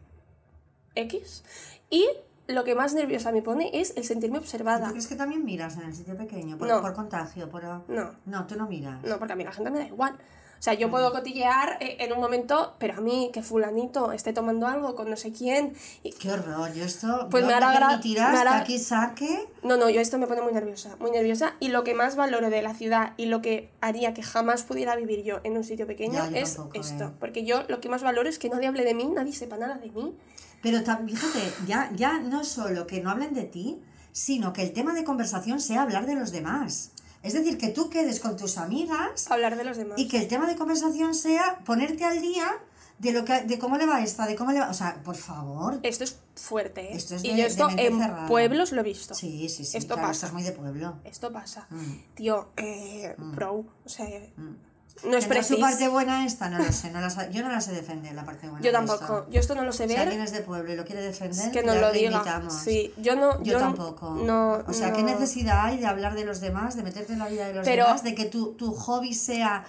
X. 0.94 1.44
Y 1.90 2.06
lo 2.46 2.64
que 2.64 2.74
más 2.74 2.94
nerviosa 2.94 3.32
me 3.32 3.42
pone 3.42 3.70
es 3.72 3.94
el 3.96 4.04
sentirme 4.04 4.36
¿Y 4.36 4.40
¿Tú 4.40 4.44
observada. 4.44 4.90
crees 4.90 5.06
que 5.06 5.16
también 5.16 5.44
miras 5.44 5.76
en 5.76 5.82
el 5.82 5.94
sitio 5.94 6.16
pequeño? 6.16 6.58
Por, 6.58 6.68
No. 6.68 6.80
por 6.82 6.92
contagio, 6.94 7.48
por... 7.48 7.64
No. 7.64 8.14
No, 8.26 8.46
tú 8.46 8.56
no 8.56 8.66
miras. 8.66 9.02
No, 9.02 9.18
porque 9.18 9.32
a 9.32 9.36
mí 9.36 9.44
la 9.44 9.52
gente 9.52 9.70
me 9.70 9.78
da 9.78 9.86
igual. 9.86 10.16
O 10.64 10.66
sea, 10.66 10.72
yo 10.72 10.90
puedo 10.90 11.12
cotillear 11.12 11.76
eh, 11.80 11.98
en 12.00 12.10
un 12.14 12.20
momento, 12.20 12.72
pero 12.78 12.94
a 12.94 13.00
mí 13.02 13.28
que 13.34 13.42
fulanito 13.42 14.12
esté 14.12 14.32
tomando 14.32 14.66
algo 14.66 14.94
con 14.94 15.10
no 15.10 15.16
sé 15.18 15.30
quién. 15.30 15.74
y- 16.02 16.12
Qué 16.12 16.30
horror, 16.32 16.72
yo 16.72 16.86
esto... 16.86 17.28
Pues 17.30 17.42
yo 17.42 17.48
me 17.48 17.52
hará 17.52 17.68
me 17.98 18.38
hará- 18.38 18.56
aquí 18.60 18.78
saque... 18.78 19.46
No, 19.62 19.76
no, 19.76 19.90
yo 19.90 20.00
esto 20.00 20.16
me 20.16 20.26
pone 20.26 20.40
muy 20.40 20.54
nerviosa, 20.54 20.96
muy 21.00 21.10
nerviosa. 21.10 21.52
Y 21.60 21.68
lo 21.68 21.84
que 21.84 21.92
más 21.92 22.16
valoro 22.16 22.48
de 22.48 22.62
la 22.62 22.72
ciudad 22.72 23.12
y 23.18 23.26
lo 23.26 23.42
que 23.42 23.68
haría 23.82 24.14
que 24.14 24.22
jamás 24.22 24.62
pudiera 24.62 24.96
vivir 24.96 25.22
yo 25.22 25.40
en 25.44 25.58
un 25.58 25.64
sitio 25.64 25.86
pequeño 25.86 26.14
Ya, 26.30 26.38
es 26.40 26.54
tampoco, 26.54 26.80
esto. 26.80 27.04
eh. 27.04 27.10
Porque 27.20 27.44
yo 27.44 27.64
lo 27.68 27.80
que 27.82 27.90
más 27.90 28.02
valoro 28.02 28.30
es 28.30 28.38
que 28.38 28.48
nadie 28.48 28.66
hable 28.68 28.84
de 28.84 28.94
mí, 28.94 29.04
nadie 29.04 29.34
sepa 29.34 29.58
nada 29.58 29.74
de 29.74 29.90
mí. 29.90 30.16
Pero 30.62 30.78
fíjate, 30.78 31.40
ya, 31.66 31.90
ya 31.94 32.20
no 32.20 32.42
solo 32.42 32.86
que 32.86 33.02
no 33.02 33.10
hablen 33.10 33.34
de 33.34 33.44
ti, 33.44 33.82
sino 34.12 34.54
que 34.54 34.62
el 34.62 34.72
tema 34.72 34.94
de 34.94 35.04
conversación 35.04 35.60
sea 35.60 35.82
hablar 35.82 36.06
de 36.06 36.14
los 36.14 36.32
demás. 36.32 36.92
Es 37.24 37.32
decir, 37.32 37.58
que 37.58 37.68
tú 37.68 37.90
quedes 37.90 38.20
con 38.20 38.36
tus 38.36 38.58
amigas 38.58 39.30
Hablar 39.30 39.56
de 39.56 39.64
los 39.64 39.76
demás. 39.76 39.98
y 39.98 40.06
que 40.08 40.18
el 40.18 40.28
tema 40.28 40.46
de 40.46 40.54
conversación 40.56 41.14
sea 41.14 41.58
ponerte 41.64 42.04
al 42.04 42.20
día 42.20 42.46
de 42.98 43.12
lo 43.12 43.24
que 43.24 43.40
de 43.42 43.58
cómo 43.58 43.76
le 43.76 43.86
va 43.86 44.02
esta, 44.02 44.24
de 44.26 44.36
cómo 44.36 44.52
le 44.52 44.60
va, 44.60 44.70
o 44.70 44.74
sea, 44.74 45.02
por 45.02 45.16
favor. 45.16 45.80
Esto 45.82 46.04
es 46.04 46.18
fuerte, 46.36 46.92
¿eh? 46.92 46.96
Esto 46.96 47.16
es 47.16 47.24
y 47.24 47.28
de- 47.30 47.36
yo 47.36 47.42
de 47.42 47.48
esto 47.48 47.66
mente 47.66 47.86
en 47.86 47.98
cerrada. 47.98 48.28
pueblos 48.28 48.70
lo 48.72 48.82
he 48.82 48.84
visto. 48.84 49.14
Sí, 49.14 49.48
sí, 49.48 49.64
sí, 49.64 49.76
Esto 49.78 49.94
claro, 49.94 50.08
pasa. 50.08 50.12
esto 50.12 50.26
es 50.28 50.32
muy 50.34 50.42
de 50.44 50.52
pueblo. 50.52 50.96
Esto 51.04 51.32
pasa. 51.32 51.66
Mm. 51.70 51.92
Tío, 52.14 52.50
eh, 52.56 53.16
pro, 53.34 53.64
o 53.84 53.88
sea, 53.88 54.06
Mm. 54.36 54.56
No 55.02 55.16
es 55.16 55.24
¿Tendrá 55.24 55.42
su 55.42 55.48
preciso. 55.56 55.60
parte 55.60 55.88
buena 55.88 56.24
esta? 56.24 56.48
No 56.48 56.58
lo 56.58 56.72
sé, 56.72 56.90
no 56.90 57.00
la 57.00 57.30
yo 57.30 57.42
no 57.42 57.48
la 57.50 57.60
sé 57.60 57.72
defender, 57.72 58.14
la 58.14 58.24
parte 58.24 58.48
buena. 58.48 58.64
Yo 58.64 58.70
tampoco. 58.72 59.02
esto. 59.02 59.26
Yo 59.30 59.40
esto 59.40 59.54
no 59.54 59.64
lo 59.64 59.72
sé 59.72 59.84
Si 59.88 59.88
ver. 59.94 59.98
alguien 60.00 60.20
es 60.22 60.32
de 60.32 60.40
pueblo 60.40 60.72
y 60.72 60.76
lo 60.76 60.84
quiere 60.84 61.02
defender, 61.02 61.50
que 61.50 61.62
nos 61.62 61.76
lo 61.80 61.90
diga. 61.92 62.12
invitamos. 62.12 62.54
Sí, 62.54 62.94
yo 62.98 63.16
no. 63.16 63.42
Yo, 63.42 63.58
tampoco. 63.58 64.10
No, 64.10 64.62
o 64.66 64.72
sea, 64.72 64.92
¿qué 64.92 65.02
necesidad 65.02 65.64
hay 65.66 65.78
de 65.78 65.86
hablar 65.86 66.14
de 66.14 66.24
los 66.24 66.40
demás, 66.40 66.76
de 66.76 66.82
meterte 66.84 67.12
en 67.12 67.18
la 67.18 67.28
vida 67.28 67.46
de 67.48 67.54
los 67.54 67.64
Pero- 67.66 67.84
demás, 67.86 68.02
de 68.04 68.14
que 68.14 68.26
tu, 68.26 68.52
tu 68.54 68.72
hobby 68.72 69.12
sea 69.14 69.64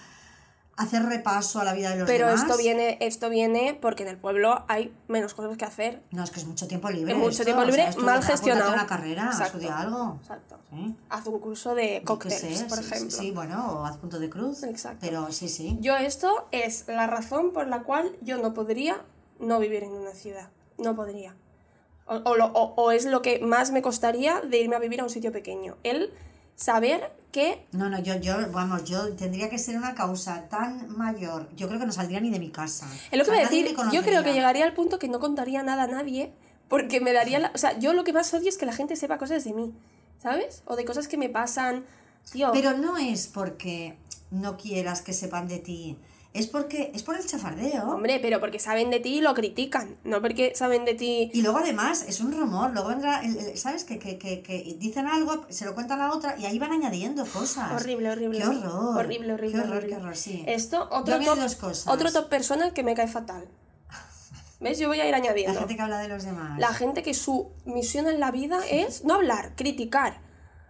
hacer 0.78 1.04
repaso 1.06 1.60
a 1.60 1.64
la 1.64 1.74
vida 1.74 1.92
de 1.92 1.98
los 2.00 2.08
Pero 2.08 2.28
demás? 2.28 2.42
esto 2.44 2.58
viene, 2.58 2.98
esto 3.00 3.30
viene 3.30 3.78
porque 3.82 4.04
en 4.04 4.10
el 4.10 4.18
pueblo 4.18 4.66
hay 4.68 4.94
menos 5.08 5.34
cosas 5.34 5.58
que 5.58 5.64
hacer. 5.66 6.02
No, 6.12 6.24
es 6.24 6.32
que 6.32 6.40
es 6.42 6.46
mucho 6.46 6.68
tiempo 6.68 6.90
libre. 6.90 7.14
Es 7.14 7.18
mucho 7.18 7.30
esto, 7.30 7.44
tiempo 7.46 7.62
o 7.62 7.72
sea, 7.72 7.88
libre, 7.92 8.02
mal 8.04 8.24
gestionado. 8.24 8.74
una 8.74 8.86
carrera, 8.86 9.26
Exacto. 9.28 9.58
estudia 9.58 9.80
algo. 9.80 10.18
Exacto. 10.22 10.58
Sí. 10.70 10.96
Haz 11.10 11.28
un 11.28 11.40
curso 11.40 11.76
de 11.76 12.02
cócteles, 12.04 12.60
sé, 12.60 12.66
por 12.66 12.80
sí, 12.80 12.86
ejemplo. 12.92 13.18
Sí, 13.18 13.32
bueno, 13.32 13.68
o 13.72 13.86
haz 13.86 13.98
punto 13.98 14.20
de 14.20 14.30
cruz. 14.30 14.64
Exacto. 14.64 14.98
Pero 15.02 15.32
sí, 15.32 15.48
sí. 15.48 15.78
Yo 15.80 15.96
esto 15.96 16.48
es 16.52 16.86
la 16.88 17.08
razón 17.08 17.54
por 17.54 17.68
la 17.68 17.84
cual 17.84 18.12
yo 18.22 18.38
no 18.38 18.54
podría 18.54 19.02
no 19.40 19.60
vivir 19.60 19.84
en 19.84 19.92
una 19.94 20.12
ciudad. 20.12 20.50
No 20.78 20.94
podría. 20.96 21.36
O, 22.08 22.16
o 22.18 22.34
o- 22.54 22.74
o 22.76 22.92
es 22.92 23.06
lo 23.06 23.22
que 23.22 23.40
más 23.40 23.72
me 23.72 23.82
costaría 23.82 24.42
de 24.42 24.60
irme 24.60 24.76
a 24.76 24.80
vivir 24.80 25.00
a 25.00 25.04
un 25.06 25.10
sitio 25.10 25.32
pequeño. 25.32 25.78
El 25.84 26.12
saber 26.56 27.12
que 27.36 27.68
No, 27.74 27.90
no, 27.90 28.00
yo, 28.00 28.16
yo, 28.16 28.50
vamos, 28.52 28.86
yo 28.86 29.14
tendría 29.14 29.50
que 29.50 29.58
ser 29.58 29.76
una 29.76 29.94
causa 29.94 30.48
tan 30.48 30.90
mayor. 30.98 31.50
Yo 31.58 31.68
creo 31.68 31.82
que 31.82 31.86
no 31.86 31.92
saldría 31.92 32.22
ni 32.22 32.30
de 32.30 32.40
mi 32.40 32.50
casa. 32.50 32.88
Es 33.12 33.18
lo 33.18 33.26
que 33.26 33.32
O 33.32 33.34
voy 33.34 33.44
a 33.44 33.50
decir, 33.50 33.76
yo 33.92 34.04
creo 34.04 34.24
que 34.24 34.32
llegaría 34.32 34.64
al 34.64 34.74
punto 34.74 35.00
que 35.00 35.10
no 35.10 35.20
contaría 35.20 35.62
nada 35.62 35.84
a 35.84 35.88
nadie, 35.88 36.32
porque 36.70 37.02
me 37.02 37.12
daría 37.12 37.40
la... 37.40 37.52
O 37.54 37.58
sea, 37.58 37.78
yo 37.78 37.92
lo 37.92 38.06
que 38.06 38.14
más 38.14 38.34
odio 38.34 38.48
es 38.48 38.58
que 38.58 38.66
la 38.66 38.72
gente 38.72 38.96
sepa 38.96 39.18
cosas 39.18 39.44
de 39.44 39.52
mí, 39.52 39.74
¿sabes? 40.24 40.64
O 40.66 40.78
de 40.78 40.86
cosas 40.86 41.10
que 41.10 41.18
me 41.18 41.28
pasan, 41.28 41.84
tío. 42.32 42.52
Pero 42.54 42.78
no 42.78 42.98
es 42.98 43.28
porque 43.28 43.98
no 44.32 44.56
quieras 44.56 45.02
que 45.02 45.12
sepan 45.12 45.50
de 45.50 45.60
ti. 45.60 45.98
Es 46.36 46.48
porque 46.48 46.92
es 46.94 47.02
por 47.02 47.16
el 47.16 47.26
chafardeo. 47.26 47.84
Hombre, 47.90 48.20
pero 48.22 48.40
porque 48.42 48.60
saben 48.60 48.90
de 48.90 49.00
ti 49.00 49.16
y 49.16 49.22
lo 49.22 49.34
critican, 49.34 49.98
no 50.04 50.22
porque 50.22 50.54
saben 50.54 50.84
de 50.84 50.94
ti... 50.94 51.32
Y 51.34 51.42
luego 51.42 51.60
además 51.60 52.04
es 52.08 52.20
un 52.20 52.32
rumor, 52.38 52.72
luego 52.74 52.90
vendrá, 52.90 53.22
el- 53.24 53.38
el- 53.38 53.58
¿sabes? 53.58 53.86
Que, 53.86 53.98
que, 54.00 54.18
que, 54.18 54.42
que 54.44 54.76
dicen 54.78 55.08
algo, 55.08 55.46
se 55.50 55.64
lo 55.64 55.74
cuentan 55.74 56.02
a 56.02 56.10
la 56.10 56.14
otra 56.14 56.36
y 56.38 56.46
ahí 56.46 56.60
van 56.60 56.74
añadiendo 56.74 57.26
cosas. 57.26 57.72
Horrible, 57.82 58.10
horrible. 58.12 58.40
Qué 58.40 58.46
horror. 58.48 58.98
Horrible, 58.98 59.34
horrible. 59.34 59.54
Qué 59.54 59.60
horror, 59.62 59.78
horrible. 59.78 59.96
qué 59.96 60.02
horror, 60.02 60.16
sí. 60.18 60.44
Esto, 60.46 60.90
otro 60.92 61.18
top, 61.20 61.38
dos 61.38 61.56
cosas. 61.56 61.88
otro 61.94 62.12
top 62.12 62.28
persona 62.28 62.72
que 62.74 62.84
me 62.84 62.96
cae 62.96 63.08
fatal. 63.08 63.48
¿Ves? 64.60 64.78
Yo 64.78 64.88
voy 64.90 65.00
a 65.00 65.06
ir 65.06 65.12
La 65.12 65.18
añadiendo. 65.18 65.58
gente 65.58 65.76
que 65.76 65.82
habla 65.82 66.00
de 66.00 66.08
los 66.10 66.24
demás. 66.26 66.60
La 66.60 66.74
gente 66.74 67.02
que 67.02 67.14
su 67.14 67.52
misión 67.66 68.08
en 68.08 68.20
la 68.20 68.32
vida 68.32 68.60
es 68.70 69.06
no 69.06 69.14
hablar, 69.16 69.54
criticar. 69.56 70.20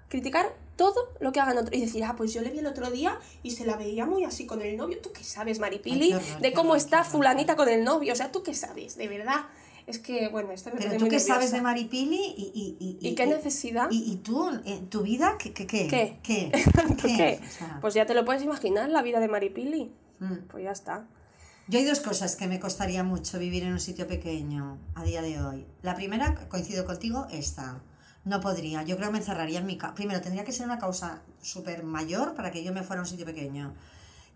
Criticar 0.10 0.54
todo 0.76 1.14
lo 1.20 1.32
que 1.32 1.40
hagan 1.40 1.58
otros. 1.58 1.76
Y 1.76 1.82
decir, 1.82 2.04
ah, 2.04 2.16
pues 2.18 2.34
yo 2.34 2.42
le 2.42 2.50
vi 2.50 2.60
el 2.60 2.68
otro 2.68 2.92
día 2.92 3.20
y 3.44 3.52
se 3.52 3.66
la 3.66 3.76
veía 3.76 4.06
muy 4.06 4.24
así 4.24 4.46
con 4.46 4.62
el 4.62 4.78
novio. 4.78 5.00
¿Tú 5.02 5.12
qué 5.12 5.24
sabes, 5.24 5.60
Maripili? 5.60 6.12
Ay, 6.14 6.20
qué 6.20 6.32
horror, 6.32 6.42
de 6.42 6.54
cómo 6.54 6.70
horror, 6.72 6.78
está 6.78 7.04
fulanita 7.04 7.56
con 7.56 7.70
el 7.70 7.84
novio. 7.84 8.14
O 8.14 8.16
sea, 8.16 8.32
¿tú 8.32 8.44
qué 8.44 8.54
sabes? 8.54 8.96
De 8.98 9.08
verdad. 9.08 9.46
Es 9.88 10.00
que, 10.00 10.30
bueno, 10.30 10.52
esto 10.52 10.72
me 10.72 10.78
Pero 10.78 10.94
tú 10.94 11.02
muy 11.02 11.10
qué 11.10 11.20
sabes 11.20 11.52
de 11.52 11.62
Maripili 11.62 12.34
y... 12.36 12.76
¿Y, 12.80 13.08
¿Y 13.08 13.14
qué 13.14 13.28
necesidad? 13.28 13.88
Y, 13.92 14.12
y 14.12 14.16
tú, 14.16 14.50
en 14.66 14.90
tu 14.90 15.04
vida, 15.04 15.38
¿qué? 15.38 15.54
¿Qué? 15.54 15.68
¿Qué? 15.68 15.88
¿Qué? 15.88 16.20
¿Qué? 16.24 16.52
¿Por 16.74 16.96
qué? 16.98 17.40
O 17.40 17.52
sea, 17.52 17.78
Pues 17.82 17.94
ya 17.94 18.08
te 18.08 18.16
lo 18.16 18.26
puedes 18.26 18.42
imaginar, 18.42 18.90
la 18.90 19.04
vida 19.04 19.20
de 19.20 19.28
Maripili. 19.28 19.92
mm. 20.20 20.48
Pues 20.50 20.64
ya 20.64 20.72
está. 20.72 21.08
Yo 21.68 21.80
hay 21.80 21.86
dos 21.86 22.00
cosas 22.00 22.36
que 22.36 22.48
me 22.48 22.60
costaría 22.60 23.04
mucho 23.04 23.38
vivir 23.40 23.64
en 23.64 23.74
un 23.74 23.80
sitio 23.80 24.08
pequeño 24.08 24.80
a 24.96 25.04
día 25.04 25.22
de 25.22 25.40
hoy. 25.42 25.66
La 25.84 25.96
primera, 25.96 26.36
coincido 26.50 26.86
contigo, 26.86 27.28
esta. 27.32 27.82
No 28.26 28.40
podría. 28.42 28.82
Yo 28.84 28.96
creo 28.98 29.10
que 29.10 29.14
me 29.14 29.20
encerraría 29.20 29.60
en 29.60 29.66
mi 29.68 29.78
casa. 29.78 29.94
Primero, 29.96 30.20
tendría 30.22 30.44
que 30.44 30.52
ser 30.52 30.66
una 30.66 30.80
causa 30.80 31.22
súper 31.42 31.84
mayor 31.84 32.34
para 32.36 32.52
que 32.52 32.64
yo 32.64 32.74
me 32.74 32.82
fuera 32.84 33.02
a 33.02 33.04
un 33.04 33.10
sitio 33.10 33.26
pequeño. 33.26 33.74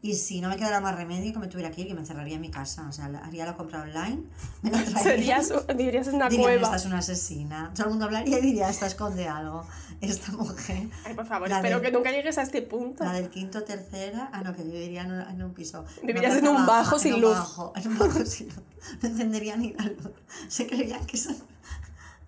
Y 0.02 0.14
si 0.16 0.40
no 0.40 0.48
me 0.48 0.56
quedara 0.56 0.80
más 0.80 0.96
remedio 0.96 1.34
que 1.34 1.40
me 1.40 1.48
tuviera 1.48 1.72
que 1.72 1.82
ir, 1.82 1.88
que 1.88 1.94
me 1.94 2.00
encerraría 2.00 2.36
en 2.36 2.42
mi 2.42 2.50
casa. 2.50 2.86
O 2.88 2.92
sea, 2.94 3.08
haría 3.26 3.46
la 3.46 3.58
compra 3.58 3.82
online, 3.82 4.24
me 4.62 4.72
la 4.72 4.78
traería. 4.86 5.42
Serías, 5.44 5.66
vivirías 5.76 6.08
en 6.08 6.16
una 6.16 6.30
Dirían, 6.30 6.44
cueva. 6.46 6.64
esta 6.68 6.76
es 6.78 6.86
una 6.86 7.00
asesina. 7.00 7.72
Todo 7.74 7.86
el 7.86 7.90
mundo 7.90 8.06
hablaría 8.06 8.40
y 8.40 8.42
diría, 8.42 8.70
esta 8.70 8.86
esconde 8.88 9.28
algo. 9.28 9.66
Esta 10.00 10.32
mujer. 10.32 10.88
Ay, 11.04 11.16
por 11.16 11.26
favor, 11.26 11.50
La 11.50 11.58
del- 11.58 11.66
espero 11.66 11.82
que 11.82 11.92
nunca 11.92 12.12
llegues 12.12 12.38
a 12.38 12.44
este 12.44 12.62
punto. 12.62 13.04
La 13.04 13.12
del 13.12 13.30
quinto, 13.30 13.64
tercera. 13.64 14.30
Ah, 14.32 14.42
no, 14.42 14.56
que 14.56 14.64
viviría 14.64 15.02
en 15.02 15.12
un, 15.12 15.20
en 15.22 15.44
un 15.44 15.54
piso. 15.54 15.84
Vivirías 16.02 16.38
en 16.38 16.48
un 16.48 16.66
bajo 16.66 16.98
sin 16.98 17.20
luz. 17.20 17.38
en 17.76 17.88
un 17.92 17.98
bajo 17.98 18.26
sin 18.26 18.48
luz. 18.48 18.60
No 19.02 19.10
encendería 19.10 19.58
ni 19.58 19.74
la 19.74 19.84
luz. 19.84 20.12
Se 20.48 20.66
creerían 20.68 21.06
que 21.06 21.18
son. 21.18 21.36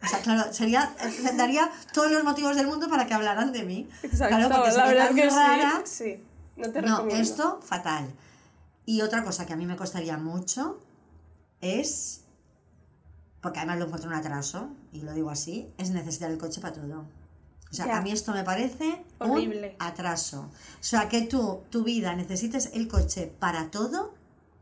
O 0.04 0.08
sea, 0.08 0.20
claro, 0.22 0.52
sería, 0.54 0.93
daría 1.38 1.70
todos 1.93 2.12
los 2.12 2.24
motivos 2.24 2.56
del 2.56 2.68
mundo 2.68 2.89
para 2.89 3.06
que 3.06 3.14
hablaran 3.14 3.52
de 3.52 3.64
mí. 3.64 3.88
Exacto, 4.04 4.36
claro, 4.36 4.56
porque 4.56 4.72
la 4.78 4.86
verdad 4.88 5.14
que 5.16 5.30
rara. 5.30 5.82
sí. 5.86 6.04
Sí, 6.16 6.24
no 6.58 6.72
te 6.72 6.82
No, 6.82 6.88
recomiendo. 6.97 7.22
esto 7.24 7.60
fatal. 7.62 8.12
Y 8.86 9.02
otra 9.02 9.24
cosa 9.24 9.45
que 9.45 9.54
a 9.54 9.56
mí 9.56 9.66
me 9.66 9.76
costaría 9.76 10.18
mucho 10.18 10.80
es, 11.62 12.22
porque 13.41 13.60
además 13.60 13.80
lo 13.80 13.86
encuentro 13.86 14.10
un 14.10 14.16
atraso, 14.16 14.70
y 14.91 15.02
lo 15.02 15.14
digo 15.14 15.30
así, 15.30 15.72
es 15.78 15.91
necesitar 15.91 16.32
el 16.32 16.38
coche 16.38 16.62
para 16.62 16.74
todo. 16.74 17.06
O 17.72 17.74
sea, 17.74 17.86
Ya. 17.88 17.97
a 17.97 18.02
mí 18.02 18.12
esto 18.12 18.34
me 18.34 18.43
parece 18.43 19.06
Horrible. 19.20 19.78
un 19.80 19.86
atraso. 19.88 20.41
O 20.41 20.84
sea, 20.84 21.08
que 21.08 21.22
tú, 21.22 21.62
tu 21.70 21.84
vida, 21.84 22.14
necesites 22.16 22.72
el 22.74 22.88
coche 22.88 23.32
para 23.39 23.72
todo, 23.72 24.14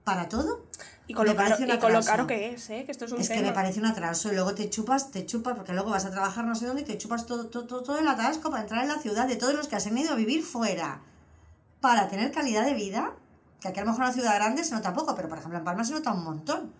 para 0.09 0.27
todo, 0.27 0.65
Y 1.05 1.13
con, 1.13 1.27
lo 1.27 1.35
caro, 1.35 1.55
y 1.59 1.67
con 1.77 1.91
lo 1.91 1.99
atraso. 1.99 2.07
caro 2.07 2.25
que 2.25 2.51
es, 2.51 2.67
¿eh? 2.71 2.83
Que 2.83 2.91
esto 2.91 3.05
es 3.05 3.11
un 3.11 3.21
es 3.21 3.29
que 3.29 3.41
me 3.41 3.51
parece 3.51 3.79
un 3.79 3.85
atraso 3.85 4.31
y 4.31 4.33
luego 4.33 4.55
te 4.55 4.67
chupas, 4.67 5.11
te 5.11 5.23
chupas, 5.23 5.55
porque 5.55 5.71
luego 5.71 5.91
vas 5.91 6.05
a 6.05 6.09
trabajar 6.09 6.45
no 6.45 6.55
sé 6.55 6.65
dónde 6.65 6.81
y 6.81 6.85
te 6.85 6.97
chupas 6.97 7.27
todo, 7.27 7.45
todo, 7.45 7.83
todo, 7.83 7.99
el 7.99 8.07
atasco 8.07 8.49
para 8.49 8.63
entrar 8.63 8.81
en 8.81 8.87
la 8.87 8.97
ciudad 8.97 9.27
de 9.27 9.35
todos 9.35 9.53
los 9.53 9.67
que 9.67 9.75
has 9.75 9.85
ido 9.85 10.11
a 10.11 10.15
vivir 10.15 10.41
fuera 10.41 11.01
para 11.79 12.07
tener 12.07 12.31
calidad 12.31 12.65
de 12.65 12.73
vida, 12.73 13.13
que 13.61 13.67
aquí 13.67 13.79
a 13.79 13.83
lo 13.83 13.91
mejor 13.91 14.05
en 14.05 14.07
una 14.07 14.13
ciudad 14.15 14.35
grande 14.35 14.63
se 14.63 14.73
nota 14.73 14.95
poco, 14.95 15.13
pero 15.15 15.29
por 15.29 15.37
ejemplo 15.37 15.59
en 15.59 15.63
Palma 15.63 15.83
se 15.83 15.93
nota 15.93 16.11
un 16.11 16.23
montón, 16.23 16.73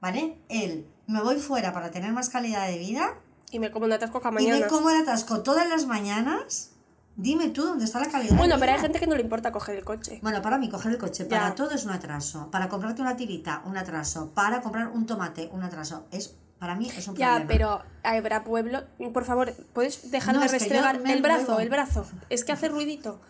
¿vale? 0.00 0.38
El 0.48 0.86
me 1.06 1.20
voy 1.20 1.36
fuera 1.38 1.74
para 1.74 1.90
tener 1.90 2.12
más 2.14 2.30
calidad 2.30 2.66
de 2.66 2.78
vida 2.78 3.18
Y 3.50 3.58
me 3.58 3.70
como 3.70 3.84
un 3.84 3.92
atasco 3.92 4.20
cada 4.22 4.40
y 4.40 4.46
mañana. 4.46 4.64
me 4.64 4.70
como 4.70 4.88
el 4.88 5.02
atasco 5.02 5.42
todas 5.42 5.68
las 5.68 5.84
mañanas, 5.84 6.70
dime 7.22 7.48
tú 7.50 7.62
dónde 7.64 7.84
está 7.84 8.00
la 8.00 8.08
calidad 8.10 8.36
Bueno, 8.36 8.56
pero 8.58 8.72
hay 8.72 8.78
gente 8.78 8.98
que 8.98 9.06
no 9.06 9.14
le 9.16 9.22
importa 9.22 9.52
coger 9.52 9.76
el 9.76 9.84
coche. 9.84 10.18
Bueno, 10.22 10.40
para 10.42 10.58
mí 10.58 10.68
coger 10.68 10.92
el 10.92 10.98
coche 10.98 11.24
para 11.24 11.48
Ya. 11.48 11.54
todo 11.54 11.70
es 11.72 11.84
un 11.84 11.92
atraso. 11.92 12.50
Para 12.50 12.68
comprarte 12.68 13.02
una 13.02 13.16
tirita, 13.16 13.62
un 13.64 13.76
atraso. 13.76 14.30
Para 14.34 14.60
comprar 14.62 14.88
un 14.88 15.06
tomate, 15.06 15.48
un 15.52 15.62
atraso. 15.62 16.06
Es, 16.10 16.34
para 16.58 16.74
mí 16.74 16.88
es 16.94 17.06
un 17.08 17.14
Ya, 17.16 17.36
problema. 17.36 17.48
pero 17.48 17.82
habrá 18.02 18.44
pueblo. 18.44 18.82
Por 19.12 19.24
favor, 19.24 19.52
¿puedes 19.72 20.10
dejar 20.10 20.34
No, 20.34 20.40
de 20.40 20.48
restregar 20.48 20.96
el 21.04 21.22
brazo? 21.22 21.44
muevo. 21.46 21.60
El 21.60 21.68
brazo. 21.68 22.06
Es 22.28 22.44
que 22.44 22.52
hace 22.52 22.68
ruidito. 22.68 23.20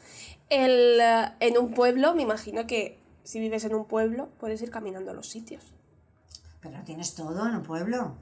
El, 0.48 0.98
eh, 1.00 1.32
en 1.40 1.58
un 1.58 1.72
pueblo, 1.74 2.14
me 2.14 2.22
imagino 2.22 2.66
que 2.66 2.98
si 3.22 3.38
vives 3.38 3.64
en 3.64 3.74
un 3.74 3.84
pueblo, 3.84 4.28
puedes 4.40 4.60
ir 4.62 4.70
caminando 4.70 5.10
a 5.12 5.14
los 5.14 5.28
sitios. 5.28 5.62
Pero 6.60 6.78
tienes 6.84 7.14
todo 7.14 7.46
en 7.46 7.54
un 7.56 7.62
pueblo. 7.62 8.14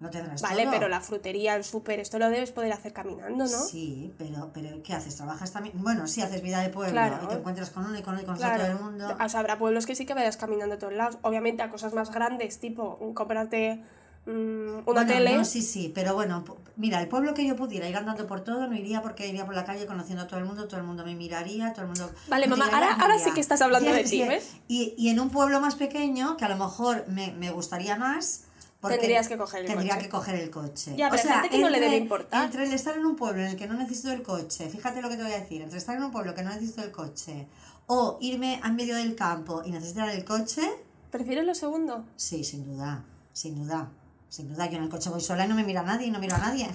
No 0.00 0.10
tendrás 0.10 0.40
Vale, 0.42 0.62
todo. 0.62 0.72
pero 0.72 0.88
la 0.88 1.00
frutería, 1.00 1.56
el 1.56 1.64
súper, 1.64 1.98
esto 1.98 2.20
lo 2.20 2.30
debes 2.30 2.52
poder 2.52 2.72
hacer 2.72 2.92
caminando, 2.92 3.44
¿no? 3.44 3.48
Sí, 3.48 4.14
pero, 4.16 4.50
pero 4.54 4.80
¿qué 4.84 4.94
haces? 4.94 5.16
¿Trabajas 5.16 5.50
también? 5.52 5.74
Bueno, 5.82 6.06
sí, 6.06 6.22
haces 6.22 6.40
vida 6.40 6.60
de 6.60 6.68
pueblo 6.68 6.92
Claro. 6.92 7.18
y 7.24 7.26
te 7.26 7.34
encuentras 7.34 7.70
con 7.70 7.84
uno 7.84 7.98
y 7.98 8.02
con 8.02 8.14
otro 8.14 8.22
y 8.22 8.26
con 8.26 8.36
Claro. 8.36 8.62
todo 8.62 8.72
el 8.72 8.78
mundo. 8.78 9.16
O 9.20 9.28
sea, 9.28 9.40
habrá 9.40 9.58
pueblos 9.58 9.86
que 9.86 9.96
sí 9.96 10.06
que 10.06 10.14
vayas 10.14 10.36
caminando 10.36 10.76
a 10.76 10.78
todos 10.78 10.92
lados. 10.92 11.18
Obviamente 11.22 11.62
a 11.64 11.70
cosas 11.70 11.94
más 11.94 12.12
grandes, 12.12 12.60
tipo 12.60 12.98
mm, 13.00 13.12
comprarte 13.12 13.82
mm, 14.26 14.30
una 14.30 14.82
Bueno, 14.84 15.06
tele. 15.12 15.36
no, 15.36 15.44
sí, 15.44 15.62
sí, 15.62 15.90
pero 15.92 16.14
bueno, 16.14 16.44
mira, 16.76 17.00
el 17.00 17.08
pueblo 17.08 17.34
que 17.34 17.44
yo 17.44 17.56
pudiera 17.56 17.88
ir 17.88 17.96
andando 17.96 18.24
por 18.28 18.42
todo, 18.44 18.68
no 18.68 18.76
iría 18.76 19.02
porque 19.02 19.26
iría 19.26 19.46
por 19.46 19.54
la 19.56 19.64
calle 19.64 19.84
conociendo 19.86 20.22
a 20.22 20.26
todo 20.28 20.38
el 20.38 20.46
mundo, 20.46 20.68
todo 20.68 20.78
el 20.78 20.86
mundo 20.86 21.04
me 21.04 21.16
miraría, 21.16 21.72
todo 21.72 21.82
el 21.82 21.88
mundo... 21.88 22.08
Vale, 22.28 22.46
mamá, 22.46 22.66
ahora- 22.66 22.94
ahora 23.00 23.18
sí 23.18 23.32
que 23.32 23.40
estás 23.40 23.62
hablando 23.62 23.90
Y- 23.90 23.94
de 23.94 24.04
ti, 24.04 24.22
¿ves? 24.22 24.52
Y, 24.68 24.94
y 24.96 25.08
en 25.08 25.18
un 25.18 25.30
pueblo 25.30 25.60
más 25.60 25.74
pequeño, 25.74 26.36
que 26.36 26.44
a 26.44 26.48
lo 26.48 26.56
mejor 26.56 27.04
me, 27.08 27.32
me 27.32 27.50
gustaría 27.50 27.96
más... 27.96 28.44
porque 28.80 28.96
Tendrías 28.98 29.26
que 29.28 29.36
coger 29.36 29.62
el 29.62 29.66
tendría 29.66 29.94
coche. 29.94 30.04
que 30.04 30.08
coger 30.10 30.34
el 30.36 30.50
coche. 30.50 30.94
Ya, 30.96 31.10
pero 31.10 31.22
hay 31.22 31.28
gente 31.28 31.48
que 31.50 31.58
no 31.58 31.68
le 31.68 31.80
debe 31.80 31.96
importar. 31.96 32.44
Entre 32.44 32.64
el 32.64 32.72
estar 32.72 32.96
en 32.96 33.04
un 33.06 33.16
pueblo 33.16 33.40
en 33.42 33.48
el 33.48 33.56
que 33.56 33.66
no 33.66 33.74
necesito 33.74 34.12
el 34.12 34.22
coche, 34.22 34.68
fíjate 34.68 35.02
lo 35.02 35.08
que 35.08 35.16
te 35.16 35.22
voy 35.24 35.32
a 35.32 35.40
decir, 35.40 35.62
entre 35.62 35.78
estar 35.78 35.96
en 35.96 36.04
un 36.04 36.12
pueblo 36.12 36.34
que 36.34 36.42
no 36.42 36.50
necesito 36.50 36.82
el 36.82 36.92
coche 36.92 37.46
o 37.86 38.18
irme 38.20 38.60
al 38.62 38.74
medio 38.74 38.94
del 38.96 39.14
campo 39.16 39.62
y 39.64 39.70
necesitar 39.72 40.08
el 40.10 40.24
coche, 40.24 40.62
¿Prefieres 41.10 41.44
lo 41.44 41.54
segundo? 41.54 42.04
sí, 42.16 42.44
sin 42.44 42.64
duda, 42.66 43.04
sin 43.32 43.54
duda. 43.56 43.90
Sin 44.30 44.46
duda, 44.52 44.66
yo 44.68 44.76
en 44.76 44.82
el 44.84 44.88
coche 44.90 45.08
voy 45.08 45.22
sola 45.22 45.46
y 45.46 45.48
no 45.48 45.54
me 45.54 45.64
mira 45.64 45.82
nadie 45.82 46.10
no 46.10 46.18
miro 46.18 46.34
a 46.34 46.38
nadie. 46.38 46.68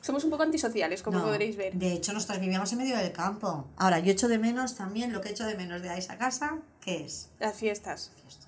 Somos 0.00 0.24
un 0.24 0.30
poco 0.30 0.42
antisociales, 0.42 1.04
como 1.04 1.18
No, 1.20 1.24
podréis 1.26 1.56
ver. 1.56 1.72
De 1.72 1.92
hecho, 1.92 2.12
nosotros 2.12 2.40
vivíamos 2.40 2.72
en 2.72 2.78
medio 2.78 2.96
del 2.96 3.12
campo. 3.12 3.68
Ahora, 3.76 4.00
yo 4.00 4.10
echo 4.10 4.26
de 4.26 4.38
menos 4.38 4.74
también 4.74 5.12
lo 5.12 5.20
que 5.20 5.28
echo 5.30 5.46
de 5.46 5.54
menos 5.56 5.82
de 5.82 5.96
esa 5.96 6.18
casa, 6.18 6.58
¿qué 6.80 7.04
es? 7.04 7.28
Las 7.38 7.54
fiestas. 7.54 8.10
Fiesta. 8.20 8.46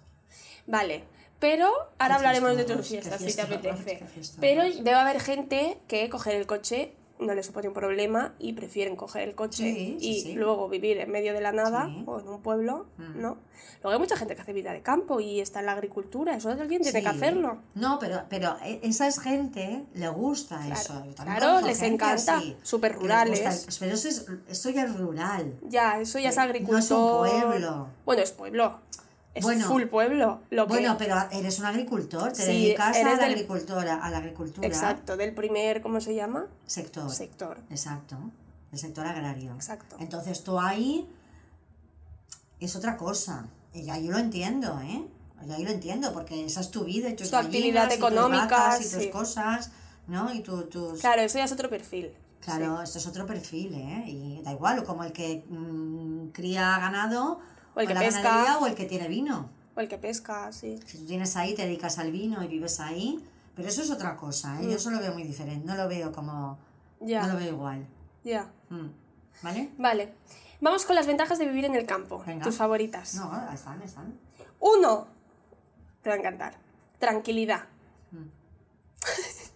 Vale. 0.67 1.05
Pero 1.41 1.71
ahora 1.99 2.17
hablaremos 2.17 2.57
de 2.57 2.65
tus 2.65 2.89
fiestas, 2.89 3.21
si 3.21 3.35
te 3.35 3.43
apetece. 3.43 4.03
Pero 4.41 4.63
debe 4.65 4.95
haber 4.95 5.21
gente 5.21 5.79
que 5.87 6.09
coger 6.09 6.35
el 6.35 6.47
coche 6.47 6.95
no 7.21 7.35
les 7.35 7.47
supone 7.47 7.67
un 7.67 7.75
problema 7.75 8.33
y 8.39 8.53
prefieren 8.53 8.95
coger 8.95 9.29
el 9.29 9.35
coche 9.35 9.65
Sí, 9.75 9.97
sí, 9.99 10.09
y 10.09 10.21
sí. 10.21 10.33
luego 10.35 10.69
vivir 10.69 10.99
en 10.99 11.11
medio 11.11 11.33
de 11.33 11.41
la 11.41 11.51
nada 11.51 11.87
Sí. 11.87 12.05
o 12.07 12.21
en 12.21 12.29
un 12.29 12.41
pueblo, 12.43 12.87
Mm. 12.97 13.21
¿no? 13.21 13.39
Luego 13.83 13.91
hay 13.95 13.99
mucha 13.99 14.17
gente 14.17 14.37
que 14.37 14.43
hace 14.43 14.53
vida 14.53 14.73
de 14.73 14.83
campo 14.83 15.19
y 15.19 15.41
está 15.41 15.59
en 15.59 15.67
la 15.67 15.73
agricultura, 15.73 16.37
eso 16.37 16.49
alguien 16.51 16.81
tiene 16.81 17.03
que 17.03 17.11
Sí. 17.11 17.17
hacerlo. 17.17 17.59
No, 17.75 17.99
pero, 17.99 18.23
pero 18.29 18.57
e- 18.65 18.79
esa 18.85 19.09
es 19.09 19.19
gente, 19.19 19.83
le 19.95 20.09
gusta 20.11 20.59
Claro, 20.59 20.75
eso. 20.81 21.05
Yo 21.07 21.15
claro, 21.17 21.61
les 21.67 21.83
encanta, 21.83 22.41
súper 22.63 22.95
rurales. 22.95 23.43
gusta. 23.67 23.77
Pero 23.81 23.95
eso, 23.97 24.09
es, 24.09 24.27
eso 24.49 24.71
ya 24.71 24.85
es 24.85 24.97
rural. 24.97 25.59
Ya, 25.69 26.01
eso 26.01 26.21
ya 26.21 26.29
es 26.29 26.37
Eh, 26.37 26.39
no 26.39 26.45
agricultor. 26.45 26.79
es 26.79 26.91
un 26.93 27.19
pueblo. 27.49 27.89
Bueno, 28.05 28.23
es 28.23 28.31
pueblo. 28.31 28.79
Es 29.39 29.45
Bueno. 29.45 29.67
full 29.67 29.85
pueblo. 29.85 30.41
Lo 30.51 30.67
que... 30.67 30.73
Bueno, 30.75 30.97
pero 30.99 31.17
eres 31.31 31.59
un 31.59 31.67
agricultor, 31.67 32.33
te 32.33 32.43
Sí, 32.43 32.49
dedicas 32.65 32.97
a 32.97 33.03
la, 33.03 33.17
del- 33.17 33.33
agricultura, 33.33 34.03
a 34.05 34.11
la 34.11 34.19
agricultura. 34.19 34.67
Exacto, 34.67 35.17
del 35.17 35.35
primer, 35.35 35.81
¿cómo 35.81 36.01
se 36.01 36.15
llama? 36.15 36.47
Sector. 36.67 37.11
Sector. 37.11 37.59
Exacto. 37.71 38.17
El 38.73 38.79
sector 38.79 39.07
agrario. 39.07 39.55
Exacto. 39.55 39.97
Entonces 40.01 40.43
tú 40.45 40.59
ahí 40.59 41.09
es 42.61 42.77
otra 42.77 42.97
cosa. 42.97 43.47
Y 43.73 43.89
ahí 43.91 44.07
yo 44.07 44.13
lo 44.13 44.19
entiendo, 44.19 44.81
¿eh? 44.81 45.05
Y 45.47 45.53
ahí 45.53 45.63
lo 45.65 45.71
entiendo, 45.71 46.13
porque 46.13 46.45
esa 46.45 46.61
es 46.61 46.71
tu 46.71 46.85
vida 46.85 47.09
y 47.09 47.15
tus 47.15 47.31
Tu 47.31 47.37
actividad 47.37 47.85
gallinas 47.85 47.97
y 47.97 48.01
tus 48.01 48.11
económica, 48.11 48.77
y 48.81 48.83
tus 48.83 49.03
sí. 49.05 49.11
cosas, 49.11 49.71
¿no? 50.09 50.33
Y 50.35 50.41
tu- 50.41 50.65
tus... 50.65 51.01
Claro, 51.01 51.23
eso 51.23 51.39
ya 51.39 51.45
es 51.45 51.53
otro 51.53 51.71
perfil. 51.71 52.11
Claro, 52.41 52.83
esto 52.83 52.99
es 52.99 53.07
otro 53.07 53.25
perfil, 53.27 53.75
¿eh? 53.75 54.05
Y 54.09 54.43
da 54.43 54.53
igual, 54.53 54.83
como 54.85 55.05
el 55.05 55.13
que 55.13 55.45
mm, 55.49 56.29
cría 56.33 56.79
ganado, 56.79 57.41
O 57.79 57.81
el 57.81 57.87
que 57.87 57.95
la 57.95 58.01
pesca. 58.01 58.59
o 58.59 58.67
el 58.67 58.75
que 58.75 58.85
tiene 58.87 59.07
vino. 59.09 59.49
O 59.77 59.81
el 59.81 59.89
que 59.89 59.99
pesca, 59.99 60.51
sí. 60.53 60.79
Si 60.85 60.99
tú 60.99 61.07
tienes 61.07 61.37
ahí, 61.37 61.55
te 61.55 61.63
dedicas 61.63 61.99
al 61.99 62.11
vino 62.11 62.43
y 62.43 62.49
vives 62.49 62.81
ahí, 62.81 63.25
pero 63.55 63.69
eso 63.69 63.83
es 63.83 63.91
otra 63.91 64.17
cosa, 64.17 64.61
¿eh? 64.61 64.65
Yo 64.65 64.77
eso 64.77 64.91
lo 64.91 64.99
veo 64.99 65.13
muy 65.13 65.23
diferente, 65.23 65.65
no 65.65 65.77
lo 65.77 65.89
veo 65.89 66.11
como... 66.13 66.59
Mm. 67.01 67.07
Ya, 67.07 67.23
No 67.27 67.35
lo 67.35 67.39
veo 67.39 67.53
igual. 67.53 67.87
ya. 68.25 68.51
Mm. 68.71 68.89
¿Vale? 69.43 69.71
Vale. 69.79 70.13
Vamos 70.61 70.85
con 70.85 70.97
las 70.97 71.07
ventajas 71.07 71.39
de 71.39 71.47
vivir 71.47 71.65
en 71.65 71.77
el 71.77 71.87
campo. 71.87 72.25
Venga. 72.27 72.43
Tus 72.45 72.57
favoritas. 72.57 73.15
No, 73.15 73.31
están, 73.55 73.81
están. 73.83 74.13
Uno. 74.59 75.07
Te 76.03 76.11
va 76.11 76.17
a 76.17 76.19
encantar. 76.19 76.57
Tranquilidad. 76.99 77.67
Mm. 78.11 78.27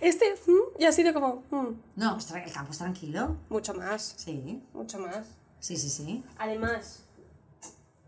Este 0.00 0.34
mm, 0.46 0.78
ya 0.80 0.88
ha 0.88 0.92
sido 0.92 1.12
como 1.12 1.42
mm, 1.50 1.74
No, 1.96 2.16
el 2.18 2.52
campo 2.52 2.72
es 2.72 2.78
tranquilo. 2.78 3.36
mucho 3.48 3.74
más. 3.74 4.14
Sí, 4.16 4.62
Mucho 4.72 4.98
más. 4.98 5.26
sí, 5.60 5.76
sí, 5.76 5.90
sí. 5.90 6.24
Además, 6.38 7.02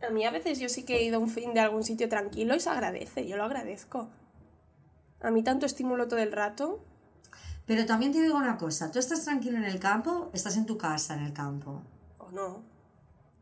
a 0.07 0.11
mí 0.11 0.25
a 0.25 0.31
veces 0.31 0.59
yo 0.59 0.69
sí 0.69 0.85
que 0.85 0.97
he 0.99 1.03
ido 1.05 1.17
a 1.17 1.21
un 1.21 1.29
fin 1.29 1.53
de 1.55 1.61
algún 1.61 1.85
sitio 1.85 2.09
tranquilo 2.09 2.55
y 2.55 2.61
se 2.61 2.71
agradece, 2.71 3.27
yo 3.27 3.37
lo 3.37 3.45
agradezco. 3.45 4.09
A 5.23 5.31
mí 5.31 5.43
tanto 5.43 5.67
estímulo 5.67 6.09
todo 6.09 6.21
el 6.21 6.33
rato. 6.33 6.81
Pero 7.67 7.87
también 7.87 8.13
te 8.13 8.21
digo 8.23 8.37
una 8.37 8.57
cosa, 8.57 8.91
tú 8.91 8.99
estás 8.99 9.25
tranquilo 9.25 9.59
en 9.59 9.65
el 9.65 9.79
campo, 9.79 10.31
estás 10.33 10.57
en 10.57 10.67
tu 10.67 10.77
casa 10.79 11.15
en 11.15 11.21
el 11.25 11.33
campo, 11.33 11.83
O 12.19 12.31
no. 12.33 12.63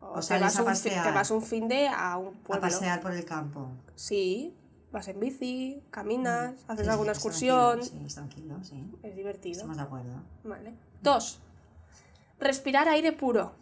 O, 0.01 0.19
O 0.19 0.21
te, 0.21 0.39
vas 0.39 0.59
a 0.59 0.65
pasear. 0.65 1.05
te 1.07 1.13
vas 1.13 1.31
un 1.31 1.43
fin 1.43 1.67
de 1.69 1.89
a 1.89 2.17
un 2.19 2.29
a 2.29 2.39
pueblo. 2.45 2.61
pasear 2.61 3.01
por 3.01 3.13
el 3.13 3.25
campo. 3.25 3.69
Sí, 3.97 4.55
vas 4.93 5.09
en 5.09 5.19
bici, 5.19 5.83
caminas, 5.91 6.55
haces 6.69 6.85
Mm. 6.87 6.89
Sí, 6.89 6.91
alguna 6.91 7.13
excursión. 7.13 7.79
tranquilo, 7.81 8.01
Sí, 8.01 8.07
es 8.07 8.15
tranquilo, 8.15 8.65
sí. 8.65 8.93
Es 9.03 9.17
divertido. 9.17 9.53
Estamos 9.57 9.77
de 9.77 9.83
acuerdo. 9.83 10.23
Vale. 10.45 10.73
Dos. 11.03 11.41
Respirar 12.39 12.89
aire 12.89 13.13
puro. 13.13 13.53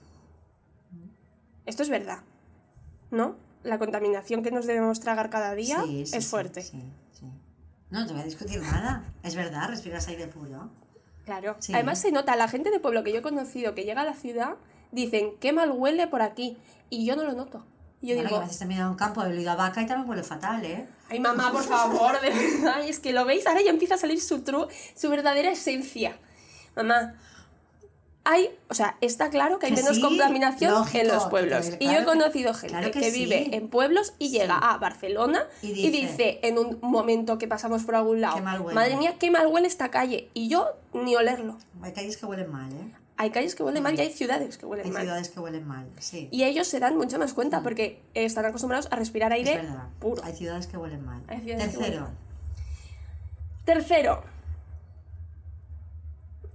Esto 1.64 1.82
es 1.82 1.88
verdad. 1.88 2.18
¿No? 3.16 3.36
La 3.62 3.78
contaminación 3.78 4.42
que 4.42 4.50
nos 4.50 4.66
debemos 4.66 5.00
tragar 5.00 5.30
cada 5.30 5.54
día 5.54 5.82
Sí, 5.84 6.06
sí, 6.06 6.16
es 6.16 6.26
fuerte. 6.28 6.62
Sí. 6.62 6.82
No, 7.90 8.00
no 8.00 8.06
te 8.06 8.12
voy 8.12 8.22
a 8.22 8.24
discutir 8.24 8.60
nada. 8.60 9.04
Es 9.22 9.34
verdad, 9.34 9.68
respiras 9.68 10.06
aire 10.08 10.26
puro. 10.26 10.70
Claro. 11.24 11.56
Además 11.72 12.00
se 12.00 12.12
nota, 12.12 12.36
la 12.36 12.46
gente 12.48 12.70
de 12.70 12.78
pueblo 12.80 13.02
que 13.04 13.12
yo 13.12 13.18
he 13.18 13.22
conocido 13.22 13.74
que 13.74 13.84
llega 13.84 14.02
a 14.02 14.04
la 14.04 14.14
ciudad, 14.14 14.56
dicen, 14.92 15.32
qué 15.40 15.52
mal 15.52 15.70
huele 15.72 16.06
por 16.08 16.20
aquí. 16.22 16.56
Y 16.90 17.06
yo 17.06 17.16
no 17.16 17.24
lo 17.24 17.32
noto. 17.32 17.64
Y 18.00 18.08
yo 18.08 18.14
Bueno, 18.14 18.28
que 18.28 18.34
digo, 18.34 18.40
a 18.42 18.44
veces 18.44 18.58
también 18.58 18.80
a 18.82 18.90
un 18.90 18.96
campo 18.96 19.24
he 19.24 19.40
ido 19.40 19.50
a 19.50 19.56
vaca 19.56 19.80
y 19.82 19.86
también 19.86 20.08
huele 20.08 20.22
fatal, 20.22 20.64
¿eh? 20.64 20.86
ay 21.08 21.18
mamá, 21.18 21.50
por 21.50 21.62
favor, 21.64 22.20
de 22.20 22.28
verdad, 22.30 22.86
es 22.86 22.98
que 23.00 23.12
lo 23.12 23.24
veis, 23.24 23.46
ahora 23.46 23.62
ya 23.62 23.70
empieza 23.70 23.94
a 23.94 23.98
salir 23.98 24.20
su, 24.20 24.44
tru- 24.44 24.68
su 24.94 25.08
verdadera 25.08 25.50
esencia. 25.50 26.16
Mamá, 26.76 27.14
hay, 28.28 28.50
o 28.68 28.74
sea, 28.74 28.96
está 29.00 29.30
claro 29.30 29.58
que 29.60 29.66
hay 29.66 29.72
Que 29.74 29.80
menos 29.82 29.96
sí, 29.96 30.02
contaminación 30.02 30.72
lógico, 30.74 30.98
en 30.98 31.08
los 31.08 31.24
pueblos. 31.26 31.70
y 31.78 31.84
yo 31.86 31.92
he 31.92 32.04
conocido 32.04 32.52
gente 32.54 32.76
claro 32.76 32.90
que, 32.90 33.00
que 33.00 33.10
sí. 33.12 33.20
vive 33.24 33.54
en 33.56 33.68
pueblos 33.68 34.14
y 34.18 34.30
llega 34.30 34.56
a 34.58 34.76
Barcelona 34.78 35.44
Y 35.62 35.68
y 35.70 35.90
dice- 35.90 36.40
en 36.42 36.58
un 36.58 36.78
momento 36.82 37.38
que 37.38 37.46
pasamos 37.46 37.84
por 37.84 37.94
algún 37.94 38.20
lado, 38.20 38.38
mal 38.40 38.60
huele". 38.60 38.74
madre 38.74 38.96
mía, 38.96 39.14
qué 39.18 39.30
mal 39.30 39.46
huele 39.46 39.68
esta 39.68 39.90
calle. 39.90 40.28
Y 40.34 40.48
yo 40.48 40.66
ni 40.92 41.14
olerlo. 41.14 41.56
Hay 41.82 41.92
calles 41.92 42.16
que 42.16 42.26
huelen 42.26 42.50
mal, 42.50 42.72
¿eh? 42.72 42.92
Hay 43.18 43.30
calles 43.30 43.54
que 43.54 43.62
huelen 43.62 43.82
mal 43.82 43.94
y 43.96 44.00
hay 44.02 44.12
ciudades 44.12 44.58
que 44.58 44.66
huelen 44.66 44.84
Hay 44.86 44.92
mal. 44.92 45.02
ciudades 45.02 45.28
que 45.30 45.40
huelen 45.40 45.66
mal, 45.66 45.86
sí. 46.00 46.28
Y 46.30 46.44
ellos 46.44 46.66
se 46.66 46.80
dan 46.80 46.96
mucho 46.98 47.18
más 47.18 47.32
cuenta 47.32 47.62
porque 47.62 48.02
están 48.12 48.44
acostumbrados 48.44 48.88
a 48.90 48.96
respirar 48.96 49.32
es 49.32 49.38
aire 49.48 49.62
puro. 50.00 50.22
Hay 50.24 50.34
ciudades 50.34 50.66
que 50.66 50.76
huelen 50.76 51.02
mal. 51.04 51.22
Hay 51.28 51.40
ciudades 51.40 51.68
que 51.70 51.78
Tercero, 51.78 52.08
Tercero, 53.64 54.22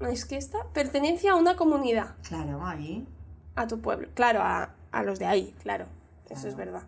es 0.07 0.25
que 0.25 0.37
esta 0.37 0.63
pertenencia 0.73 1.31
a 1.33 1.35
una 1.35 1.55
comunidad, 1.55 2.15
claro, 2.27 2.65
ahí. 2.65 3.07
a 3.55 3.67
tu 3.67 3.79
pueblo, 3.79 4.07
claro, 4.13 4.41
a, 4.41 4.73
a 4.91 5.03
los 5.03 5.19
de 5.19 5.25
ahí, 5.25 5.53
claro, 5.61 5.85
eso 6.29 6.47
es 6.47 6.55
verdad. 6.55 6.83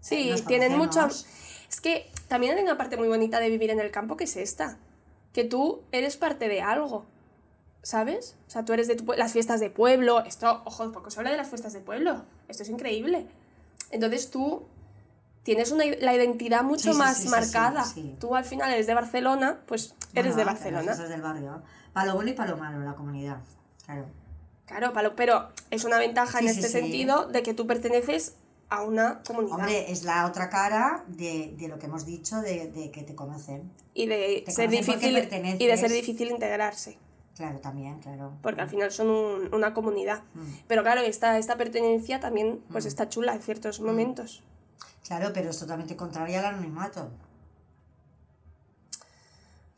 Sí, 0.00 0.30
Nos 0.30 0.44
tienen 0.44 0.76
mucho... 0.76 1.00
conocemos. 1.00 1.26
Es 1.68 1.80
que 1.80 2.10
también 2.28 2.56
hay 2.56 2.62
una 2.64 2.76
parte 2.76 2.96
muy 2.96 3.08
bonita 3.08 3.40
de 3.40 3.48
vivir 3.48 3.70
en 3.70 3.80
el 3.80 3.90
campo 3.90 4.16
que 4.16 4.24
es 4.24 4.36
esta, 4.36 4.76
que 5.32 5.44
tú 5.44 5.82
eres 5.92 6.16
parte 6.18 6.48
de 6.48 6.60
algo, 6.60 7.06
¿sabes? 7.82 8.36
O 8.46 8.50
sea, 8.50 8.64
tú 8.64 8.72
eres 8.74 8.88
de 8.88 8.96
tu 8.96 9.10
las 9.14 9.32
fiestas 9.32 9.58
de 9.60 9.70
pueblo, 9.70 10.20
esto, 10.24 10.62
ojo, 10.66 10.90
poco 10.92 11.10
se 11.10 11.18
habla 11.20 11.30
de 11.30 11.36
las 11.38 11.48
fiestas 11.48 11.72
de 11.72 11.80
pueblo, 11.80 12.24
esto 12.48 12.62
es 12.62 12.68
increíble. 12.68 13.26
Entonces 13.90 14.30
tú 14.30 14.64
tienes 15.44 15.72
una, 15.72 15.84
la 16.00 16.14
identidad 16.14 16.62
mucho 16.62 16.82
Sí, 16.84 16.92
sí, 16.92 16.98
más 16.98 17.16
sí, 17.16 17.28
marcada. 17.28 17.84
Tú 18.20 18.34
al 18.36 18.44
final 18.44 18.70
eres 18.72 18.86
de 18.86 18.94
Barcelona, 18.94 19.60
pues 19.66 19.94
eres 20.14 20.34
Bueno, 20.34 20.36
de 20.36 20.44
Barcelona. 20.44 20.94
del 20.94 21.22
barrio. 21.22 21.62
Para 21.92 22.06
lo 22.06 22.14
bueno 22.14 22.30
y 22.30 22.34
para 22.34 22.50
lo 22.50 22.56
malo, 22.56 22.78
la 22.80 22.94
comunidad. 22.94 23.38
Claro. 23.84 24.06
Claro, 24.66 24.92
pero 25.16 25.48
es 25.70 25.84
una 25.84 25.98
ventaja 25.98 26.38
en 26.38 26.46
Sí, 26.48 26.50
este 26.60 26.66
sí. 26.68 26.72
sentido 26.72 27.26
de 27.26 27.42
que 27.42 27.52
tú 27.52 27.66
perteneces 27.66 28.36
a 28.70 28.82
una 28.82 29.20
comunidad 29.26 29.56
Hombre, 29.56 29.92
es 29.92 30.04
la 30.04 30.24
otra 30.26 30.48
cara 30.48 31.04
de, 31.08 31.54
de 31.58 31.68
lo 31.68 31.78
que 31.78 31.86
hemos 31.86 32.06
dicho 32.06 32.40
de, 32.40 32.68
de 32.68 32.90
que 32.90 33.02
te 33.02 33.14
conocen. 33.14 33.70
y 33.92 34.06
de 34.06 34.42
te 34.46 34.50
ser 34.52 34.70
difícil 34.70 35.18
y 35.58 35.66
de 35.66 35.76
ser 35.76 35.90
difícil 35.90 36.30
integrarse, 36.30 36.96
Claro, 37.36 37.58
también, 37.60 37.98
claro. 38.00 38.32
porque 38.40 38.62
al 38.62 38.68
final 38.70 38.90
son 38.90 39.10
un- 39.10 39.54
una 39.54 39.74
comunidad. 39.74 40.22
Mm. 40.34 40.40
Pero 40.68 40.82
claro, 40.82 41.02
esta, 41.02 41.36
esta 41.38 41.56
pertenencia 41.56 42.20
también 42.20 42.62
pues 42.70 42.86
está 42.86 43.08
chula 43.10 43.34
en 43.34 43.42
ciertos 43.42 43.80
momentos. 43.80 44.42
Claro, 45.06 45.32
pero 45.34 45.50
es 45.50 45.58
totalmente 45.58 45.94
contraria 45.96 46.38
al 46.40 46.46
anonimato. 46.54 47.10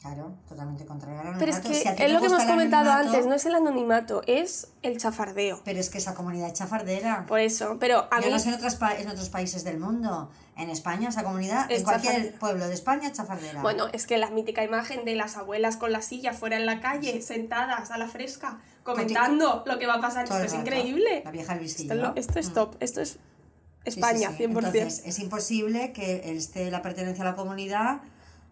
Claro, 0.05 0.35
totalmente 0.47 0.85
contraria 0.85 1.23
al 1.23 1.39
Pero 1.39 1.51
es 1.51 1.57
anonimato. 1.57 1.69
que 1.89 1.97
Si 1.97 2.03
es 2.05 2.13
lo 2.13 2.21
que 2.21 2.27
hemos 2.27 2.43
comentado 2.45 2.91
anonimato, 2.91 3.15
antes, 3.17 3.27
no 3.27 3.35
es 3.35 3.47
el 3.47 3.55
anonimato, 3.55 4.23
es 4.27 4.69
el 4.83 4.99
chafardeo. 4.99 5.63
Pero 5.65 5.81
es 5.81 5.89
que 5.89 5.97
esa 5.97 6.13
comunidad 6.15 6.49
es 6.49 6.53
chafardera. 6.53 7.25
Por 7.27 7.41
eso, 7.41 7.79
pero 7.81 8.07
a 8.11 8.21
Yo 8.21 8.27
mí 8.27 8.33
no 8.35 8.39
sé 8.39 8.51
en, 8.51 8.55
otras 8.57 8.79
en 8.99 9.09
otros 9.09 9.31
países 9.31 9.65
del 9.65 9.79
mundo. 9.79 10.31
En 10.59 10.69
España, 10.69 11.09
esa 11.09 11.25
comunidad, 11.25 11.71
Es 11.73 11.79
en 11.79 11.85
cualquier 11.85 12.13
chafardera. 12.13 12.39
pueblo 12.39 12.69
de 12.69 12.75
España, 12.75 13.09
es 13.09 13.15
chafardera. 13.15 13.63
Bueno, 13.63 13.87
es 13.95 14.07
que 14.07 14.19
la 14.19 14.29
mítica 14.29 14.63
imagen 14.63 15.07
de 15.07 15.17
las 15.17 15.39
abuelas 15.39 15.79
con 15.79 15.91
la 15.91 16.03
silla 16.03 16.35
fuera 16.35 16.59
en 16.59 16.67
la 16.67 16.83
calle, 16.83 17.23
sentadas 17.23 17.91
a 17.91 17.97
la 17.97 18.07
fresca, 18.07 18.59
comentando 18.83 19.63
lo 19.67 19.79
que 19.79 19.87
va 19.87 19.95
a 19.95 20.01
pasar, 20.03 20.29
Todo 20.29 20.37
esto 20.43 20.55
es 20.55 20.61
increíble. 20.61 21.23
La 21.25 21.31
vieja 21.31 21.55
del 21.55 21.65
Esto, 21.65 22.13
esto 22.15 22.39
es 22.39 22.51
Mm. 22.51 22.53
top, 22.53 22.77
esto 22.81 23.01
es 23.01 23.09
Sí, 23.13 23.91
sí, 23.91 24.01
España, 24.01 24.31
sí. 24.31 24.37
100%. 24.45 24.69
Entonces, 24.79 25.03
es 25.07 25.19
imposible 25.19 25.93
que 25.93 26.33
este, 26.37 26.71
la 26.71 26.81
pertenencia 26.83 27.23
a 27.23 27.29
la 27.31 27.35
comunidad 27.37 28.01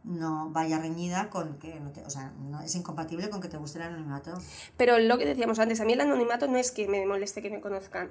no 0.05 0.50
vaya 0.50 0.78
reñida 0.78 1.30
con 1.30 1.59
que 1.59 1.78
no 1.80 1.90
te, 1.90 2.05
o 2.05 2.11
sea, 2.11 2.32
no, 2.38 2.61
es 2.61 2.74
incompatible 2.74 3.30
con 3.30 3.40
que 3.40 3.48
te 3.48 3.57
guste 3.57 3.78
el 3.78 3.84
anonimato. 3.84 4.32
Pero 4.76 4.98
lo 4.98 5.18
que 5.18 5.26
decíamos 5.26 5.59
antes, 5.59 5.80
a 5.80 5.84
mí 5.84 5.92
el 5.92 6.00
anonimato 6.00 6.48
no 6.48 6.57
es 6.59 6.70
que 6.72 6.88
me 6.88 7.07
moleste 7.07 7.42
que 7.42 7.50
me 7.50 7.61
conozcan. 7.61 8.11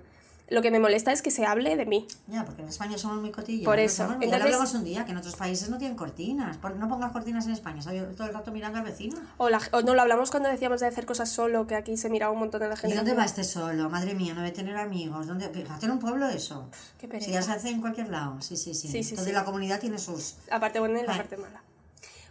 Lo 0.49 0.61
que 0.61 0.69
me 0.69 0.81
molesta 0.81 1.13
es 1.13 1.21
que 1.21 1.31
se 1.31 1.45
hable 1.45 1.77
de 1.77 1.85
mí. 1.85 2.05
Ya, 2.27 2.43
porque 2.43 2.61
en 2.61 2.67
España 2.67 2.97
somos 2.97 3.21
muy 3.21 3.31
cotillas. 3.31 3.63
Por 3.63 3.79
eso. 3.79 4.03
Somos- 4.03 4.15
ya 4.15 4.17
lo 4.19 4.23
Entonces- 4.25 4.45
hablamos 4.47 4.73
un 4.73 4.83
día, 4.83 5.05
que 5.05 5.11
en 5.11 5.17
otros 5.17 5.37
países 5.37 5.69
no 5.69 5.77
tienen 5.77 5.95
cortinas. 5.95 6.59
No 6.77 6.89
pongas 6.89 7.13
cortinas 7.13 7.45
en 7.45 7.53
España, 7.53 7.79
estoy 7.79 8.01
todo 8.17 8.27
el 8.27 8.33
rato 8.33 8.51
mirando 8.51 8.77
al 8.79 8.83
vecino. 8.83 9.15
O, 9.37 9.47
la- 9.49 9.61
o 9.71 9.81
no 9.81 9.93
lo 9.95 10.01
hablamos 10.01 10.29
cuando 10.29 10.49
decíamos 10.49 10.81
de 10.81 10.87
hacer 10.87 11.05
cosas 11.05 11.29
solo, 11.29 11.67
que 11.67 11.75
aquí 11.75 11.95
se 11.95 12.09
miraba 12.09 12.33
un 12.33 12.39
montón 12.39 12.59
de 12.59 12.67
la 12.67 12.75
gente. 12.75 12.93
¿Y 12.93 12.97
dónde 12.97 13.13
va 13.13 13.23
este 13.23 13.45
solo? 13.45 13.89
Madre 13.89 14.13
mía, 14.13 14.33
no 14.33 14.41
debe 14.41 14.51
tener 14.53 14.75
amigos. 14.75 15.27
¿Dónde? 15.27 15.47
Fíjate 15.47 15.85
en 15.85 15.91
un 15.93 15.99
pueblo 15.99 16.27
eso. 16.27 16.67
Qué 16.97 17.05
Si 17.05 17.07
pereza. 17.07 17.31
ya 17.31 17.41
se 17.43 17.51
hace 17.53 17.69
en 17.69 17.79
cualquier 17.79 18.09
lado. 18.09 18.41
Sí, 18.41 18.57
sí, 18.57 18.73
sí. 18.73 18.89
Sí, 18.89 19.03
sí, 19.03 19.11
Entonces 19.11 19.27
sí. 19.27 19.31
la 19.31 19.45
comunidad 19.45 19.79
tiene 19.79 19.99
sus... 19.99 20.35
La 20.49 20.59
parte 20.59 20.81
buena 20.81 20.99
y 20.99 21.05
la 21.07 21.15
parte 21.15 21.37
mala. 21.37 21.61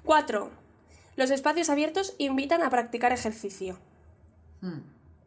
Cuatro. 0.05 0.51
Los 1.17 1.31
espacios 1.31 1.71
abiertos 1.71 2.15
invitan 2.19 2.63
a 2.63 2.71
practicar 2.71 3.13
ejercicio. 3.13 3.79
Hmm. 4.61 4.81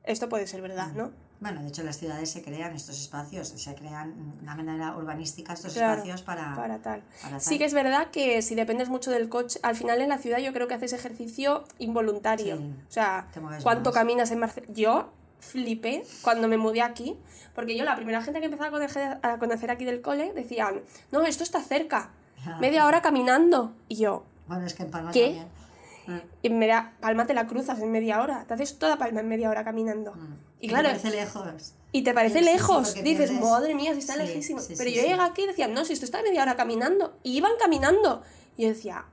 Esto 0.04 0.30
puede 0.30 0.48
ser 0.48 0.62
verdad, 0.62 0.92
¿no? 0.94 1.12
Bueno, 1.40 1.62
de 1.62 1.68
hecho 1.68 1.84
las 1.84 1.98
ciudades 1.98 2.30
se 2.32 2.42
crean 2.42 2.74
estos 2.74 2.98
espacios, 3.00 3.50
se 3.50 3.76
crean 3.76 4.14
de 4.32 4.40
una 4.44 4.56
manera 4.56 4.96
urbanística 4.96 5.52
estos 5.54 5.74
Claro, 5.74 5.94
espacios 5.96 6.22
para... 6.22 6.56
para 6.56 6.80
tal. 6.80 7.04
para 7.22 7.40
Sí 7.42 7.58
que 7.58 7.66
es 7.66 7.74
verdad 7.74 8.12
que 8.12 8.42
si 8.42 8.56
dependes 8.56 8.88
mucho 8.88 9.12
del 9.12 9.28
coche, 9.28 9.60
al 9.62 9.76
final 9.76 10.00
en 10.02 10.08
la 10.08 10.18
ciudad 10.20 10.38
yo 10.38 10.54
creo 10.54 10.70
que 10.70 10.76
haces 10.76 10.94
ejercicio 10.94 11.66
involuntario. 11.80 12.58
Sí, 12.58 12.76
o 12.88 12.92
sea, 12.92 13.28
¿cuánto 13.62 13.90
más. 13.90 13.94
caminas 14.00 14.32
en 14.32 14.40
Barcelona? 14.40 14.74
Yo 14.74 15.10
flipé 15.40 16.04
cuando 16.22 16.48
me 16.48 16.56
mudé 16.58 16.82
aquí, 16.82 17.18
porque 17.54 17.76
yo 17.76 17.84
la 17.84 17.98
primera 17.98 18.22
gente 18.22 18.40
que 18.40 18.46
empezaba 18.46 18.70
a 18.70 18.72
conocer, 18.72 19.18
a 19.22 19.38
conocer 19.38 19.70
aquí 19.70 19.84
del 19.84 20.00
cole 20.02 20.32
decían, 20.32 20.82
no, 21.12 21.24
esto 21.24 21.44
está 21.44 21.62
cerca, 21.62 22.12
media 22.62 22.86
hora 22.86 23.02
caminando. 23.02 23.74
Y 23.90 23.98
yo, 23.98 24.24
Bueno, 24.54 24.68
es 24.68 24.74
que 24.74 24.84
en 24.84 24.92
Palma 24.92 25.12
¿Qué? 25.12 25.26
también. 25.26 25.48
Mm, 26.06 26.28
en 26.44 26.60
media, 26.60 26.94
Palma 27.00 27.26
te 27.26 27.34
la 27.34 27.48
cruzas 27.48 27.80
en 27.80 27.92
media 27.92 28.22
hora, 28.22 28.44
te 28.48 28.54
haces 28.54 28.78
toda 28.78 28.98
Palma 28.98 29.22
en 29.22 29.28
media 29.28 29.50
hora 29.50 29.64
caminando. 29.64 30.14
mm. 30.14 30.36
Y 30.60 30.68
te 30.68 30.74
claro, 30.74 30.90
parece 30.90 31.10
lejos. 31.12 31.74
y 31.92 32.04
te 32.04 32.14
parece 32.14 32.40
Sí, 32.40 32.46
lejos. 32.46 32.94
Dices, 32.96 33.32
pierdes- 33.32 33.42
madre 33.42 33.76
mía, 33.76 33.94
si 33.94 34.00
está 34.00 34.14
Sí, 34.14 34.20
lejísimo. 34.20 34.60
sí, 34.62 34.76
Pero 34.78 34.90
yo 34.90 35.02
llegué 35.02 35.14
aquí 35.22 35.44
y 35.44 35.48
decían, 35.48 35.74
no, 35.74 35.84
si 35.86 35.92
esto 35.94 36.06
está 36.06 36.22
media 36.24 36.42
hora 36.42 36.56
caminando. 36.56 37.18
Y 37.24 37.36
iban 37.38 37.52
caminando. 37.60 38.22
Y 38.58 38.64
yo 38.64 38.70
decía, 38.70 39.06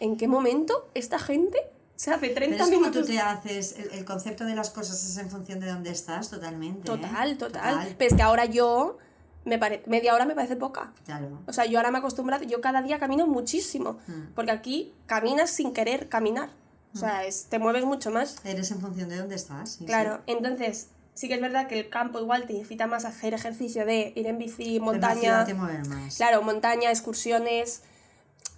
¿en 0.00 0.16
qué 0.18 0.28
momento 0.28 0.90
esta 0.94 1.18
gente 1.18 1.58
se 1.96 2.10
hace 2.12 2.28
30 2.28 2.56
Pero 2.56 2.64
es 2.64 2.74
como 2.74 2.90
tú 2.90 2.98
minutos? 2.98 3.06
te 3.06 3.18
haces, 3.20 3.78
el, 3.78 3.90
el 3.98 4.04
concepto 4.04 4.44
de 4.44 4.54
las 4.54 4.68
cosas 4.68 5.02
es 5.02 5.16
en 5.16 5.30
función 5.30 5.60
de 5.60 5.66
dónde 5.68 5.90
estás, 5.90 6.28
totalmente. 6.28 6.80
¿eh? 6.80 6.96
Total, 6.96 7.38
total, 7.38 7.94
Pero 7.96 8.10
es 8.10 8.16
que 8.16 8.22
ahora 8.22 8.44
yo, 8.44 8.98
me 9.46 9.58
pare... 9.58 9.82
media 9.86 10.12
hora 10.14 10.26
me 10.26 10.34
parece 10.34 10.56
poca. 10.56 10.92
Claro. 11.06 11.40
O 11.46 11.52
sea, 11.52 11.64
yo 11.64 11.78
ahora 11.78 11.90
me 11.90 11.98
he 11.98 12.00
acostumbrado, 12.00 12.44
yo 12.44 12.60
cada 12.60 12.82
día 12.82 12.98
camino 12.98 13.26
muchísimo. 13.26 13.98
Mm. 14.06 14.34
Porque 14.34 14.50
aquí 14.50 14.92
caminas 15.06 15.50
sin 15.50 15.72
querer 15.72 16.08
caminar. 16.10 16.50
O 16.94 16.98
sea, 16.98 17.24
es, 17.24 17.46
te 17.46 17.58
mueves 17.58 17.84
mucho 17.84 18.10
más. 18.10 18.36
Eres 18.44 18.70
en 18.70 18.80
función 18.80 19.08
de 19.08 19.16
dónde 19.18 19.34
estás. 19.34 19.72
sí, 19.72 19.84
Claro, 19.84 20.16
sí. 20.26 20.32
entonces 20.32 20.88
sí 21.14 21.28
que 21.28 21.34
es 21.34 21.40
verdad 21.40 21.66
que 21.66 21.78
el 21.78 21.88
campo 21.88 22.20
igual 22.20 22.46
te 22.46 22.52
incita 22.52 22.86
más 22.86 23.04
a 23.04 23.08
hacer 23.08 23.34
ejercicio 23.34 23.84
de 23.86 24.12
ir 24.16 24.26
en 24.26 24.38
bici, 24.38 24.74
Pero 24.74 24.84
montaña. 24.84 25.20
ciudad 25.20 25.46
te 25.46 25.54
más. 25.54 26.16
Claro, 26.16 26.42
montaña, 26.42 26.90
excursiones, 26.90 27.82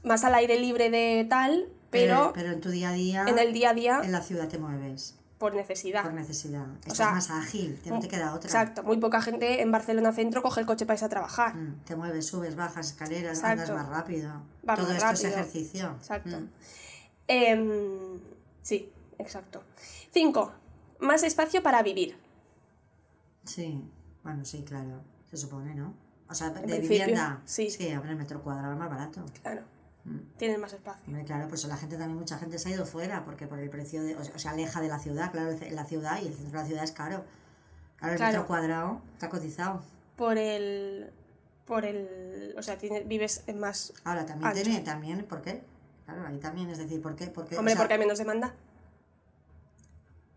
más 0.04 0.24
al 0.24 0.34
aire 0.34 0.58
libre 0.58 0.90
de 0.90 1.26
tal, 1.28 1.66
pero, 1.90 2.32
pero 2.34 2.52
en 2.52 2.60
tu 2.60 2.70
día 2.70 2.90
a 2.90 2.92
día, 2.92 3.24
en 3.26 3.38
el 3.38 3.52
día 3.52 3.70
a 3.70 3.74
día 3.74 4.00
en 4.04 4.12
la 4.12 4.20
ciudad 4.22 4.48
te 4.48 4.58
mueves 4.58 5.17
por 5.38 5.54
necesidad. 5.54 6.02
por 6.02 6.12
necesidad. 6.14 6.66
Estás 6.80 6.96
sea, 6.96 7.10
más 7.12 7.30
ágil, 7.30 7.78
te- 7.82 7.90
no 7.90 8.00
te 8.00 8.08
queda 8.08 8.34
otra. 8.34 8.48
Exacto, 8.48 8.82
muy 8.82 8.96
poca 8.98 9.20
gente 9.22 9.62
en 9.62 9.70
Barcelona 9.70 10.12
Centro 10.12 10.42
coge 10.42 10.60
el 10.60 10.66
coche 10.66 10.84
para 10.84 10.94
irse 10.96 11.04
a 11.04 11.08
trabajar. 11.08 11.54
Mm, 11.54 11.80
Te 11.84 11.94
mueves, 11.96 12.26
subes, 12.26 12.56
bajas 12.56 12.88
escaleras, 12.88 13.38
Exacto. 13.38 13.62
andas 13.62 13.70
más 13.70 13.88
rápido. 13.88 14.30
Va 14.68 14.74
Todo 14.76 14.88
más 14.88 14.96
esto 14.96 15.12
es 15.28 15.32
ejercicio. 15.32 15.94
Exacto. 15.98 16.40
Mm. 16.40 16.48
Em, 17.28 18.20
sí, 18.62 18.90
exacto. 19.18 19.62
Cinco, 20.12 20.52
más 21.00 21.22
espacio 21.22 21.62
para 21.62 21.82
vivir. 21.82 22.16
Sí, 23.44 23.82
bueno, 24.24 24.44
sí, 24.44 24.62
claro. 24.64 25.00
Se 25.30 25.36
supone, 25.36 25.74
¿no? 25.74 25.94
O 26.28 26.34
sea, 26.34 26.50
de 26.50 26.78
vivienda. 26.80 27.40
sí. 27.44 27.70
Sí, 27.70 27.86
el 27.88 28.16
metro 28.16 28.42
cuadrado 28.42 28.72
es 28.72 28.78
más 28.78 28.90
barato. 28.90 29.24
Claro, 29.42 29.62
Mm. 30.08 30.36
tienen 30.38 30.60
más 30.60 30.72
espacio. 30.72 31.04
Claro, 31.26 31.48
pues 31.48 31.64
la 31.64 31.76
gente 31.76 31.96
también, 31.96 32.18
mucha 32.18 32.38
gente 32.38 32.58
se 32.58 32.68
ha 32.68 32.72
ido 32.72 32.86
fuera 32.86 33.24
porque 33.24 33.46
por 33.46 33.58
el 33.58 33.68
precio 33.70 34.02
de. 34.02 34.16
O 34.16 34.24
sea, 34.24 34.38
se 34.38 34.48
aleja 34.48 34.80
de 34.80 34.88
la 34.88 34.98
ciudad, 34.98 35.30
claro, 35.32 35.50
la 35.70 35.84
ciudad 35.84 36.20
y 36.22 36.26
el 36.28 36.34
centro 36.34 36.52
de 36.52 36.62
la 36.62 36.66
ciudad 36.66 36.84
es 36.84 36.92
caro. 36.92 37.24
Claro, 37.96 38.12
el 38.12 38.18
Claro. 38.18 38.32
metro 38.32 38.46
cuadrado 38.46 39.00
está 39.14 39.28
cotizado. 39.28 39.82
Por 40.16 40.38
el. 40.38 41.10
Por 41.66 41.84
el. 41.84 42.54
O 42.56 42.62
sea, 42.62 42.78
tiene- 42.78 43.00
vives 43.02 43.42
en 43.46 43.58
más. 43.60 43.92
Ahora, 44.04 44.24
también 44.24 44.50
Ancho. 44.50 44.62
tiene, 44.62 44.80
también, 44.80 45.24
¿por 45.26 45.42
qué? 45.42 45.62
Claro, 46.06 46.26
ahí 46.26 46.38
también, 46.38 46.70
es 46.70 46.78
decir, 46.78 47.02
¿por 47.02 47.14
qué? 47.16 47.26
Porque, 47.26 47.58
Hombre, 47.58 47.74
o 47.74 47.76
sea, 47.76 47.82
porque 47.82 47.94
hay 47.94 48.00
menos 48.00 48.18
demanda. 48.18 48.54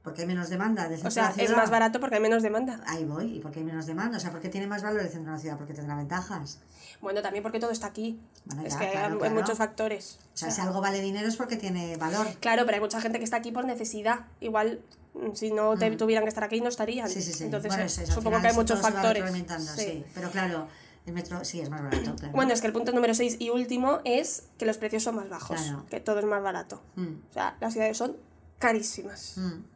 Porque 0.04 0.22
hay 0.22 0.28
menos 0.28 0.50
demanda 0.50 0.84
del 0.84 0.94
centro 0.94 1.08
O 1.10 1.12
sea, 1.12 1.32
de 1.32 1.38
la 1.38 1.44
es 1.44 1.56
más 1.56 1.70
barato 1.70 2.00
porque 2.00 2.16
hay 2.16 2.22
menos 2.22 2.42
demanda. 2.44 2.82
Ahí 2.88 3.06
voy, 3.06 3.36
¿y 3.38 3.40
por 3.40 3.52
qué 3.52 3.60
hay 3.60 3.66
menos 3.66 3.86
demanda? 3.86 4.18
O 4.18 4.20
sea, 4.20 4.32
¿por 4.32 4.40
qué 4.42 4.50
tiene 4.50 4.66
más 4.68 4.82
valor 4.82 5.02
el 5.02 5.10
centro 5.10 5.32
de 5.32 5.38
la 5.38 5.42
ciudad? 5.42 5.58
Porque 5.58 5.74
tendrá 5.74 5.96
ventajas. 5.96 6.60
Bueno, 7.02 7.22
también 7.22 7.42
porque 7.44 7.60
todo 7.60 7.72
está 7.72 7.88
aquí. 7.88 8.20
Bueno, 8.46 8.64
es 8.66 8.74
ya, 8.74 8.80
que 8.80 8.86
hay- 8.86 8.92
claro, 8.92 9.14
hay, 9.16 9.20
claro. 9.20 9.36
muchos 9.36 9.58
factores. 9.58 10.20
O 10.34 10.38
sea, 10.38 10.52
si 10.52 10.62
algo 10.62 10.82
vale 10.82 11.02
dinero 11.02 11.28
es 11.28 11.36
porque 11.36 11.56
tiene 11.56 11.98
valor. 11.98 12.28
Claro, 12.40 12.64
pero 12.66 12.76
hay 12.76 12.82
mucha 12.82 13.00
gente 13.02 13.18
que 13.20 13.24
está 13.24 13.38
aquí 13.38 13.52
por 13.52 13.66
necesidad. 13.66 14.22
Igual, 14.40 14.82
mm, 15.14 15.34
si 15.34 15.52
no 15.52 15.76
te 15.78 15.90
tuvieran 15.98 16.24
que 16.24 16.30
estar 16.30 16.44
aquí, 16.44 16.62
no 16.62 16.70
estarían. 16.70 17.08
Sí, 17.10 17.22
sí, 17.22 17.34
sí. 17.34 17.44
Entonces, 17.46 17.70
Bueno, 17.70 17.84
eh, 17.84 17.88
eso 17.88 18.02
es, 18.02 18.10
supongo 18.10 18.38
final 18.38 18.42
que 18.42 18.48
hay 18.50 18.56
muchos 18.56 18.82
factores. 18.82 19.32
Sí. 19.32 19.76
sí. 19.78 20.06
Pero 20.14 20.30
claro, 20.32 20.68
El 21.08 21.14
metro 21.14 21.44
sí 21.44 21.60
es 21.60 21.70
más 21.72 21.82
barato, 21.82 22.16
claro. 22.16 22.32
Bueno, 22.36 22.54
es 22.54 22.62
que 22.62 22.68
el 22.68 22.74
punto 22.74 22.92
número 22.92 23.16
6 23.16 23.38
y 23.40 23.50
último 23.50 24.02
es 24.06 24.44
que 24.60 24.68
los 24.68 24.78
precios 24.78 25.02
son 25.02 25.16
más 25.16 25.30
bajos, 25.30 25.60
Claro. 25.60 25.86
que 25.90 26.00
todo 26.00 26.20
es 26.20 26.26
más 26.26 26.44
barato. 26.44 26.80
Mm, 26.96 27.14
O 27.30 27.34
sea, 27.34 27.58
las 27.60 27.74
ciudades 27.74 27.98
son 27.98 28.16
carísimas. 28.60 29.34
mm. 29.38 29.71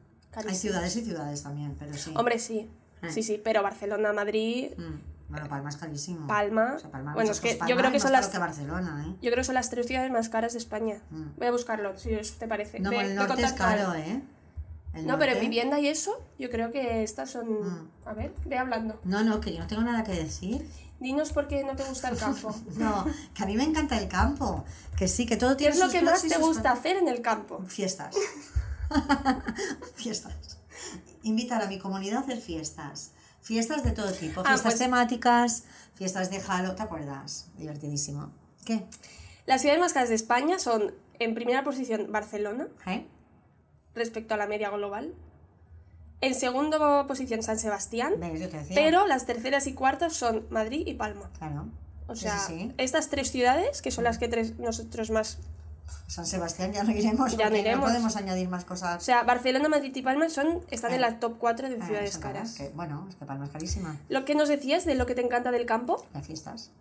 Hay 0.48 0.56
ciudades 0.56 0.96
y 0.96 1.04
ciudades 1.04 1.44
también, 1.44 1.76
pero 1.80 1.94
sí. 1.96 2.14
Hombre, 2.16 2.40
sí. 2.40 2.70
Eh. 3.02 3.12
Sí, 3.12 3.24
sí, 3.24 3.42
pero 3.44 3.62
Barcelona, 3.64 4.14
Madrid, 4.14 4.72
Mm. 4.78 5.16
Bueno, 5.28 5.48
Palma 5.50 5.70
es 5.70 5.78
carísimo. 5.78 6.28
Palma. 6.28 6.74
O 6.76 6.80
sea, 6.80 6.92
Palma, 6.92 7.16
bueno, 7.16 7.32
es 7.32 7.40
que 7.40 7.54
cosas. 7.54 7.68
yo 7.68 7.76
Palma 7.76 7.82
creo 7.82 7.92
que 7.94 8.00
son 8.00 8.12
las 8.12 8.28
que 8.28 8.38
Barcelona, 8.38 9.06
¿eh? 9.08 9.16
yo 9.24 9.32
creo 9.32 9.38
que 9.38 9.44
son 9.44 9.56
las 9.56 9.72
tres 9.72 9.88
ciudades 9.88 10.12
más 10.12 10.30
caras 10.30 10.54
de 10.54 10.60
España. 10.60 11.02
Mm. 11.10 11.24
Voy 11.38 11.48
a 11.48 11.52
buscarlo, 11.52 11.98
si 11.98 12.14
os 12.14 12.34
te 12.34 12.48
parece. 12.48 12.80
No, 12.80 12.92
Ve- 12.92 13.02
el 13.02 13.16
norte 13.16 13.42
es 13.42 13.54
caro, 13.54 13.96
¿eh? 13.96 14.22
El 14.94 15.08
No, 15.08 15.18
pero 15.18 15.32
en 15.34 15.40
vivienda 15.40 15.80
y 15.80 15.88
eso, 15.88 16.24
yo 16.38 16.50
creo 16.52 16.72
que 16.72 17.02
estas 17.04 17.32
son... 17.32 17.50
Mm. 17.52 17.90
A 18.06 18.14
ver, 18.14 18.34
ve 18.46 18.58
hablando. 18.60 19.00
No, 19.04 19.24
no, 19.24 19.42
que 19.42 19.52
yo 19.52 19.60
no 19.60 19.68
tengo 19.68 19.82
nada 19.82 20.04
que 20.04 20.12
decir. 20.14 20.70
Dinos 21.00 21.34
por 21.34 21.48
qué 21.48 21.64
no 21.64 21.76
te 21.76 21.84
gusta 21.84 22.10
el 22.10 22.18
campo. 22.18 22.56
No, 22.78 23.06
que 23.34 23.44
a 23.44 23.46
mí 23.48 23.56
me 23.58 23.64
encanta 23.64 23.98
el 23.98 24.08
campo. 24.08 24.64
Que 24.96 25.08
sí, 25.08 25.26
que 25.26 25.38
todo 25.38 25.52
¿Qué 25.52 25.56
tiene 25.58 25.74
es 25.74 25.80
lo 25.80 25.86
sus 25.86 25.94
que 25.96 26.02
más 26.04 26.22
te 26.22 26.38
gusta 26.38 26.72
hacer 26.72 26.98
en 26.98 27.08
el 27.08 27.22
campo? 27.22 27.64
Fiestas. 27.68 28.16
fiestas. 29.96 30.60
Invitar 31.24 31.62
a 31.62 31.68
mi 31.68 31.80
comunidad 31.80 32.18
a 32.18 32.20
hacer 32.22 32.40
fiestas. 32.40 33.12
Fiestas 33.42 33.84
de 33.84 33.92
todo 33.92 34.12
tipo. 34.12 34.42
Ah, 34.42 34.50
Fiestas 34.50 34.74
pues- 34.74 34.80
temáticas, 34.80 35.64
fiestas 35.96 36.30
de 36.32 36.42
Halo, 36.48 36.76
¿te 36.76 36.84
acuerdas? 36.84 37.48
Divertidísimo. 37.58 38.32
¿Qué? 38.66 38.86
Las 39.46 39.62
ciudades 39.62 39.80
más 39.80 39.94
caras 39.94 40.10
de 40.10 40.16
España 40.16 40.58
son, 40.60 40.94
en 41.20 41.36
primera 41.36 41.64
posición, 41.64 42.12
Barcelona, 42.12 42.68
¿Eh? 42.88 43.06
respecto 43.94 44.34
a 44.34 44.38
la 44.38 44.48
media 44.48 44.70
global. 44.72 45.14
En 46.22 46.34
segunda 46.34 47.06
posición, 47.06 47.44
San 47.44 47.60
Sebastián. 47.60 48.14
Pero 48.74 49.06
las 49.06 49.26
terceras 49.28 49.68
y 49.68 49.74
cuartas 49.74 50.14
son 50.14 50.48
Madrid 50.50 50.84
y 50.88 50.96
Palma. 50.96 51.30
Claro. 51.38 51.68
O 52.08 52.16
Sí, 52.16 52.22
sea, 52.24 52.40
sí, 52.40 52.58
sí. 52.58 52.74
estas 52.78 53.10
tres 53.10 53.32
ciudades, 53.32 53.82
que 53.82 53.92
son 53.92 54.04
las 54.06 54.18
que 54.18 54.28
tres, 54.28 54.58
nosotros 54.58 55.12
más... 55.12 55.38
San 56.08 56.26
Sebastián 56.26 56.72
ya 56.72 56.84
no 56.84 56.92
iremos. 56.92 57.36
Ya 57.36 57.50
no 57.50 57.56
iremos. 57.58 57.86
podemos 57.90 58.16
añadir 58.16 58.48
más 58.48 58.64
O 58.64 58.68
cosas. 58.68 59.04
sea, 59.04 59.24
Barcelona, 59.24 59.68
Madrid 59.70 59.92
y 59.96 60.02
Palma 60.02 60.30
son, 60.30 60.62
están 60.70 60.92
en 60.92 60.98
Eh. 60.98 61.02
la 61.02 61.20
top 61.20 61.38
4 61.40 61.68
de 61.70 61.78
Ah, 61.82 61.86
ciudades 61.86 62.12
son 62.14 62.22
caras. 62.22 62.54
que- 62.54 62.70
bueno, 62.70 63.06
es 63.10 63.16
que 63.16 63.26
Palma 63.26 63.46
es 63.46 63.52
carísima. 63.52 63.98
Lo 64.10 64.24
que 64.26 64.36
nos 64.36 64.48
decías 64.50 64.86
de 64.86 64.96
lo 64.96 65.06
que 65.06 65.16
te 65.16 65.22
encanta 65.22 65.52
del 65.52 65.66
campo, 65.66 66.06
Las 66.14 66.26
fiestas. 66.28 66.72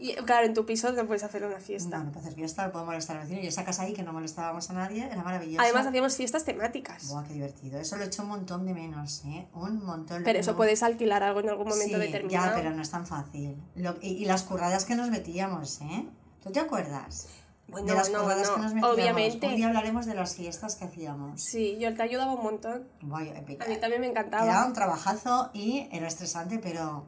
y 0.00 0.14
claro, 0.16 0.46
en 0.46 0.54
tu 0.54 0.66
piso 0.66 0.90
no 0.92 1.06
puedes 1.06 1.22
hacer 1.22 1.44
una 1.44 1.60
fiesta. 1.60 1.98
No, 1.98 2.04
no 2.04 2.10
puedo 2.10 2.26
hacer 2.26 2.34
fiesta, 2.34 2.66
no 2.66 2.72
puedo 2.72 2.84
molestar 2.84 3.16
al 3.16 3.22
vecino. 3.22 3.40
Y 3.40 3.46
esa 3.46 3.64
casa 3.64 3.82
ahí 3.82 3.92
que 3.94 4.02
no 4.02 4.12
molestábamos 4.12 4.68
a 4.70 4.72
nadie 4.72 5.04
era 5.06 5.22
maravillosa. 5.22 5.62
Además 5.62 5.86
hacíamos 5.86 6.16
fiestas 6.16 6.44
temáticas. 6.44 7.08
Buah, 7.08 7.22
qué 7.24 7.34
divertido. 7.34 7.78
Eso 7.78 7.96
lo 7.96 8.02
he 8.02 8.06
hecho 8.06 8.22
un 8.22 8.28
montón 8.28 8.66
de 8.66 8.74
menos, 8.74 9.22
¿eh? 9.26 9.46
Un 9.54 9.84
montón. 9.84 10.22
Pero 10.24 10.38
eso 10.40 10.52
no. 10.52 10.56
puedes 10.56 10.82
alquilar 10.82 11.22
algo 11.22 11.40
en 11.40 11.50
algún 11.50 11.68
momento 11.68 11.96
Sí, 11.96 12.00
determinado. 12.02 12.48
Ya, 12.48 12.54
pero 12.54 12.70
no 12.74 12.82
es 12.82 12.90
tan 12.90 13.06
fácil. 13.06 13.56
Lo- 13.76 13.96
y, 14.02 14.08
y 14.08 14.24
las 14.24 14.42
curradas 14.42 14.84
que 14.84 14.96
nos 14.96 15.08
metíamos, 15.10 15.80
¿eh? 15.82 16.06
¿Tú 16.42 16.50
te 16.50 16.58
acuerdas? 16.58 17.28
Bueno, 17.72 17.86
de 17.88 17.94
las 17.94 18.10
no, 18.10 18.20
que 18.28 18.34
nos 18.36 18.74
metíamos. 18.74 18.90
obviamente. 18.94 19.46
Un 19.48 19.56
día 19.56 19.66
hablaremos 19.68 20.06
de 20.06 20.14
las 20.14 20.36
fiestas 20.36 20.76
que 20.76 20.84
hacíamos. 20.84 21.40
Sí, 21.42 21.76
yo 21.80 21.92
te 21.94 22.02
ayudaba 22.02 22.34
un 22.34 22.42
montón. 22.44 22.86
Eh, 23.02 23.56
A 23.60 23.66
mí 23.68 23.76
también 23.78 24.00
me 24.00 24.08
Era 24.08 24.20
encantaba. 24.20 24.66
un 24.66 24.72
trabajazo 24.72 25.50
y 25.54 25.88
era 25.90 26.06
estresante, 26.06 26.58
pero 26.58 27.04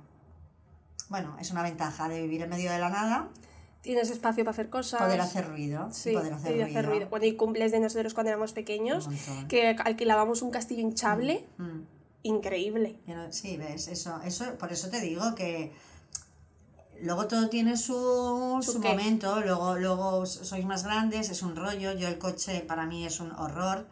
bueno, 1.08 1.36
es 1.40 1.50
una 1.50 1.62
ventaja 1.62 2.08
de 2.08 2.22
vivir 2.22 2.42
en 2.42 2.50
medio 2.50 2.72
de 2.72 2.78
la 2.78 2.88
nada, 2.88 3.28
Tienes 3.82 4.08
espacio 4.10 4.44
para 4.44 4.52
hacer 4.52 4.70
cosas. 4.70 5.02
poder 5.02 5.20
hacer 5.20 5.46
ruido. 5.46 5.88
Sí, 5.92 6.12
poder 6.14 6.32
hacer 6.32 6.52
y 6.52 6.54
ruido. 6.54 6.66
hacer 6.66 6.86
ruido. 6.86 7.08
Bueno, 7.10 7.26
y 7.26 7.36
cumples 7.36 7.70
de 7.70 7.80
nosotros 7.80 8.14
cuando 8.14 8.30
éramos 8.30 8.54
pequeños, 8.54 9.10
que 9.48 9.76
alquilábamos 9.78 10.40
un 10.40 10.50
castillo 10.50 10.80
hinchable, 10.80 11.46
Mm. 11.58 11.80
increíble. 12.22 12.98
Yo 13.06 13.14
no- 13.14 13.30
sí, 13.30 13.58
ves, 13.58 13.88
eso, 13.88 14.18
eso, 14.24 14.54
por 14.58 14.72
eso 14.72 14.88
te 14.88 15.00
digo 15.02 15.34
que 15.34 15.72
luego 17.04 17.26
todo 17.26 17.48
tiene 17.48 17.76
su, 17.76 18.58
¿Su 18.62 18.80
momento, 18.80 19.40
luego, 19.40 19.76
luego 19.76 20.26
sois 20.26 20.64
más 20.64 20.84
grandes, 20.84 21.28
es 21.30 21.42
un 21.42 21.54
rollo, 21.54 21.92
yo 21.92 22.08
el 22.08 22.18
coche 22.18 22.60
para 22.66 22.86
mí 22.86 23.04
es 23.04 23.20
un 23.20 23.30
horror, 23.32 23.86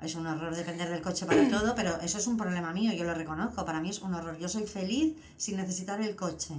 es 0.00 0.14
un 0.14 0.26
horror 0.26 0.54
depender 0.54 0.88
del 0.88 1.02
coche 1.02 1.26
para 1.26 1.48
todo, 1.48 1.74
pero 1.76 2.00
eso 2.00 2.18
es 2.18 2.26
un 2.26 2.36
problema 2.36 2.72
mío, 2.72 2.92
yo 2.92 3.02
lo 3.04 3.14
reconozco, 3.14 3.64
para 3.64 3.80
mí 3.80 3.90
es 3.90 4.00
un 4.00 4.14
horror, 4.14 4.38
yo 4.38 4.48
soy 4.48 4.64
feliz 4.64 5.16
sin 5.36 5.56
necesitar 5.56 6.00
el 6.00 6.14
coche. 6.14 6.54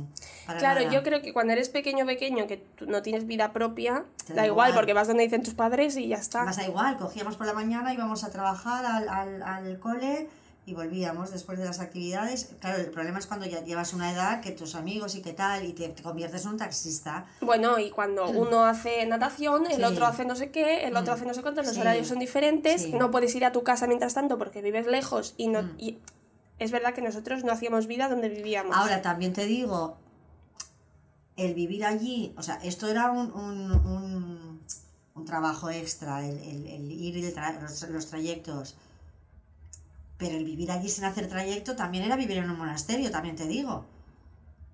para 0.46 0.60
Claro, 0.60 0.82
nada. 0.82 0.94
yo 0.94 1.04
creo 1.04 1.22
que 1.22 1.32
cuando 1.32 1.54
eres 1.54 1.70
pequeño 1.70 2.06
pequeño, 2.06 2.48
que 2.48 2.58
tú 2.58 2.86
no 2.86 3.02
tienes 3.02 3.26
vida 3.26 3.54
propia, 3.54 4.04
da 4.28 4.36
da 4.36 4.46
igual, 4.46 4.70
igual. 4.70 4.74
porque 4.74 4.94
vas 4.94 5.08
donde 5.08 5.24
dicen 5.24 5.42
tus 5.44 5.54
padres 5.54 5.96
y 5.96 6.10
ya 6.10 6.18
está. 6.18 6.44
Más 6.44 6.58
da 6.58 6.68
igual, 6.68 6.98
cogíamos 6.98 7.38
por 7.38 7.48
la 7.48 7.54
mañana, 7.54 7.94
íbamos 7.94 8.26
a 8.26 8.30
trabajar 8.30 8.86
al, 8.86 9.08
al, 9.08 9.42
al 9.42 9.80
cole 9.80 10.28
y 10.66 10.74
volvíamos 10.74 11.32
después 11.32 11.60
de 11.60 11.66
las 11.66 11.80
actividades. 11.82 12.52
Claro, 12.62 12.80
el 12.82 12.90
problema 12.90 13.20
es 13.20 13.28
cuando 13.28 13.46
ya 13.46 13.62
llevas 13.64 13.94
una 13.94 14.12
edad 14.12 14.40
que 14.42 14.52
tus 14.52 14.76
amigos 14.76 15.14
y 15.16 15.22
qué 15.22 15.34
tal, 15.34 15.66
y 15.66 15.74
te, 15.74 15.90
te 15.90 16.02
conviertes 16.04 16.44
en 16.46 16.52
un 16.52 16.58
taxista. 16.58 17.26
Bueno, 17.42 17.80
y 17.80 17.90
cuando 17.92 18.30
uno 18.30 18.64
hace 18.66 19.06
natación, 19.06 19.66
el 19.66 19.78
Sí. 19.78 19.84
otro 19.84 20.06
hace 20.06 20.24
no 20.26 20.36
sé 20.38 20.52
qué, 20.52 20.86
el 20.86 20.96
otro 20.96 21.12
Mm. 21.14 21.16
hace 21.18 21.26
no 21.26 21.34
sé 21.34 21.42
cuántos, 21.42 21.66
los 21.66 21.76
Sí. 21.76 21.82
horarios 21.82 22.08
son 22.08 22.20
diferentes, 22.20 22.84
Sí. 22.84 22.94
no 22.94 23.12
puedes 23.12 23.36
ir 23.36 23.44
a 23.44 23.52
tu 23.52 23.64
casa 23.64 23.88
mientras 23.88 24.14
tanto 24.14 24.38
porque 24.38 24.62
vives 24.62 24.88
lejos 24.88 25.34
y 25.38 25.48
no... 25.50 25.64
Mm. 25.64 25.76
y 25.80 25.98
es 26.60 26.72
verdad 26.72 26.94
que 26.94 27.02
nosotros 27.02 27.44
no 27.44 27.52
hacíamos 27.52 27.88
vida 27.88 28.08
donde 28.08 28.30
vivíamos. 28.30 28.76
Ahora 28.78 29.02
también 29.02 29.34
te 29.34 29.46
digo, 29.46 29.98
el 31.36 31.54
vivir 31.56 31.84
allí, 31.84 32.34
o 32.38 32.44
sea, 32.44 32.56
esto 32.64 32.88
era 32.88 33.12
un, 33.12 33.32
un, 33.34 33.72
un, 33.72 34.62
un 35.16 35.26
trabajo 35.26 35.70
extra, 35.72 36.26
el, 36.26 36.38
el- 36.38 36.68
el 36.68 36.92
ir 36.92 37.18
y 37.18 37.24
tra- 37.34 37.60
los, 37.60 37.82
los 37.90 38.06
trayectos. 38.06 38.76
Pero 40.18 40.36
el 40.38 40.46
vivir 40.46 40.72
allí 40.72 40.90
sin 40.90 41.06
hacer 41.06 41.28
trayecto 41.28 41.76
también 41.76 42.04
era 42.06 42.16
vivir 42.16 42.38
en 42.38 42.50
un 42.50 42.58
monasterio, 42.58 43.12
también 43.12 43.36
te 43.36 43.48
digo. 43.48 43.86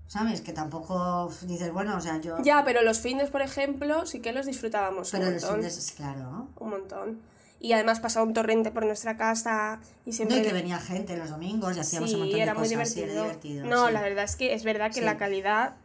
¿Sabes? 0.07 0.41
Que 0.41 0.53
tampoco 0.53 1.31
dices, 1.43 1.71
bueno, 1.71 1.95
o 1.95 2.01
sea, 2.01 2.19
yo... 2.19 2.37
Ya, 2.41 2.63
pero 2.65 2.81
los 2.81 2.99
fines, 2.99 3.29
por 3.29 3.41
ejemplo, 3.43 4.07
sí 4.07 4.21
que 4.21 4.31
los 4.33 4.47
disfrutábamos 4.47 5.11
pero 5.11 5.27
un 5.27 5.33
los 5.33 5.43
montón. 5.43 5.59
fines, 5.61 5.93
claro. 5.95 6.47
Un 6.59 6.69
montón. 6.71 7.19
Y 7.59 7.73
además 7.73 7.99
pasaba 7.99 8.25
un 8.25 8.33
torrente 8.33 8.71
por 8.71 8.85
nuestra 8.85 9.17
casa 9.17 9.79
y 10.05 10.09
No, 10.11 10.15
siempre... 10.15 10.39
y 10.39 10.41
que 10.41 10.53
venía 10.53 10.79
gente 10.79 11.15
los 11.15 11.29
domingos 11.29 11.77
y 11.77 11.79
hacíamos 11.81 12.11
un 12.13 12.19
montón 12.21 12.31
sí, 12.33 12.37
de 12.37 12.43
era 12.43 12.53
muy 12.55 12.69
cosas. 12.69 12.89
sí, 12.89 12.95
divertido. 12.95 13.11
era 13.13 13.23
divertido. 13.23 13.65
no, 13.67 13.87
sí. 13.87 13.93
la 13.93 14.01
verdad 14.01 14.23
es 14.23 14.35
que 14.35 14.53
es 14.53 14.63
verdad 14.63 14.87
que 14.87 14.99
Sí. 14.99 15.05
la 15.05 15.17
calidad 15.17 15.75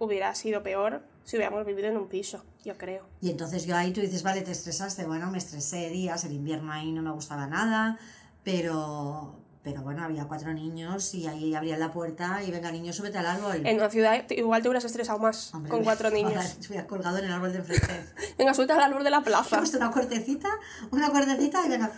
hubiera 0.00 0.34
sido 0.34 0.62
peor 0.62 1.02
si 1.24 1.36
hubiéramos 1.36 1.64
vivido 1.66 1.88
en 1.88 1.98
un 1.98 2.08
piso, 2.08 2.42
yo 2.64 2.76
creo. 2.78 3.04
Y 3.20 3.30
entonces 3.30 3.64
yo 3.66 3.76
ahí 3.76 3.92
tú 3.92 4.00
dices, 4.00 4.22
vale, 4.22 4.40
te 4.40 4.50
estresaste. 4.52 5.04
Bueno, 5.04 5.30
me 5.30 5.38
estresé 5.38 5.90
días, 5.90 6.24
el 6.24 6.32
invierno 6.32 6.72
ahí 6.72 6.90
no 6.90 7.02
me 7.02 7.10
gustaba 7.12 7.46
nada, 7.46 7.98
pero, 8.48 9.44
pero 9.70 9.82
bueno, 9.82 10.02
había 10.04 10.24
cuatro 10.24 10.52
niños 10.52 11.12
y 11.14 11.26
ahí 11.26 11.54
abrían 11.54 11.80
la 11.80 11.92
puerta 11.92 12.42
y 12.42 12.50
venga, 12.50 12.70
niño, 12.72 12.92
súbete 12.92 13.18
al 13.18 13.26
árbol. 13.26 13.66
En 13.66 13.76
una 13.76 13.90
ciudad 13.90 14.24
igual 14.30 14.62
te 14.62 14.68
hubieras 14.68 14.84
estresado 14.84 15.18
más 15.18 15.52
Hombre, 15.54 15.70
con 15.70 15.84
cuatro 15.84 16.08
ahora 16.08 16.20
niños. 16.20 16.44
Estuviera 16.44 16.86
colgado 16.86 17.18
en 17.18 17.26
el 17.26 17.32
árbol 17.32 17.52
de 17.52 17.58
enfrente. 17.58 18.04
Venga, 18.38 18.54
suelta 18.54 18.74
al 18.76 18.80
árbol 18.82 19.04
de 19.04 19.10
la 19.10 19.18
He 19.18 19.22
plaza. 19.22 19.58
puesto 19.58 19.76
una 19.78 19.90
cuertecita, 19.90 20.48
una 20.90 21.10
cuertecita 21.10 21.66
y 21.66 21.68
venga. 21.68 21.90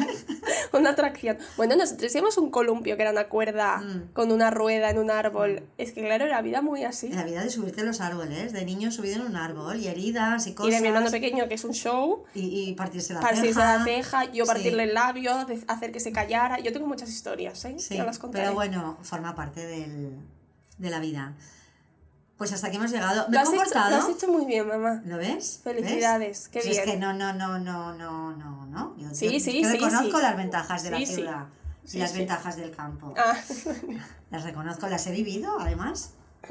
una 0.72 0.90
atracción. 0.90 1.38
Bueno, 1.56 1.76
nosotros 1.76 2.10
hicimos 2.10 2.36
un 2.38 2.50
columpio 2.50 2.96
que 2.96 3.02
era 3.02 3.10
una 3.12 3.28
cuerda 3.28 3.78
Mm. 3.78 4.12
con 4.12 4.32
una 4.32 4.50
rueda 4.50 4.90
en 4.90 4.98
un 4.98 5.10
árbol. 5.10 5.62
Es 5.78 5.92
que 5.92 6.02
claro, 6.04 6.24
era 6.24 6.40
vida 6.42 6.62
muy 6.62 6.84
así. 6.84 7.08
La 7.10 7.24
vida 7.24 7.42
de 7.42 7.50
subirte 7.50 7.82
a 7.82 7.84
los 7.84 8.00
árboles, 8.00 8.52
de 8.52 8.64
niño 8.64 8.90
subido 8.90 9.16
en 9.16 9.22
un 9.22 9.36
árbol 9.36 9.78
y 9.78 9.88
heridas 9.88 10.46
y 10.46 10.50
Y 10.50 10.54
cosas. 10.54 10.74
de 10.74 10.80
mi 10.80 10.88
hermano 10.88 11.10
pequeño, 11.10 11.48
que 11.48 11.54
es 11.54 11.64
un 11.64 11.72
show, 11.72 12.24
y, 12.34 12.70
y 12.70 12.74
partirse 12.74 13.12
la 13.14 13.20
partirse 13.20 13.54
ceja. 13.54 13.78
la 13.78 13.84
ceja, 13.84 14.24
yo 14.32 14.44
Sí. 14.44 14.52
partirle 14.52 14.84
el 14.84 14.94
labio, 14.94 15.32
hacer 15.68 15.92
que 15.92 16.00
se 16.00 16.12
callara. 16.12 16.58
Yo 16.60 16.72
tengo 16.72 16.86
muchas 16.96 17.10
historias, 17.10 17.64
¿eh? 17.64 17.76
Sí, 17.78 17.96
las 17.96 18.18
pero 18.32 18.54
bueno, 18.54 18.96
forma 19.02 19.34
parte 19.34 19.66
del, 19.66 20.16
de 20.78 20.90
la 20.90 20.98
vida. 21.00 21.34
Pues 22.38 22.52
hasta 22.52 22.66
aquí 22.66 22.76
hemos 22.76 22.90
llegado. 22.90 23.28
Me 23.28 23.34
Lo 23.34 23.38
he 23.38 23.42
has, 23.42 23.48
hecho, 23.48 23.56
comportado. 23.56 23.90
lo 23.90 24.02
has 24.02 24.08
hecho 24.10 24.28
muy 24.30 24.44
bien, 24.44 24.68
mamá. 24.68 25.00
¿Lo 25.06 25.16
ves? 25.16 25.60
Felicidades, 25.64 26.38
¿Ves? 26.42 26.48
qué 26.48 26.60
Si 26.60 26.68
bien. 26.68 26.80
Es 26.82 26.86
que 26.90 26.98
no, 26.98 27.12
no, 27.14 27.32
no, 27.32 27.58
no, 27.58 27.94
no, 27.94 28.32
no, 28.36 28.66
no. 28.66 28.94
Yo, 28.98 29.08
Sí, 29.14 29.26
yo- 29.32 29.40
sí, 29.40 29.62
yo 29.62 29.68
sí, 29.68 29.72
reconozco 29.74 30.20
las 30.20 30.36
ventajas 30.36 30.82
de 30.82 30.90
la 30.90 31.06
ciudad 31.06 31.46
y 31.92 31.98
las 31.98 32.12
ventajas 32.14 32.56
del 32.56 32.72
campo. 32.76 33.14
Ah, 33.16 33.36
Las 34.30 34.42
reconozco, 34.44 34.86
las 34.88 35.06
he 35.06 35.12
vivido 35.12 35.58
además. 35.60 36.10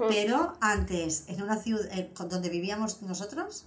Pero 0.10 0.58
antes, 0.60 1.26
en 1.28 1.42
una 1.44 1.58
ciudad 1.58 1.86
eh, 1.92 2.12
donde 2.28 2.50
vivíamos 2.50 3.02
nosotros, 3.04 3.66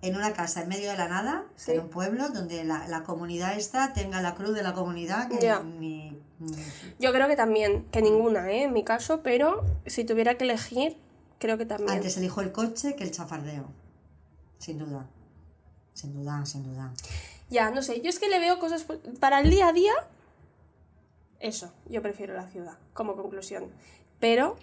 en 0.00 0.14
una 0.16 0.32
casa 0.32 0.62
en 0.62 0.68
medio 0.68 0.90
de 0.90 0.96
la 0.96 1.08
nada, 1.08 1.44
Sí. 1.56 1.72
en 1.72 1.80
un 1.80 1.88
pueblo 1.90 2.28
donde 2.28 2.64
la, 2.64 2.86
la 2.88 3.02
comunidad 3.02 3.56
esta 3.56 3.92
tenga 3.92 4.20
la 4.22 4.34
cruz 4.34 4.54
de 4.54 4.62
la 4.62 4.72
comunidad 4.74 5.28
que 5.28 5.52
ni- 5.64 6.16
yo 7.00 7.12
creo 7.12 7.26
que 7.26 7.34
también, 7.34 7.84
que 7.90 8.00
ninguna, 8.00 8.48
¿eh? 8.52 8.62
En 8.62 8.72
mi 8.72 8.84
caso, 8.84 9.22
pero 9.24 9.64
si 9.86 10.04
tuviera 10.04 10.36
que 10.36 10.44
elegir, 10.44 10.96
creo 11.40 11.58
que 11.58 11.66
también. 11.66 11.90
Antes 11.90 12.16
elijo 12.16 12.40
el 12.42 12.52
coche 12.52 12.94
que 12.94 13.02
el 13.02 13.10
chafardeo. 13.10 13.64
Sin 14.58 14.78
duda. 14.78 15.06
Sin 15.94 16.12
duda, 16.12 16.46
sin 16.46 16.62
duda. 16.62 16.92
Ya, 17.50 17.70
no 17.70 17.82
sé, 17.82 18.00
yo 18.02 18.08
es 18.08 18.20
que 18.20 18.28
le 18.28 18.38
veo 18.38 18.60
cosas 18.60 18.86
para 19.18 19.40
el 19.40 19.50
día 19.50 19.66
a 19.68 19.72
día. 19.72 19.92
Eso, 21.40 21.72
yo 21.88 22.02
prefiero 22.02 22.34
la 22.34 22.46
ciudad, 22.46 22.78
como 22.92 23.16
conclusión. 23.16 23.70
Pero 24.20 24.56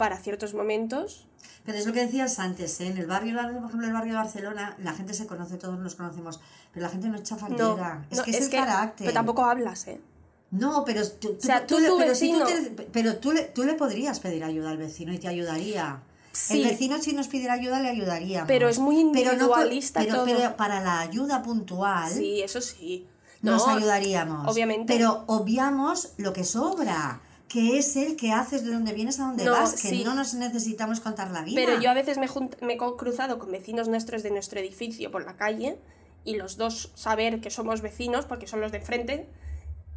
para 0.00 0.16
ciertos 0.16 0.54
momentos, 0.54 1.26
Pero 1.64 1.76
es 1.78 1.86
lo 1.86 1.92
que 1.92 2.00
decías 2.00 2.38
antes, 2.38 2.80
¿eh? 2.80 2.86
en 2.88 2.96
el 2.96 3.06
barrio, 3.06 3.34
por 3.60 3.66
ejemplo, 3.66 3.86
el 3.86 3.92
barrio 3.92 4.14
de 4.14 4.18
Barcelona, 4.18 4.74
la 4.82 4.92
gente 4.94 5.12
se 5.14 5.26
conoce, 5.26 5.58
todos 5.58 5.78
nos 5.78 5.94
conocemos, 5.94 6.40
pero 6.72 6.86
la 6.86 6.90
gente 6.90 7.08
no 7.08 7.16
es 7.16 7.20
no. 7.20 7.26
chafardera. 7.26 8.06
es 8.10 8.18
no, 8.18 8.24
que 8.24 8.30
es, 8.30 8.40
el 8.40 8.50
carácter. 8.50 9.04
Pero 9.04 9.12
tampoco 9.12 9.44
hablas, 9.44 9.86
¿eh? 9.86 10.00
No, 10.50 10.84
pero 10.86 11.06
tú, 11.08 11.34
tú- 11.34 11.46
sea, 11.46 11.66
tú 11.66 11.76
pero 11.98 12.14
si 12.14 12.32
tú 12.32 12.38
vecino- 12.38 12.46
te- 12.46 12.86
pero 12.92 13.16
tú 13.18 13.32
le, 13.32 13.42
tú 13.42 13.62
le 13.64 13.74
podrías 13.74 14.18
pedir 14.20 14.42
ayuda 14.42 14.70
al 14.70 14.78
vecino 14.78 15.12
y 15.12 15.18
te 15.18 15.28
ayudaría. 15.28 16.00
Sí. 16.32 16.62
El 16.62 16.68
vecino 16.70 16.98
si 17.02 17.12
nos 17.12 17.28
pidiera 17.28 17.52
ayuda 17.54 17.80
le 17.80 17.88
ayudaríamos. 17.90 18.48
Pero 18.48 18.68
es 18.68 18.78
muy 18.78 18.96
Pero 19.12 19.32
no 19.32 19.32
individualista 19.34 20.00
pero, 20.00 20.14
todo. 20.14 20.24
pero 20.24 20.56
para 20.56 20.80
la 20.80 21.00
ayuda 21.00 21.42
puntual 21.42 22.10
Sí, 22.10 22.40
eso 22.40 22.60
sí. 22.60 23.06
nos 23.42 23.66
No, 23.66 23.74
ayudaríamos. 23.74 24.48
obviamente. 24.50 24.92
Pero 24.92 25.24
obviamos 25.26 26.12
lo 26.16 26.32
que 26.32 26.44
sobra, 26.44 27.20
que 27.50 27.76
es 27.78 27.96
el 27.96 28.14
que 28.16 28.30
haces 28.32 28.64
de 28.64 28.72
donde 28.72 28.92
vienes 28.92 29.18
a 29.18 29.24
donde 29.24 29.44
No, 29.44 29.50
vas, 29.52 29.72
que 29.72 29.88
sí. 29.88 30.04
no 30.04 30.14
nos 30.14 30.34
necesitamos 30.34 31.00
contar 31.00 31.32
la 31.32 31.42
vida. 31.42 31.60
Pero 31.62 31.80
yo 31.80 31.90
a 31.90 31.94
veces 31.94 32.16
me, 32.16 32.28
me 32.64 32.74
he 32.74 32.76
cruzado 32.78 33.38
con 33.40 33.50
vecinos 33.50 33.88
nuestros 33.88 34.22
de 34.22 34.30
nuestro 34.30 34.60
edificio 34.60 35.10
por 35.10 35.24
la 35.26 35.36
calle 35.36 35.76
y 36.24 36.36
los 36.36 36.56
dos 36.56 36.92
saber 36.94 37.40
que 37.40 37.50
somos 37.50 37.80
vecinos 37.80 38.24
porque 38.24 38.46
son 38.46 38.60
los 38.60 38.70
de 38.70 38.78
enfrente 38.78 39.28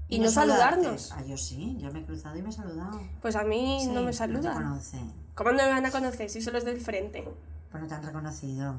y 0.10 0.18
no 0.20 0.30
saludarte. 0.32 0.76
saludarnos. 0.84 1.12
Ah, 1.12 1.24
yo 1.28 1.38
sí, 1.38 1.78
yo 1.80 1.92
me 1.92 2.00
he 2.00 2.04
cruzado 2.06 2.36
y 2.38 2.42
me 2.42 2.50
he 2.50 2.52
saludado. 2.52 3.00
Pues 3.22 3.36
a 3.36 3.44
mí 3.44 3.78
Sí, 3.82 3.88
no 3.88 4.02
me 4.02 4.14
saludan. 4.14 4.56
conocen. 4.56 5.14
¿Cómo 5.36 5.52
no 5.52 5.58
me 5.64 5.70
van 5.70 5.86
a 5.86 5.92
conocer 5.92 6.30
si 6.32 6.42
son 6.42 6.54
los 6.54 6.66
del 6.66 6.82
frente? 6.82 7.24
Pues 7.72 7.84
no 7.84 7.88
te 7.88 7.94
han 7.96 8.04
reconocido. 8.04 8.76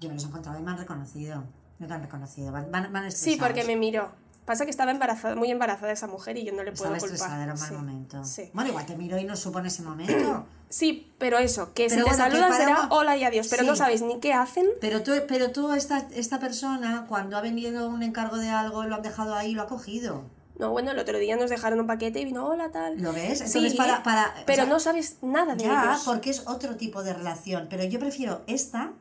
Yo 0.00 0.08
me 0.08 0.14
los 0.14 0.22
he 0.24 0.28
encontrado 0.28 0.56
y 0.58 0.62
me 0.62 0.70
han 0.70 0.78
reconocido. 0.78 1.42
No 1.80 1.86
te 1.88 1.92
han 1.94 2.02
reconocido. 2.02 2.52
Van, 2.52 2.70
van, 2.70 2.92
van 2.92 3.10
Sí, 3.10 3.36
porque 3.40 3.64
me 3.64 3.74
miró. 3.74 4.10
Pasa 4.48 4.64
que 4.64 4.70
estaba 4.70 4.90
embarazada, 4.92 5.34
muy 5.36 5.50
embarazada 5.50 5.92
esa 5.92 6.06
mujer 6.06 6.38
y 6.38 6.44
yo 6.46 6.52
no 6.52 6.62
le 6.62 6.72
puedo 6.72 6.94
Estaba 6.94 6.98
culpar. 6.98 7.14
estresada, 7.14 7.44
era 7.44 7.52
un 7.52 7.60
mal 7.60 7.68
Sí, 7.68 7.74
momento. 7.74 8.24
Sí. 8.24 8.50
Bueno, 8.54 8.70
igual 8.70 8.86
te 8.86 8.96
miro 8.96 9.18
y 9.18 9.24
no 9.24 9.36
supo 9.36 9.58
en 9.58 9.66
ese 9.66 9.82
momento. 9.82 10.46
Sí, 10.70 11.12
pero 11.18 11.38
eso, 11.38 11.72
que 11.72 11.86
Pero 11.88 11.90
si 11.90 11.96
te 11.96 12.02
bueno, 12.02 12.24
que 12.24 12.30
saludan 12.30 12.52
será 12.54 12.86
hola 12.90 13.16
y 13.16 13.24
adiós, 13.24 13.48
pero 13.48 13.62
no 13.62 13.72
Sí. 13.72 13.78
sabes 13.78 14.02
ni 14.02 14.20
qué 14.20 14.34
hacen. 14.34 14.66
Pero 14.82 15.02
tú, 15.02 15.12
pero 15.26 15.50
tú 15.50 15.72
esta, 15.72 16.06
esta 16.14 16.38
persona, 16.40 17.06
cuando 17.08 17.36
ha 17.38 17.40
venido 17.40 17.88
un 17.88 18.02
encargo 18.02 18.36
de 18.36 18.50
algo, 18.50 18.84
lo 18.84 18.94
han 18.96 19.00
dejado 19.02 19.34
ahí, 19.34 19.52
lo 19.54 19.62
ha 19.62 19.66
cogido. 19.66 20.24
No, 20.58 20.70
bueno, 20.70 20.90
el 20.90 20.98
otro 20.98 21.16
día 21.18 21.36
nos 21.36 21.48
dejaron 21.48 21.80
un 21.80 21.86
paquete 21.86 22.20
y 22.20 22.24
vino 22.26 22.46
hola 22.46 22.70
tal. 22.70 23.00
¿Lo 23.00 23.12
ves? 23.14 23.40
Entonces, 23.42 23.72
Sí, 23.72 23.76
para, 23.78 24.02
para, 24.02 24.26
o 24.28 24.44
pero 24.46 24.64
sea, 24.64 24.66
no 24.66 24.78
sabes 24.80 25.16
nada 25.22 25.54
de 25.54 25.64
Ya, 25.64 25.84
ellos. 25.84 26.02
porque 26.04 26.28
es 26.30 26.46
otro 26.46 26.76
tipo 26.76 27.02
de 27.02 27.12
relación. 27.14 27.66
Pero 27.70 27.84
yo 27.84 27.98
prefiero 27.98 28.42
esta, 28.46 28.92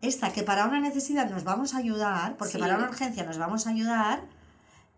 esta, 0.00 0.32
que 0.32 0.42
para 0.44 0.64
una 0.66 0.80
necesidad 0.80 1.28
nos 1.28 1.44
vamos 1.44 1.74
a 1.74 1.78
ayudar, 1.78 2.36
porque 2.38 2.52
Sí. 2.54 2.58
para 2.58 2.76
una 2.76 2.88
urgencia 2.88 3.22
nos 3.24 3.36
vamos 3.38 3.66
a 3.66 3.70
ayudar, 3.70 4.20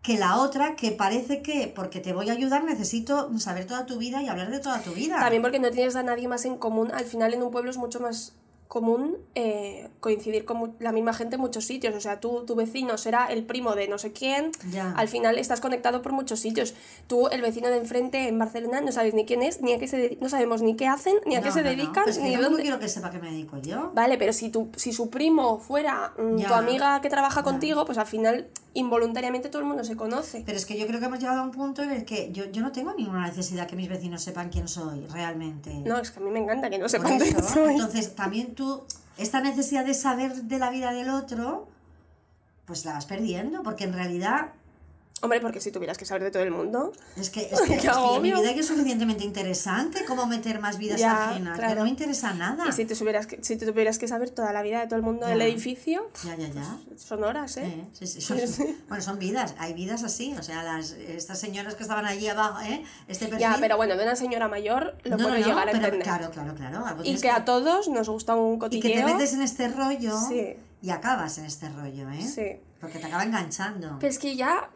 que 0.01 0.17
la 0.17 0.37
otra, 0.37 0.75
que 0.75 0.91
parece 0.91 1.41
que 1.41 1.71
porque 1.73 1.99
te 1.99 2.13
voy 2.13 2.29
a 2.29 2.33
ayudar 2.33 2.63
necesito 2.63 3.37
saber 3.39 3.65
toda 3.65 3.85
tu 3.85 3.97
vida 3.97 4.23
y 4.23 4.27
hablar 4.27 4.49
de 4.49 4.59
toda 4.59 4.81
tu 4.81 4.91
vida. 4.91 5.19
También 5.19 5.41
porque 5.41 5.59
no 5.59 5.71
tienes 5.71 5.95
a 5.95 6.03
nadie 6.03 6.27
más 6.27 6.45
en 6.45 6.57
común. 6.57 6.91
Al 6.93 7.05
final 7.05 7.33
en 7.33 7.43
un 7.43 7.51
pueblo 7.51 7.69
es 7.69 7.77
mucho 7.77 7.99
más 7.99 8.33
común 8.69 9.17
eh, 9.33 9.89
coincidir 9.99 10.45
con 10.45 10.75
la 10.79 10.91
misma 10.91 11.11
gente 11.13 11.35
en 11.35 11.41
muchos 11.41 11.65
sitios. 11.65 11.95
O 11.95 11.99
sea, 11.99 12.19
tú, 12.19 12.45
tu 12.45 12.53
vecino 12.53 12.99
será 12.99 13.25
el 13.25 13.43
primo 13.43 13.73
de 13.73 13.87
no 13.87 13.97
sé 13.97 14.11
quién. 14.13 14.51
Ya. 14.71 14.91
Al 14.91 15.07
final 15.07 15.39
estás 15.39 15.59
conectado 15.59 16.03
por 16.03 16.11
muchos 16.11 16.39
sitios. 16.39 16.75
Tú, 17.07 17.27
el 17.29 17.41
vecino 17.41 17.67
de 17.69 17.77
enfrente 17.77 18.27
en 18.27 18.37
Barcelona, 18.37 18.79
no 18.81 18.91
sabes 18.91 19.15
ni 19.15 19.25
quién 19.25 19.41
es, 19.41 19.61
ni 19.63 19.73
a 19.73 19.79
qué 19.79 19.87
se 19.87 20.19
no 20.21 20.29
sabemos 20.29 20.61
ni 20.61 20.75
qué 20.75 20.87
hacen, 20.87 21.15
ni 21.25 21.35
a 21.35 21.41
qué 21.41 21.47
No, 21.49 21.53
se 21.55 21.63
no, 21.63 21.69
no. 21.71 21.75
dedican, 21.75 22.03
Pues 22.03 22.19
que 22.19 22.23
ni 22.25 22.33
yo 22.33 22.41
dónde. 22.43 22.61
quiero 22.61 22.77
que 22.79 22.87
sepa 22.87 23.09
que 23.09 23.17
me 23.17 23.31
dedico 23.31 23.57
yo. 23.57 23.91
Vale, 23.95 24.19
pero 24.19 24.33
si, 24.33 24.49
tu, 24.49 24.69
si 24.75 24.93
su 24.93 25.09
primo 25.09 25.57
fuera 25.57 26.13
mm, 26.19 26.37
Ya. 26.37 26.47
tu 26.49 26.53
amiga 26.53 27.01
que 27.01 27.09
trabaja 27.09 27.41
contigo, 27.41 27.85
pues 27.85 27.97
al 27.97 28.05
final 28.05 28.47
involuntariamente 28.75 29.49
todo 29.49 29.63
el 29.63 29.67
mundo 29.67 29.83
se 29.83 29.95
conoce. 29.97 30.43
Pero 30.45 30.55
es 30.57 30.65
que 30.67 30.77
yo 30.77 30.85
creo 30.85 30.99
que 30.99 31.07
hemos 31.07 31.19
llegado 31.19 31.39
a 31.41 31.43
un 31.43 31.49
punto 31.51 31.81
en 31.81 31.89
el 31.89 32.05
que 32.05 32.31
yo, 32.31 32.45
yo 32.51 32.61
no 32.61 32.71
tengo 32.71 32.93
ninguna 32.93 33.25
necesidad 33.25 33.67
que 33.67 33.75
mis 33.75 33.89
vecinos 33.89 34.21
sepan 34.21 34.49
quién 34.49 34.67
soy 34.67 35.07
realmente. 35.07 35.73
No, 35.85 35.97
es 35.97 36.11
que 36.11 36.19
a 36.19 36.23
mí 36.23 36.29
me 36.29 36.39
encanta 36.39 36.69
que 36.69 36.77
no 36.77 36.87
sepan 36.87 37.13
eso, 37.19 37.41
soy. 37.41 37.73
Entonces, 37.73 38.15
también 38.15 38.53
tú, 38.59 38.83
esta 39.17 39.39
necesidad 39.39 39.85
de 39.85 39.93
saber 39.93 40.35
de 40.35 40.59
la 40.59 40.69
vida 40.69 40.91
del 40.91 41.09
otro, 41.09 41.69
pues 42.65 42.83
la 42.83 42.91
vas 42.91 43.05
perdiendo, 43.05 43.63
porque 43.63 43.85
en 43.85 43.93
realidad 43.93 44.49
Hombre, 45.21 45.41
porque 45.41 45.59
si 45.59 45.71
tuvieras 45.71 45.97
que 45.97 46.05
saber 46.05 46.23
de 46.23 46.31
todo 46.31 46.43
el 46.43 46.51
mundo. 46.51 46.93
es 47.17 47.29
que, 47.29 47.41
es 47.51 47.59
que, 47.61 47.75
es 47.75 47.81
que 47.81 48.19
mi 48.21 48.31
vida 48.31 48.53
que 48.53 48.59
es 48.61 48.67
suficientemente 48.67 49.23
interesante 49.23 50.05
como 50.05 50.25
meter 50.25 50.59
más 50.59 50.77
vidas 50.77 50.99
Ya, 50.99 51.29
ajenas, 51.31 51.53
que 51.57 51.59
claro. 51.65 51.75
no 51.79 51.83
me 51.83 51.89
interesa 51.89 52.33
nada. 52.33 52.65
Y 52.67 52.71
si 52.71 52.85
te, 52.85 52.95
tuvieras 52.95 53.27
que, 53.27 53.43
si 53.43 53.57
te 53.57 53.65
tuvieras 53.65 53.99
que 53.99 54.07
saber 54.07 54.29
toda 54.29 54.53
la 54.53 54.61
vida 54.61 54.79
de 54.79 54.87
todo 54.87 54.95
el 54.95 55.01
mundo 55.03 55.27
del 55.27 55.39
Ya. 55.39 55.45
edificio, 55.45 56.09
Ya, 56.25 56.35
ya, 56.35 56.47
ya. 56.49 56.77
son 56.97 57.23
horas, 57.23 57.57
¿eh? 57.57 57.65
Eh, 57.65 57.87
sí, 57.93 58.07
sí, 58.07 58.21
son- 58.21 58.39
bueno, 58.87 59.03
son 59.03 59.19
vidas, 59.19 59.55
hay 59.57 59.73
vidas 59.73 60.03
así, 60.03 60.33
o 60.37 60.43
sea, 60.43 60.63
las, 60.63 60.91
estas 60.91 61.39
señoras 61.39 61.75
que 61.75 61.83
estaban 61.83 62.05
allí 62.05 62.27
abajo, 62.27 62.61
¿eh? 62.61 62.83
Este 63.07 63.25
perfil... 63.25 63.39
Ya, 63.41 63.57
pero 63.59 63.75
bueno, 63.77 63.97
de 63.97 64.03
una 64.03 64.15
señora 64.15 64.47
mayor 64.47 64.95
lo 65.03 65.11
No, 65.11 65.17
puedo 65.17 65.29
no, 65.35 65.39
no, 65.39 65.45
llegar 65.47 65.67
a 65.67 65.71
pero 65.71 65.77
entender. 65.85 66.03
Claro, 66.03 66.31
claro, 66.31 66.55
claro. 66.55 66.85
algo 66.85 67.03
y 67.03 67.15
que 67.19 67.29
a 67.29 67.43
todos 67.45 67.87
nos 67.89 68.07
gusta 68.09 68.35
un 68.35 68.55
y 68.55 68.59
cotilleo. 68.59 68.91
que 68.93 68.99
te 68.99 69.05
metes 69.05 69.33
en 69.33 69.41
este 69.41 69.67
rollo 69.67 70.17
Sí. 70.29 70.55
y 70.81 70.89
acabas 70.91 71.37
en 71.39 71.45
este 71.45 71.67
rollo, 71.69 72.09
¿eh? 72.09 72.21
Sí. 72.21 72.61
Porque 72.79 72.97
te 72.99 73.07
acaba 73.07 73.23
enganchando. 73.23 73.97
Pero 73.99 74.09
es 74.09 74.19
que 74.19 74.37
ya 74.37 74.69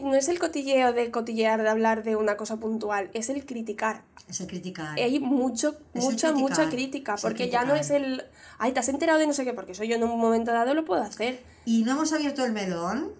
no 0.00 0.14
es 0.14 0.28
el 0.28 0.38
cotilleo 0.38 0.92
de 0.92 1.10
cotillear, 1.10 1.62
de 1.62 1.68
hablar 1.68 2.02
de 2.02 2.16
una 2.16 2.36
cosa 2.36 2.56
puntual, 2.56 3.10
es 3.12 3.28
el 3.28 3.44
criticar. 3.44 4.02
Es 4.28 4.40
el 4.40 4.46
criticar. 4.46 4.98
Hay 4.98 5.20
mucho, 5.20 5.76
Es 5.94 6.02
mucha, 6.04 6.32
mucha 6.32 6.70
crítica, 6.70 7.14
es 7.14 7.22
porque 7.22 7.50
ya 7.50 7.64
no 7.64 7.74
es 7.74 7.90
el, 7.90 8.24
ay, 8.58 8.72
te 8.72 8.80
has 8.80 8.88
enterado 8.88 9.18
de 9.18 9.26
no 9.26 9.32
sé 9.32 9.44
qué, 9.44 9.52
porque 9.52 9.72
eso 9.72 9.84
yo 9.84 9.96
en 9.96 10.04
un 10.04 10.18
momento 10.18 10.52
dado 10.52 10.74
lo 10.74 10.84
puedo 10.84 11.02
hacer. 11.02 11.42
Y 11.64 11.82
no 11.82 11.92
hemos 11.92 12.12
abierto 12.12 12.44
el 12.44 12.52
melón, 12.52 13.12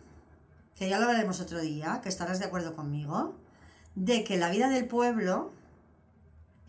que 0.78 0.88
ya 0.88 0.98
lo 0.98 1.06
hablaremos 1.06 1.40
otro 1.40 1.60
día, 1.60 2.00
que 2.02 2.08
estarás 2.08 2.38
de 2.38 2.46
acuerdo 2.46 2.74
conmigo, 2.74 3.34
de 3.94 4.24
que 4.24 4.36
la 4.36 4.50
vida 4.50 4.68
del 4.68 4.86
pueblo, 4.86 5.52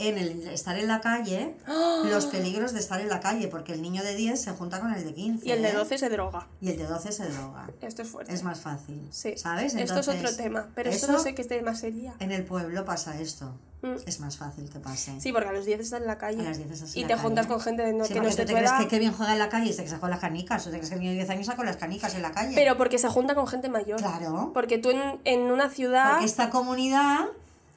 en 0.10 0.18
el 0.18 0.48
estar 0.48 0.78
en 0.78 0.88
la 0.88 1.02
calle, 1.02 1.56
los 2.06 2.26
peligros 2.28 2.74
de 2.74 2.80
estar 2.80 3.00
en 3.02 3.10
la 3.10 3.20
calle, 3.20 3.48
porque 3.48 3.74
el 3.74 3.82
niño 3.82 4.04
de 4.04 4.16
10 4.16 4.42
se 4.42 4.52
junta 4.52 4.80
con 4.80 4.94
el 4.94 5.04
de 5.04 5.14
15. 5.14 5.48
Y 5.48 5.52
el 5.52 5.62
de 5.62 5.70
¿eh? 5.70 5.74
12 5.74 5.98
se 5.98 6.10
droga. 6.10 6.48
Y 6.62 6.70
el 6.72 6.78
de 6.78 6.86
12 6.86 7.12
se 7.12 7.26
droga. 7.30 7.68
Esto 7.82 8.02
es 8.02 8.08
fuerte. 8.10 8.34
Es 8.34 8.44
más 8.44 8.60
fácil. 8.60 9.08
Sí. 9.12 9.36
¿Sabes? 9.38 9.76
esto 9.76 10.00
es 10.00 10.08
otro 10.08 10.14
Entonces, 10.20 10.38
tema, 10.38 10.68
pero 10.76 10.90
esto 10.90 11.06
eso, 11.06 11.14
no 11.14 11.20
sé 11.20 11.36
qué 11.36 11.44
tema 11.44 11.76
sería. 11.76 12.14
En 12.20 12.32
el 12.32 12.44
pueblo 12.46 12.86
pasa 12.86 13.20
esto. 13.20 13.54
Mm. 13.82 13.96
Es 14.06 14.22
más 14.22 14.38
fácil 14.38 14.70
que 14.70 14.80
pase. 14.80 15.20
Sí, 15.20 15.34
porque 15.34 15.50
a 15.50 15.52
los 15.52 15.66
10 15.66 15.82
estás 15.82 16.00
en 16.00 16.08
la 16.08 16.18
calle. 16.18 16.40
A 16.40 16.44
las 16.46 16.58
10 16.58 16.72
estás 16.72 16.94
en 16.94 17.00
y 17.00 17.02
la 17.02 17.08
te 17.08 17.14
calle. 17.16 17.24
juntas 17.24 17.48
con 17.48 17.60
gente 17.60 17.84
de 17.84 17.92
no, 17.94 18.06
Sí, 18.06 18.14
que 18.14 18.22
no 18.22 18.28
es 18.30 18.36
tú 18.36 18.42
te 18.44 18.46
tu 18.48 18.54
crees 18.54 18.70
edad. 18.72 18.80
que 18.80 18.88
qué 18.88 19.00
bien 19.00 19.12
juega 19.12 19.34
en 19.34 19.40
la 19.40 19.50
calle 19.50 19.70
y 19.70 19.74
se 19.74 19.86
sacó 19.88 20.08
las 20.08 20.20
canicas. 20.20 20.66
¿O 20.68 20.70
te 20.70 20.78
crees 20.78 20.88
que 20.90 20.96
el 20.96 21.02
niño 21.02 21.12
de 21.12 21.18
10 21.18 21.30
años 21.32 21.46
sacó 21.48 21.64
las 21.66 21.76
canicas 21.76 22.16
en 22.16 22.22
la 22.22 22.32
calle? 22.32 22.54
Pero 22.56 22.78
porque 22.78 22.98
se 22.98 23.10
junta 23.10 23.36
con 23.36 23.46
gente 23.46 23.68
mayor. 23.68 24.00
Claro. 24.00 24.52
Porque 24.54 24.78
tú 24.78 24.90
en, 24.92 25.20
en 25.26 25.42
una 25.52 25.70
ciudad 25.70 26.12
Porque 26.12 26.26
esta 26.26 26.50
comunidad 26.50 27.26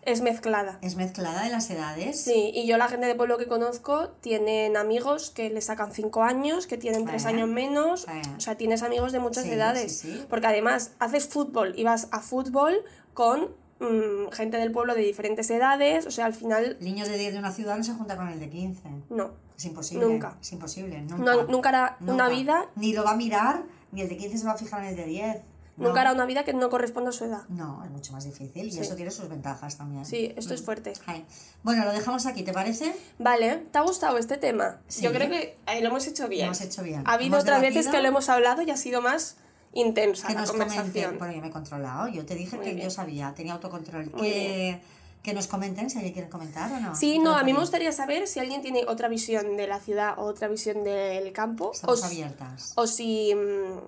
es 0.07 0.23
mezclada. 0.23 0.79
es 0.83 0.97
mezclada 0.97 1.43
de 1.45 1.51
las 1.51 1.69
edades. 1.71 2.21
Sí, 2.23 2.51
y 2.55 2.67
yo 2.67 2.79
la 2.79 2.89
gente 2.89 3.07
de 3.07 3.15
pueblo 3.15 3.37
que 3.39 3.47
conozco 3.47 4.09
tienen 4.23 4.77
amigos 4.77 5.31
que 5.31 5.51
le 5.51 5.61
sacan 5.61 5.93
5 5.93 6.23
años, 6.23 6.67
que 6.67 6.79
tienen 6.79 7.05
3 7.05 7.25
Eh, 7.25 7.29
años 7.29 7.49
menos. 7.49 8.07
O 8.37 8.41
sea, 8.41 8.57
tienes 8.57 8.83
amigos 8.83 9.13
de 9.13 9.19
muchas 9.19 9.45
Sí, 9.45 9.51
edades. 9.51 9.99
sí, 9.99 10.13
sí. 10.15 10.25
Porque 10.31 10.47
además 10.47 10.93
haces 10.99 11.27
fútbol 11.29 11.75
y 11.77 11.85
vas 11.85 12.09
a 12.13 12.21
fútbol 12.21 12.83
con 13.15 13.51
mm, 13.79 14.31
gente 14.33 14.57
del 14.57 14.73
pueblo 14.73 14.95
de 14.95 15.03
diferentes 15.03 15.51
edades. 15.51 16.07
O 16.07 16.11
sea, 16.11 16.25
al 16.25 16.33
final, 16.35 16.77
El 16.81 16.85
niño 16.87 17.05
de 17.07 17.19
10 17.19 17.35
de 17.35 17.39
una 17.41 17.53
ciudad 17.53 17.77
no 17.77 17.85
se 17.85 17.93
junta 17.93 18.17
con 18.17 18.29
el 18.29 18.41
de 18.41 18.49
15. 18.49 18.89
no. 19.11 19.45
Es 19.59 19.65
imposible. 19.65 20.05
Nunca. 20.07 20.37
Es 20.41 20.53
imposible. 20.53 21.01
Nunca. 21.01 21.17
No- 21.17 21.43
nunca 21.45 21.69
hará 21.71 21.97
una 22.01 22.13
Nunca. 22.13 22.29
vida- 22.29 22.67
Ni 22.77 22.93
lo 22.93 23.05
va 23.05 23.13
a 23.13 23.17
mirar, 23.17 23.63
ni 23.91 24.03
el 24.03 24.09
de 24.11 24.17
15 24.19 24.37
se 24.39 24.45
va 24.45 24.53
a 24.53 24.57
fijar 24.59 24.83
en 24.83 24.89
el 24.91 24.97
de 24.97 25.05
10. 25.07 25.37
No. 25.77 25.89
Nunca 25.89 26.01
hará 26.01 26.13
una 26.13 26.25
vida 26.25 26.45
que 26.45 26.55
no 26.55 26.71
corresponda 26.71 27.11
a 27.11 27.13
su 27.13 27.25
edad. 27.25 27.43
No, 27.49 27.85
es 27.85 27.91
mucho 27.91 28.13
más 28.13 28.25
difícil 28.25 28.73
y 28.73 28.79
eso 28.79 28.95
tiene 28.97 29.11
sus 29.11 29.29
ventajas 29.29 29.77
también. 29.77 30.07
Sí, 30.07 30.33
esto 30.37 30.55
es 30.55 30.63
fuerte. 30.63 30.95
Ay. 31.07 31.25
Bueno, 31.63 31.85
lo 31.85 31.93
dejamos 31.93 32.25
aquí, 32.27 32.43
¿te 32.43 32.53
parece? 32.55 32.95
Vale, 33.19 33.57
¿te 33.71 33.79
ha 33.79 33.83
gustado 33.83 34.17
este 34.17 34.39
tema? 34.39 34.81
Sí. 34.89 35.03
Yo 35.03 35.13
creo 35.13 35.29
que 35.29 35.59
eh, 35.67 35.81
lo 35.83 35.89
hemos 35.89 36.07
hecho 36.07 36.29
bien. 36.29 36.47
Lo 36.47 36.53
hemos 36.53 36.61
hecho 36.63 36.83
bien. 36.83 37.03
Ha 37.07 37.13
habido 37.13 37.35
Hemos 37.37 37.43
otras 37.43 37.61
veces 37.61 37.89
que 37.89 38.01
lo 38.01 38.09
hemos 38.09 38.29
hablado 38.31 38.63
y 38.63 38.71
ha 38.71 38.77
sido 38.79 39.03
más 39.03 39.37
intensa 39.75 40.27
que 40.29 40.33
la 40.35 40.41
nos 40.41 40.51
comenten. 40.53 40.77
conversación. 40.79 41.19
Bueno, 41.19 41.35
yo 41.35 41.41
me 41.43 41.49
he 41.49 41.51
controlado. 41.51 42.09
Yo 42.09 42.25
te 42.25 42.35
dije 42.35 42.57
Muy 42.57 42.65
que 42.65 42.73
bien. 42.75 42.85
yo 42.87 42.91
sabía, 42.91 43.35
tenía 43.35 43.53
autocontrol. 43.53 44.07
Muy 44.13 44.23
Que, 44.23 44.81
que 45.23 45.35
nos 45.35 45.47
comenten 45.47 45.91
si 45.91 45.99
alguien 45.99 46.15
quiere 46.15 46.29
comentar 46.31 46.73
o 46.73 46.81
no. 46.81 46.97
Sí, 46.97 47.19
no, 47.19 47.37
a 47.37 47.43
mí 47.43 47.53
me 47.53 47.59
gustaría 47.61 47.93
saber 47.93 48.27
si 48.29 48.41
alguien 48.41 48.63
tiene 48.63 48.85
otra 48.89 49.09
visión 49.09 49.59
de 49.59 49.67
la 49.67 49.79
ciudad 49.81 50.15
o 50.19 50.23
otra 50.23 50.49
visión 50.49 50.85
del 50.85 51.33
campo. 51.33 51.67
O, 51.67 51.73
Estamos 51.73 52.01
si- 52.01 52.07
abiertas. 52.07 52.73
o 52.77 52.87
si, 52.87 53.35
mm, 53.35 53.81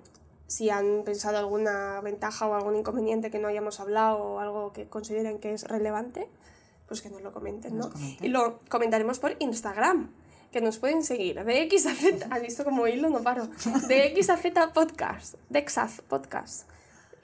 si 0.48 0.70
han 0.70 1.04
pensado 1.04 1.36
alguna 1.36 2.00
ventaja 2.00 2.48
o 2.48 2.54
algún 2.54 2.74
inconveniente 2.74 3.30
que 3.30 3.38
no 3.38 3.48
hayamos 3.48 3.80
hablado 3.80 4.18
o 4.18 4.38
algo 4.40 4.72
que 4.72 4.88
consideren 4.88 5.38
que 5.38 5.52
es 5.52 5.64
relevante, 5.64 6.26
pues 6.88 7.02
que 7.02 7.10
nos 7.10 7.20
lo 7.22 7.32
comenten, 7.32 7.76
¿no? 7.76 7.90
comenten. 7.90 8.24
Y 8.24 8.28
lo 8.30 8.58
comentaremos 8.70 9.18
por 9.18 9.36
Instagram, 9.40 10.10
que 10.50 10.62
nos 10.62 10.78
pueden 10.78 11.04
seguir. 11.04 11.44
De 11.44 11.62
X 11.64 11.86
a 11.86 11.94
Z, 11.94 12.26
¿has 12.30 12.40
visto 12.40 12.64
como 12.64 12.88
hilo? 12.88 13.10
No 13.10 13.22
paro. 13.22 13.46
De 13.88 14.06
X 14.06 14.30
a 14.30 14.38
Z 14.38 14.72
Podcast, 14.72 15.34
de 15.50 15.68
Xaz 15.68 16.00
Podcast. 16.08 16.66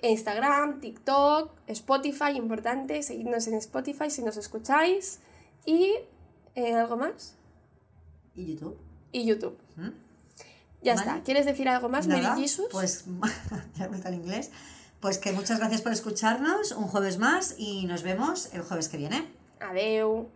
Instagram, 0.02 0.80
TikTok, 0.80 1.50
Spotify, 1.68 2.36
importante, 2.36 3.02
seguidnos 3.02 3.46
en 3.46 3.54
Spotify 3.54 4.10
si 4.10 4.22
nos 4.22 4.36
escucháis. 4.36 5.20
Y 5.64 5.94
eh, 6.54 6.74
algo 6.74 6.98
más. 6.98 7.36
¿Y 8.34 8.52
YouTube? 8.52 8.76
Y 9.12 9.24
YouTube. 9.24 9.56
¿Mm? 9.76 10.03
Ya 10.84 10.94
Vale. 10.94 11.10
está. 11.10 11.22
¿Quieres 11.22 11.46
decir 11.46 11.68
algo 11.68 11.88
más, 11.88 12.06
Mary 12.06 12.22
Nada, 12.22 12.36
Jesus? 12.36 12.66
Pues, 12.70 13.04
ya 13.76 13.86
he 13.86 13.88
vuelto 13.88 14.08
al 14.08 14.14
inglés. 14.14 14.50
Pues 15.00 15.18
que 15.18 15.32
muchas 15.32 15.58
gracias 15.58 15.82
por 15.82 15.92
escucharnos 15.92 16.72
un 16.72 16.86
jueves 16.86 17.18
más 17.18 17.56
y 17.58 17.86
nos 17.86 18.02
vemos 18.02 18.50
el 18.52 18.62
jueves 18.62 18.88
que 18.88 18.96
viene. 18.96 19.28
Adeu. 19.60 20.28